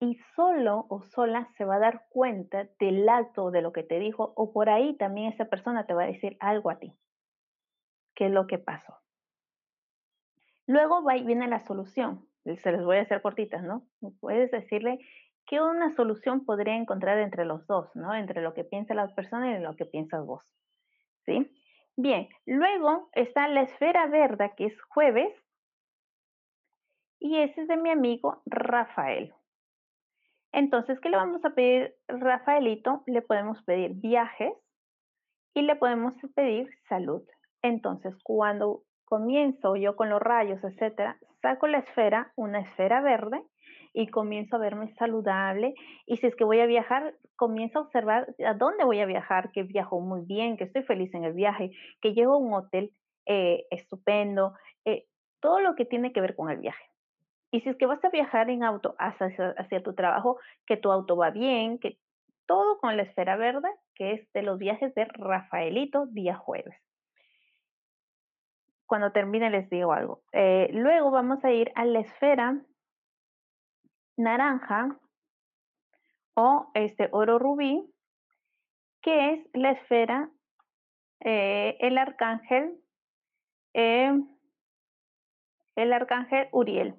Y 0.00 0.16
solo 0.34 0.86
o 0.88 1.04
sola 1.04 1.48
se 1.56 1.64
va 1.64 1.76
a 1.76 1.78
dar 1.78 2.06
cuenta 2.08 2.68
del 2.80 3.08
acto 3.08 3.52
de 3.52 3.62
lo 3.62 3.72
que 3.72 3.84
te 3.84 4.00
dijo 4.00 4.32
o 4.34 4.52
por 4.52 4.68
ahí 4.68 4.96
también 4.96 5.32
esa 5.32 5.44
persona 5.44 5.86
te 5.86 5.94
va 5.94 6.02
a 6.02 6.06
decir 6.08 6.36
algo 6.40 6.70
a 6.70 6.80
ti. 6.80 6.92
¿Qué 8.16 8.26
es 8.26 8.32
lo 8.32 8.48
que 8.48 8.58
pasó? 8.58 8.96
Luego 10.66 11.04
va 11.04 11.16
y 11.18 11.22
viene 11.22 11.46
la 11.46 11.60
solución. 11.60 12.26
Se 12.64 12.72
les 12.72 12.84
voy 12.84 12.96
a 12.96 13.02
hacer 13.02 13.22
cortitas, 13.22 13.62
¿no? 13.62 13.86
Puedes 14.18 14.50
decirle 14.50 14.98
qué 15.46 15.60
una 15.60 15.94
solución 15.94 16.44
podría 16.44 16.74
encontrar 16.74 17.20
entre 17.20 17.44
los 17.44 17.64
dos, 17.68 17.94
¿no? 17.94 18.12
Entre 18.12 18.42
lo 18.42 18.54
que 18.54 18.64
piensa 18.64 18.92
la 18.92 19.14
persona 19.14 19.56
y 19.56 19.62
lo 19.62 19.76
que 19.76 19.86
piensas 19.86 20.26
vos. 20.26 20.42
¿Sí? 21.26 21.48
Bien, 22.02 22.30
luego 22.46 23.10
está 23.12 23.46
la 23.48 23.60
esfera 23.60 24.06
verde, 24.06 24.54
que 24.56 24.64
es 24.64 24.82
jueves, 24.84 25.34
y 27.20 27.36
ese 27.36 27.60
es 27.60 27.68
de 27.68 27.76
mi 27.76 27.90
amigo 27.90 28.40
Rafael. 28.46 29.34
Entonces, 30.50 30.98
¿qué 31.00 31.10
le 31.10 31.18
vamos 31.18 31.44
a 31.44 31.50
pedir 31.50 31.94
Rafaelito? 32.08 33.02
Le 33.06 33.20
podemos 33.20 33.62
pedir 33.64 33.92
viajes 33.96 34.54
y 35.52 35.60
le 35.60 35.76
podemos 35.76 36.14
pedir 36.34 36.70
salud. 36.88 37.22
Entonces, 37.60 38.14
cuando 38.22 38.84
comienzo 39.04 39.76
yo 39.76 39.94
con 39.94 40.08
los 40.08 40.22
rayos, 40.22 40.64
etcétera, 40.64 41.18
saco 41.42 41.66
la 41.66 41.80
esfera, 41.80 42.32
una 42.34 42.60
esfera 42.60 43.02
verde, 43.02 43.42
y 43.92 44.08
comienzo 44.08 44.56
a 44.56 44.60
verme 44.60 44.88
saludable. 44.94 45.74
Y 46.06 46.16
si 46.18 46.26
es 46.26 46.36
que 46.36 46.44
voy 46.44 46.60
a 46.60 46.66
viajar, 46.66 47.14
comienzo 47.36 47.78
a 47.78 47.82
observar 47.82 48.34
a 48.46 48.54
dónde 48.54 48.84
voy 48.84 49.00
a 49.00 49.06
viajar, 49.06 49.50
que 49.52 49.62
viajo 49.62 50.00
muy 50.00 50.22
bien, 50.24 50.56
que 50.56 50.64
estoy 50.64 50.82
feliz 50.82 51.12
en 51.14 51.24
el 51.24 51.32
viaje, 51.32 51.70
que 52.00 52.14
llego 52.14 52.34
a 52.34 52.38
un 52.38 52.54
hotel 52.54 52.92
eh, 53.26 53.64
estupendo, 53.70 54.54
eh, 54.84 55.06
todo 55.40 55.60
lo 55.60 55.74
que 55.74 55.84
tiene 55.84 56.12
que 56.12 56.20
ver 56.20 56.36
con 56.36 56.50
el 56.50 56.58
viaje. 56.58 56.84
Y 57.52 57.60
si 57.60 57.68
es 57.68 57.76
que 57.76 57.86
vas 57.86 58.04
a 58.04 58.10
viajar 58.10 58.48
en 58.48 58.62
auto 58.62 58.94
hacia, 58.98 59.54
hacia 59.58 59.82
tu 59.82 59.94
trabajo, 59.94 60.38
que 60.66 60.76
tu 60.76 60.92
auto 60.92 61.16
va 61.16 61.30
bien, 61.30 61.78
que 61.78 61.98
todo 62.46 62.78
con 62.78 62.96
la 62.96 63.02
esfera 63.02 63.36
verde, 63.36 63.68
que 63.94 64.12
es 64.12 64.32
de 64.32 64.42
los 64.42 64.58
viajes 64.58 64.94
de 64.94 65.04
Rafaelito, 65.04 66.06
día 66.06 66.36
jueves. 66.36 66.76
Cuando 68.86 69.12
termine 69.12 69.50
les 69.50 69.70
digo 69.70 69.92
algo. 69.92 70.22
Eh, 70.32 70.68
luego 70.72 71.10
vamos 71.10 71.44
a 71.44 71.52
ir 71.52 71.70
a 71.76 71.84
la 71.84 72.00
esfera 72.00 72.60
naranja 74.20 74.98
o 76.34 76.70
este 76.74 77.08
oro 77.12 77.38
rubí, 77.38 77.92
que 79.02 79.32
es 79.32 79.48
la 79.54 79.72
esfera, 79.72 80.30
eh, 81.20 81.76
el 81.80 81.98
arcángel, 81.98 82.78
eh, 83.74 84.12
el 85.76 85.92
arcángel 85.92 86.48
Uriel. 86.52 86.94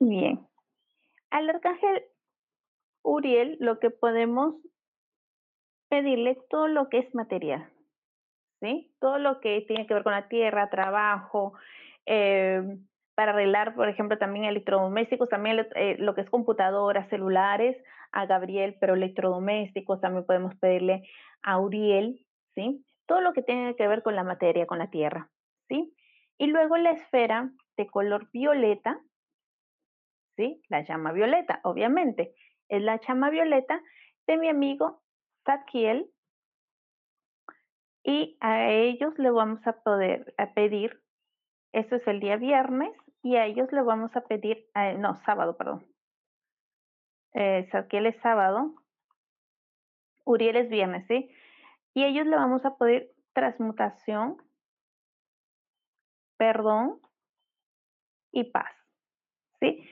Bien. 0.00 0.46
Al 1.30 1.50
arcángel 1.50 2.04
Uriel 3.02 3.56
lo 3.60 3.78
que 3.78 3.90
podemos 3.90 4.54
pedirle 5.88 6.36
todo 6.50 6.68
lo 6.68 6.88
que 6.88 6.98
es 6.98 7.14
material, 7.14 7.70
¿sí? 8.60 8.94
Todo 9.00 9.18
lo 9.18 9.40
que 9.40 9.62
tiene 9.62 9.86
que 9.86 9.94
ver 9.94 10.04
con 10.04 10.12
la 10.12 10.28
tierra, 10.28 10.70
trabajo, 10.70 11.54
eh, 12.06 12.62
para 13.18 13.32
arreglar, 13.32 13.74
por 13.74 13.88
ejemplo, 13.88 14.16
también 14.16 14.44
electrodomésticos, 14.44 15.28
también 15.28 15.66
eh, 15.74 15.96
lo 15.98 16.14
que 16.14 16.20
es 16.20 16.30
computadoras, 16.30 17.08
celulares, 17.08 17.76
a 18.12 18.26
Gabriel, 18.26 18.76
pero 18.80 18.94
electrodomésticos 18.94 20.00
también 20.00 20.24
podemos 20.24 20.54
pedirle 20.54 21.02
a 21.42 21.58
Uriel, 21.58 22.24
¿sí? 22.54 22.86
Todo 23.06 23.20
lo 23.20 23.32
que 23.32 23.42
tiene 23.42 23.74
que 23.74 23.88
ver 23.88 24.04
con 24.04 24.14
la 24.14 24.22
materia, 24.22 24.68
con 24.68 24.78
la 24.78 24.90
tierra, 24.90 25.28
¿sí? 25.68 25.92
Y 26.38 26.46
luego 26.46 26.76
la 26.76 26.92
esfera 26.92 27.50
de 27.76 27.88
color 27.88 28.30
violeta, 28.30 29.00
¿sí? 30.36 30.62
La 30.68 30.82
llama 30.82 31.10
violeta, 31.10 31.58
obviamente. 31.64 32.36
Es 32.68 32.82
la 32.82 33.00
llama 33.00 33.30
violeta 33.30 33.82
de 34.28 34.36
mi 34.36 34.48
amigo 34.48 35.02
Zadkiel. 35.44 36.08
Y 38.04 38.36
a 38.38 38.70
ellos 38.70 39.18
le 39.18 39.32
vamos 39.32 39.66
a 39.66 39.72
poder 39.82 40.32
a 40.38 40.54
pedir, 40.54 41.02
esto 41.72 41.96
es 41.96 42.06
el 42.06 42.20
día 42.20 42.36
viernes, 42.36 42.92
y 43.22 43.36
a 43.36 43.46
ellos 43.46 43.70
le 43.72 43.82
vamos 43.82 44.14
a 44.16 44.22
pedir, 44.22 44.68
eh, 44.74 44.94
no, 44.98 45.16
sábado, 45.24 45.56
perdón. 45.56 45.86
Eh, 47.34 47.68
es 47.70 48.16
sábado, 48.20 48.74
Uriel 50.24 50.56
es 50.56 50.68
viernes, 50.68 51.06
¿sí? 51.06 51.30
Y 51.94 52.04
ellos 52.04 52.26
le 52.26 52.36
vamos 52.36 52.64
a 52.64 52.76
pedir 52.76 53.10
transmutación, 53.32 54.36
perdón 56.36 57.00
y 58.32 58.44
paz, 58.44 58.72
¿sí? 59.60 59.88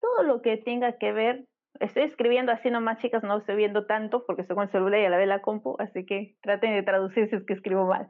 Todo 0.00 0.22
lo 0.22 0.42
que 0.42 0.56
tenga 0.56 0.98
que 0.98 1.12
ver, 1.12 1.44
estoy 1.78 2.04
escribiendo 2.04 2.52
así 2.52 2.70
nomás, 2.70 2.98
chicas, 2.98 3.22
no 3.22 3.38
estoy 3.38 3.56
viendo 3.56 3.86
tanto 3.86 4.24
porque 4.26 4.42
estoy 4.42 4.56
con 4.56 4.64
el 4.64 4.72
celular 4.72 5.00
y 5.00 5.04
a 5.04 5.10
la 5.10 5.18
vez 5.18 5.28
la 5.28 5.42
compu, 5.42 5.76
así 5.78 6.04
que 6.04 6.36
traten 6.42 6.74
de 6.74 6.82
traducir 6.82 7.28
si 7.28 7.36
es 7.36 7.44
que 7.44 7.54
escribo 7.54 7.86
mal. 7.86 8.08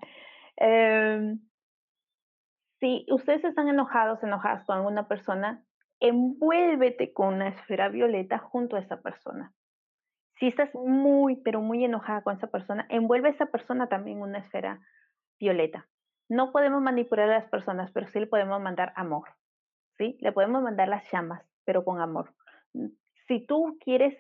Eh, 0.57 1.37
si 2.81 3.07
ustedes 3.11 3.45
están 3.45 3.68
enojados, 3.68 4.22
enojadas 4.22 4.64
con 4.64 4.78
alguna 4.78 5.07
persona, 5.07 5.62
envuélvete 6.01 7.12
con 7.12 7.35
una 7.35 7.49
esfera 7.49 7.89
violeta 7.89 8.39
junto 8.39 8.76
a 8.76 8.81
esa 8.81 9.03
persona. 9.03 9.53
Si 10.39 10.49
estás 10.49 10.74
muy, 10.74 11.37
pero 11.37 11.61
muy 11.61 11.85
enojada 11.85 12.22
con 12.22 12.35
esa 12.37 12.47
persona, 12.47 12.87
envuelve 12.89 13.28
a 13.28 13.33
esa 13.33 13.47
persona 13.47 13.89
también 13.89 14.22
una 14.22 14.39
esfera 14.39 14.81
violeta. 15.39 15.87
No 16.31 16.53
podemos 16.53 16.81
manipular 16.81 17.28
a 17.28 17.41
las 17.41 17.51
personas, 17.51 17.91
pero 17.93 18.09
sí 18.09 18.18
le 18.18 18.26
podemos 18.26 18.61
mandar 18.61 18.95
amor. 18.97 19.28
¿sí? 19.99 20.16
Le 20.20 20.33
podemos 20.33 20.62
mandar 20.62 20.89
las 20.89 21.05
llamas, 21.12 21.45
pero 21.66 21.85
con 21.85 22.01
amor. 22.01 22.35
Si 23.26 23.45
tú 23.47 23.76
quieres 23.85 24.16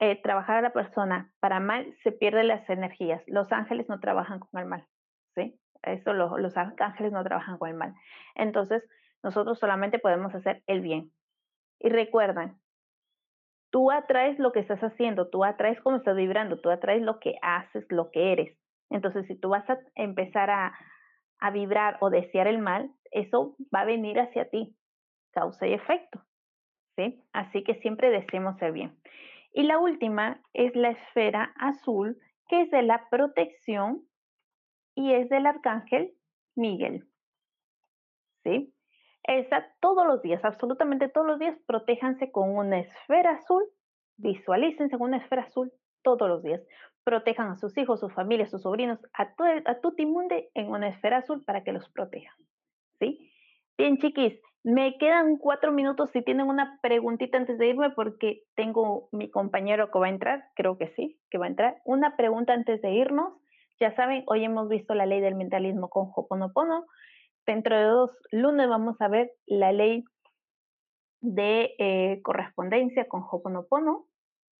eh, 0.00 0.20
trabajar 0.20 0.58
a 0.58 0.62
la 0.62 0.72
persona 0.74 1.32
para 1.40 1.60
mal, 1.60 1.94
se 2.02 2.12
pierden 2.12 2.48
las 2.48 2.68
energías. 2.68 3.22
Los 3.26 3.50
ángeles 3.52 3.88
no 3.88 4.00
trabajan 4.00 4.40
con 4.40 4.60
el 4.60 4.66
mal. 4.66 4.86
¿sí? 5.34 5.58
Eso 5.84 6.12
los 6.12 6.56
arcángeles 6.56 7.12
no 7.12 7.22
trabajan 7.22 7.58
con 7.58 7.68
el 7.68 7.76
mal. 7.76 7.94
Entonces, 8.34 8.82
nosotros 9.22 9.58
solamente 9.58 9.98
podemos 9.98 10.34
hacer 10.34 10.62
el 10.66 10.80
bien. 10.80 11.12
Y 11.80 11.88
recuerden, 11.88 12.56
tú 13.70 13.90
atraes 13.90 14.38
lo 14.38 14.52
que 14.52 14.60
estás 14.60 14.82
haciendo, 14.82 15.28
tú 15.28 15.44
atraes 15.44 15.80
cómo 15.80 15.96
estás 15.96 16.16
vibrando, 16.16 16.60
tú 16.60 16.70
atraes 16.70 17.02
lo 17.02 17.20
que 17.20 17.36
haces, 17.42 17.84
lo 17.90 18.10
que 18.10 18.32
eres. 18.32 18.58
Entonces, 18.90 19.26
si 19.26 19.34
tú 19.34 19.50
vas 19.50 19.68
a 19.70 19.78
empezar 19.94 20.50
a, 20.50 20.74
a 21.38 21.50
vibrar 21.50 21.96
o 22.00 22.10
desear 22.10 22.46
el 22.46 22.58
mal, 22.58 22.90
eso 23.10 23.56
va 23.74 23.80
a 23.80 23.84
venir 23.84 24.20
hacia 24.20 24.48
ti, 24.48 24.76
causa 25.32 25.66
y 25.66 25.74
efecto. 25.74 26.22
¿sí? 26.96 27.22
Así 27.32 27.62
que 27.64 27.74
siempre 27.76 28.10
deseemos 28.10 28.60
el 28.62 28.72
bien. 28.72 28.96
Y 29.52 29.64
la 29.64 29.78
última 29.78 30.40
es 30.52 30.74
la 30.74 30.90
esfera 30.90 31.52
azul, 31.56 32.18
que 32.48 32.62
es 32.62 32.70
de 32.70 32.82
la 32.82 33.08
protección 33.08 34.02
y 34.94 35.12
es 35.12 35.28
del 35.28 35.46
arcángel 35.46 36.14
Miguel. 36.54 37.06
¿Sí? 38.44 38.74
Esa 39.24 39.66
todos 39.80 40.06
los 40.06 40.20
días, 40.22 40.44
absolutamente 40.44 41.08
todos 41.08 41.26
los 41.26 41.38
días, 41.38 41.58
protéjanse 41.66 42.30
con 42.30 42.54
una 42.54 42.80
esfera 42.80 43.32
azul, 43.32 43.64
visualícense 44.16 44.98
con 44.98 45.08
una 45.08 45.16
esfera 45.16 45.42
azul 45.42 45.72
todos 46.02 46.28
los 46.28 46.42
días. 46.42 46.60
Protejan 47.04 47.48
a 47.48 47.56
sus 47.56 47.76
hijos, 47.78 48.00
sus 48.00 48.12
familias, 48.12 48.50
sus 48.50 48.62
sobrinos, 48.62 49.00
a, 49.14 49.34
todo, 49.34 49.48
a 49.64 49.80
Tutimunde 49.80 50.50
en 50.54 50.68
una 50.68 50.88
esfera 50.88 51.18
azul 51.18 51.42
para 51.44 51.64
que 51.64 51.72
los 51.72 51.88
protejan. 51.88 52.36
¿Sí? 52.98 53.30
Bien, 53.76 53.98
chiquis, 53.98 54.38
Me 54.62 54.96
quedan 54.98 55.36
cuatro 55.36 55.72
minutos 55.72 56.10
si 56.12 56.22
tienen 56.22 56.46
una 56.46 56.78
preguntita 56.80 57.36
antes 57.38 57.58
de 57.58 57.68
irme 57.68 57.90
porque 57.90 58.44
tengo 58.54 59.08
mi 59.10 59.30
compañero 59.30 59.90
que 59.90 59.98
va 59.98 60.06
a 60.06 60.10
entrar, 60.10 60.44
creo 60.54 60.78
que 60.78 60.88
sí, 60.88 61.18
que 61.30 61.38
va 61.38 61.46
a 61.46 61.48
entrar. 61.48 61.76
Una 61.84 62.16
pregunta 62.16 62.52
antes 62.52 62.80
de 62.82 62.92
irnos. 62.92 63.34
Ya 63.80 63.90
saben, 63.90 64.22
hoy 64.26 64.44
hemos 64.44 64.68
visto 64.68 64.94
la 64.94 65.06
ley 65.06 65.20
del 65.20 65.34
mentalismo 65.34 65.88
con 65.88 66.10
Hoponopono. 66.14 66.86
Dentro 67.44 67.76
de 67.76 67.84
dos 67.84 68.10
lunes 68.30 68.68
vamos 68.68 69.00
a 69.00 69.08
ver 69.08 69.32
la 69.46 69.72
ley 69.72 70.04
de 71.20 71.74
eh, 71.78 72.20
correspondencia 72.22 73.08
con 73.08 73.24
Hoponopono. 73.28 74.06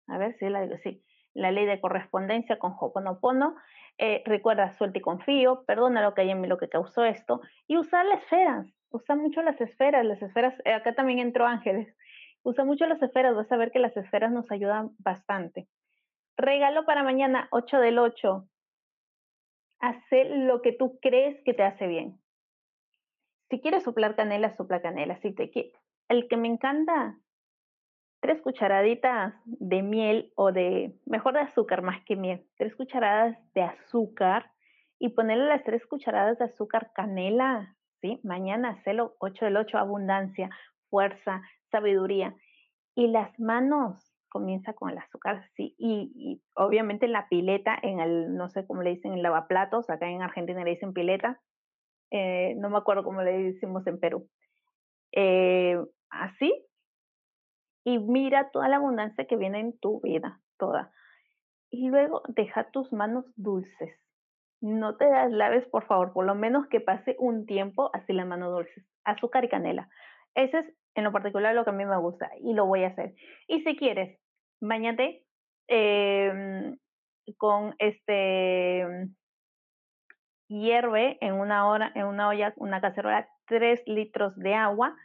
A 0.08 0.18
ver 0.18 0.34
si 0.34 0.48
la 0.48 0.62
digo, 0.62 0.76
sí. 0.78 1.04
La 1.32 1.52
ley 1.52 1.64
de 1.64 1.80
correspondencia 1.80 2.58
con 2.58 2.74
Hoponopono. 2.78 3.54
Eh, 3.98 4.22
recuerda, 4.26 4.72
suelta 4.72 4.98
y 4.98 5.02
confío, 5.02 5.64
perdona 5.64 6.02
lo 6.02 6.14
que 6.14 6.22
hay 6.22 6.30
en 6.30 6.40
mí, 6.40 6.48
lo 6.48 6.58
que 6.58 6.68
causó 6.68 7.04
esto. 7.04 7.40
Y 7.68 7.76
usar 7.76 8.04
las 8.06 8.22
esferas 8.22 8.66
usa 8.94 9.16
mucho 9.16 9.42
las 9.42 9.60
esferas, 9.60 10.04
las 10.04 10.22
esferas, 10.22 10.54
eh, 10.64 10.72
acá 10.72 10.94
también 10.94 11.18
entró 11.18 11.46
Ángeles, 11.46 11.94
usa 12.42 12.64
mucho 12.64 12.86
las 12.86 13.02
esferas, 13.02 13.34
vas 13.34 13.50
a 13.50 13.56
ver 13.56 13.72
que 13.72 13.80
las 13.80 13.96
esferas 13.96 14.30
nos 14.30 14.50
ayudan 14.52 14.90
bastante. 14.98 15.68
Regalo 16.36 16.84
para 16.84 17.02
mañana, 17.02 17.48
8 17.50 17.78
del 17.80 17.98
8. 17.98 18.48
Hacer 19.84 20.30
lo 20.30 20.62
que 20.62 20.72
tú 20.72 20.98
crees 21.00 21.40
que 21.44 21.54
te 21.54 21.62
hace 21.62 21.86
bien. 21.86 22.18
Si 23.50 23.60
quieres 23.60 23.84
soplar 23.84 24.16
canela, 24.16 24.56
sopla 24.56 24.80
canela. 24.80 25.16
Si 25.20 25.32
te 25.32 25.72
el 26.08 26.28
que 26.28 26.36
me 26.36 26.48
encanta, 26.48 27.18
tres 28.20 28.40
cucharaditas 28.40 29.34
de 29.44 29.82
miel 29.82 30.32
o 30.36 30.52
de, 30.52 30.94
mejor 31.06 31.34
de 31.34 31.40
azúcar 31.40 31.82
más 31.82 32.02
que 32.04 32.16
miel, 32.16 32.46
tres 32.56 32.74
cucharadas 32.74 33.36
de 33.54 33.62
azúcar 33.62 34.50
y 34.98 35.10
ponerle 35.10 35.46
las 35.46 35.64
tres 35.64 35.86
cucharadas 35.86 36.38
de 36.38 36.46
azúcar 36.46 36.92
canela 36.94 37.76
Mañana 38.22 38.70
hacelo 38.70 39.16
8 39.18 39.46
del 39.46 39.56
8, 39.56 39.78
abundancia, 39.78 40.50
fuerza, 40.90 41.42
sabiduría. 41.70 42.34
Y 42.94 43.08
las 43.08 43.38
manos, 43.40 44.13
comienza 44.34 44.72
con 44.72 44.90
el 44.90 44.98
azúcar, 44.98 45.44
sí, 45.54 45.76
y, 45.78 46.42
obviamente 46.56 47.06
la 47.06 47.28
pileta, 47.28 47.78
en 47.80 48.00
el, 48.00 48.34
no 48.34 48.48
sé 48.48 48.66
cómo 48.66 48.82
le 48.82 48.90
dicen, 48.90 49.12
en 49.12 49.22
lavaplatos, 49.22 49.88
acá 49.88 50.10
en 50.10 50.22
Argentina 50.22 50.64
le 50.64 50.70
dicen 50.70 50.92
pileta, 50.92 51.40
eh, 52.10 52.56
no 52.56 52.68
me 52.68 52.78
acuerdo 52.78 53.04
cómo 53.04 53.22
le 53.22 53.30
decimos 53.44 53.86
en 53.86 54.00
Perú. 54.00 54.28
Eh, 55.12 55.78
así, 56.10 56.52
y 57.84 58.00
mira 58.00 58.50
toda 58.50 58.68
la 58.68 58.76
abundancia 58.76 59.24
que 59.26 59.36
viene 59.36 59.60
en 59.60 59.78
tu 59.78 60.00
vida, 60.00 60.40
toda. 60.58 60.90
Y 61.70 61.88
luego 61.90 62.22
deja 62.26 62.72
tus 62.72 62.92
manos 62.92 63.24
dulces, 63.36 63.94
no 64.60 64.96
te 64.96 65.08
das 65.08 65.30
laves, 65.30 65.64
por 65.68 65.86
favor, 65.86 66.12
por 66.12 66.26
lo 66.26 66.34
menos 66.34 66.66
que 66.66 66.80
pase 66.80 67.14
un 67.20 67.46
tiempo 67.46 67.90
así 67.92 68.12
la 68.12 68.24
mano 68.24 68.50
dulce, 68.50 68.84
azúcar 69.04 69.44
y 69.44 69.48
canela. 69.48 69.88
Ese 70.34 70.58
es 70.58 70.66
en 70.94 71.04
lo 71.04 71.12
particular 71.12 71.54
lo 71.54 71.64
que 71.64 71.70
a 71.70 71.74
mí 71.74 71.84
me 71.84 71.98
gusta 71.98 72.30
y 72.40 72.54
lo 72.54 72.66
voy 72.66 72.84
a 72.84 72.88
hacer. 72.88 73.14
Y 73.46 73.62
si 73.62 73.76
quieres, 73.76 74.18
bañate 74.68 75.24
em, 75.68 76.78
con 77.38 77.74
este 77.78 79.08
hierve 80.48 81.18
en 81.20 81.34
una 81.34 81.68
hora, 81.68 81.92
en 81.94 82.06
una 82.06 82.28
olla, 82.28 82.52
una 82.56 82.80
cacerola, 82.80 83.28
tres 83.46 83.82
litros 83.86 84.36
de 84.36 84.54
agua, 84.54 84.96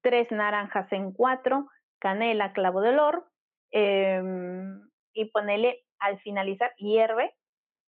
tres 0.00 0.30
naranjas 0.30 0.90
en 0.92 1.12
cuatro, 1.12 1.68
canela, 1.98 2.52
clavo 2.52 2.80
de 2.80 2.90
olor, 2.90 3.26
em, 3.70 4.80
y 5.12 5.26
ponele 5.26 5.84
al 5.98 6.18
finalizar, 6.20 6.72
hierve, 6.76 7.34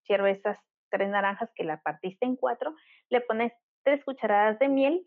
hierve 0.06 0.32
esas 0.32 0.58
tres 0.90 1.08
naranjas 1.08 1.50
que 1.54 1.64
la 1.64 1.80
partiste 1.80 2.26
en 2.26 2.36
cuatro, 2.36 2.74
le 3.08 3.20
pones 3.20 3.52
tres 3.84 4.04
cucharadas 4.04 4.58
de 4.58 4.68
miel 4.68 5.06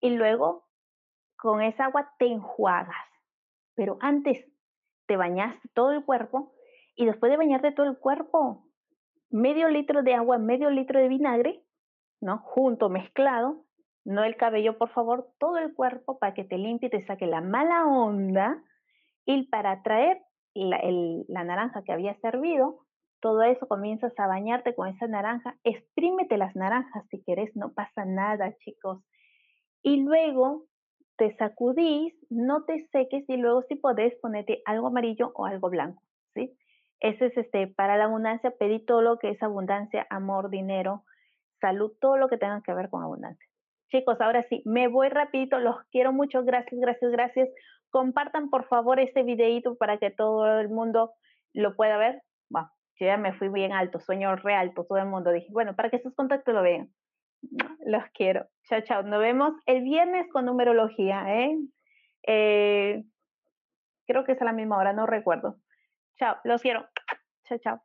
y 0.00 0.10
luego 0.10 0.68
con 1.36 1.62
esa 1.62 1.86
agua 1.86 2.12
te 2.18 2.26
enjuagas. 2.26 3.06
Pero 3.74 3.96
antes 4.00 4.51
te 5.06 5.16
bañaste 5.16 5.68
todo 5.74 5.92
el 5.92 6.04
cuerpo 6.04 6.52
y 6.96 7.06
después 7.06 7.30
de 7.30 7.38
bañarte 7.38 7.72
todo 7.72 7.86
el 7.86 7.98
cuerpo, 7.98 8.66
medio 9.30 9.68
litro 9.68 10.02
de 10.02 10.14
agua, 10.14 10.38
medio 10.38 10.70
litro 10.70 11.00
de 11.00 11.08
vinagre, 11.08 11.64
¿no? 12.20 12.38
Junto, 12.38 12.88
mezclado, 12.88 13.64
no 14.04 14.24
el 14.24 14.36
cabello, 14.36 14.78
por 14.78 14.90
favor, 14.90 15.32
todo 15.38 15.58
el 15.58 15.74
cuerpo 15.74 16.18
para 16.18 16.34
que 16.34 16.44
te 16.44 16.58
limpie 16.58 16.88
y 16.88 16.90
te 16.90 17.06
saque 17.06 17.26
la 17.26 17.40
mala 17.40 17.86
onda 17.86 18.62
y 19.24 19.48
para 19.48 19.82
traer 19.82 20.20
la, 20.54 20.80
la 21.28 21.44
naranja 21.44 21.82
que 21.82 21.92
había 21.92 22.18
servido, 22.20 22.80
todo 23.20 23.42
eso 23.42 23.68
comienzas 23.68 24.12
a 24.18 24.26
bañarte 24.26 24.74
con 24.74 24.88
esa 24.88 25.06
naranja, 25.06 25.56
exprímete 25.62 26.36
las 26.36 26.54
naranjas 26.56 27.06
si 27.08 27.22
querés, 27.22 27.54
no 27.54 27.72
pasa 27.72 28.04
nada, 28.04 28.56
chicos. 28.58 29.02
Y 29.82 30.02
luego 30.02 30.66
te 31.22 31.36
sacudís, 31.36 32.12
no 32.30 32.64
te 32.64 32.88
seques 32.88 33.22
y 33.28 33.36
luego 33.36 33.62
si 33.68 33.76
podés 33.76 34.12
ponerte 34.16 34.60
algo 34.64 34.88
amarillo 34.88 35.30
o 35.36 35.46
algo 35.46 35.70
blanco, 35.70 36.02
¿sí? 36.34 36.52
Ese 36.98 37.26
es 37.26 37.36
este, 37.36 37.68
para 37.68 37.96
la 37.96 38.06
abundancia, 38.06 38.50
pedí 38.58 38.84
todo 38.84 39.02
lo 39.02 39.20
que 39.20 39.30
es 39.30 39.40
abundancia, 39.40 40.04
amor, 40.10 40.50
dinero, 40.50 41.04
salud, 41.60 41.92
todo 42.00 42.16
lo 42.16 42.28
que 42.28 42.38
tenga 42.38 42.60
que 42.62 42.74
ver 42.74 42.90
con 42.90 43.04
abundancia. 43.04 43.46
Chicos, 43.92 44.20
ahora 44.20 44.44
sí, 44.48 44.62
me 44.64 44.88
voy 44.88 45.10
rapidito, 45.10 45.60
los 45.60 45.76
quiero 45.92 46.12
mucho, 46.12 46.42
gracias, 46.42 46.80
gracias, 46.80 47.12
gracias. 47.12 47.48
Compartan 47.90 48.50
por 48.50 48.66
favor 48.66 48.98
este 48.98 49.22
videito 49.22 49.76
para 49.76 49.98
que 49.98 50.10
todo 50.10 50.58
el 50.58 50.70
mundo 50.70 51.12
lo 51.52 51.76
pueda 51.76 51.98
ver. 51.98 52.20
Bueno, 52.50 52.68
yo 52.98 53.06
ya 53.06 53.16
me 53.16 53.32
fui 53.34 53.48
bien 53.48 53.72
alto, 53.72 54.00
sueño 54.00 54.34
re 54.34 54.56
alto, 54.56 54.84
todo 54.88 54.98
el 54.98 55.06
mundo. 55.06 55.30
Dije, 55.30 55.52
bueno, 55.52 55.76
para 55.76 55.88
que 55.88 56.00
sus 56.00 56.16
contactos 56.16 56.52
lo 56.52 56.62
vean. 56.62 56.90
Los 57.84 58.04
quiero. 58.14 58.48
Chao, 58.68 58.80
chao. 58.82 59.02
Nos 59.02 59.20
vemos 59.20 59.52
el 59.66 59.82
viernes 59.82 60.26
con 60.32 60.46
numerología, 60.46 61.40
¿eh? 61.40 61.58
eh 62.26 63.04
creo 64.06 64.24
que 64.24 64.32
es 64.32 64.42
a 64.42 64.44
la 64.44 64.52
misma 64.52 64.78
hora, 64.78 64.92
no 64.92 65.06
recuerdo. 65.06 65.58
Chao, 66.18 66.36
los 66.44 66.62
quiero. 66.62 66.86
Chao, 67.44 67.58
chao. 67.58 67.82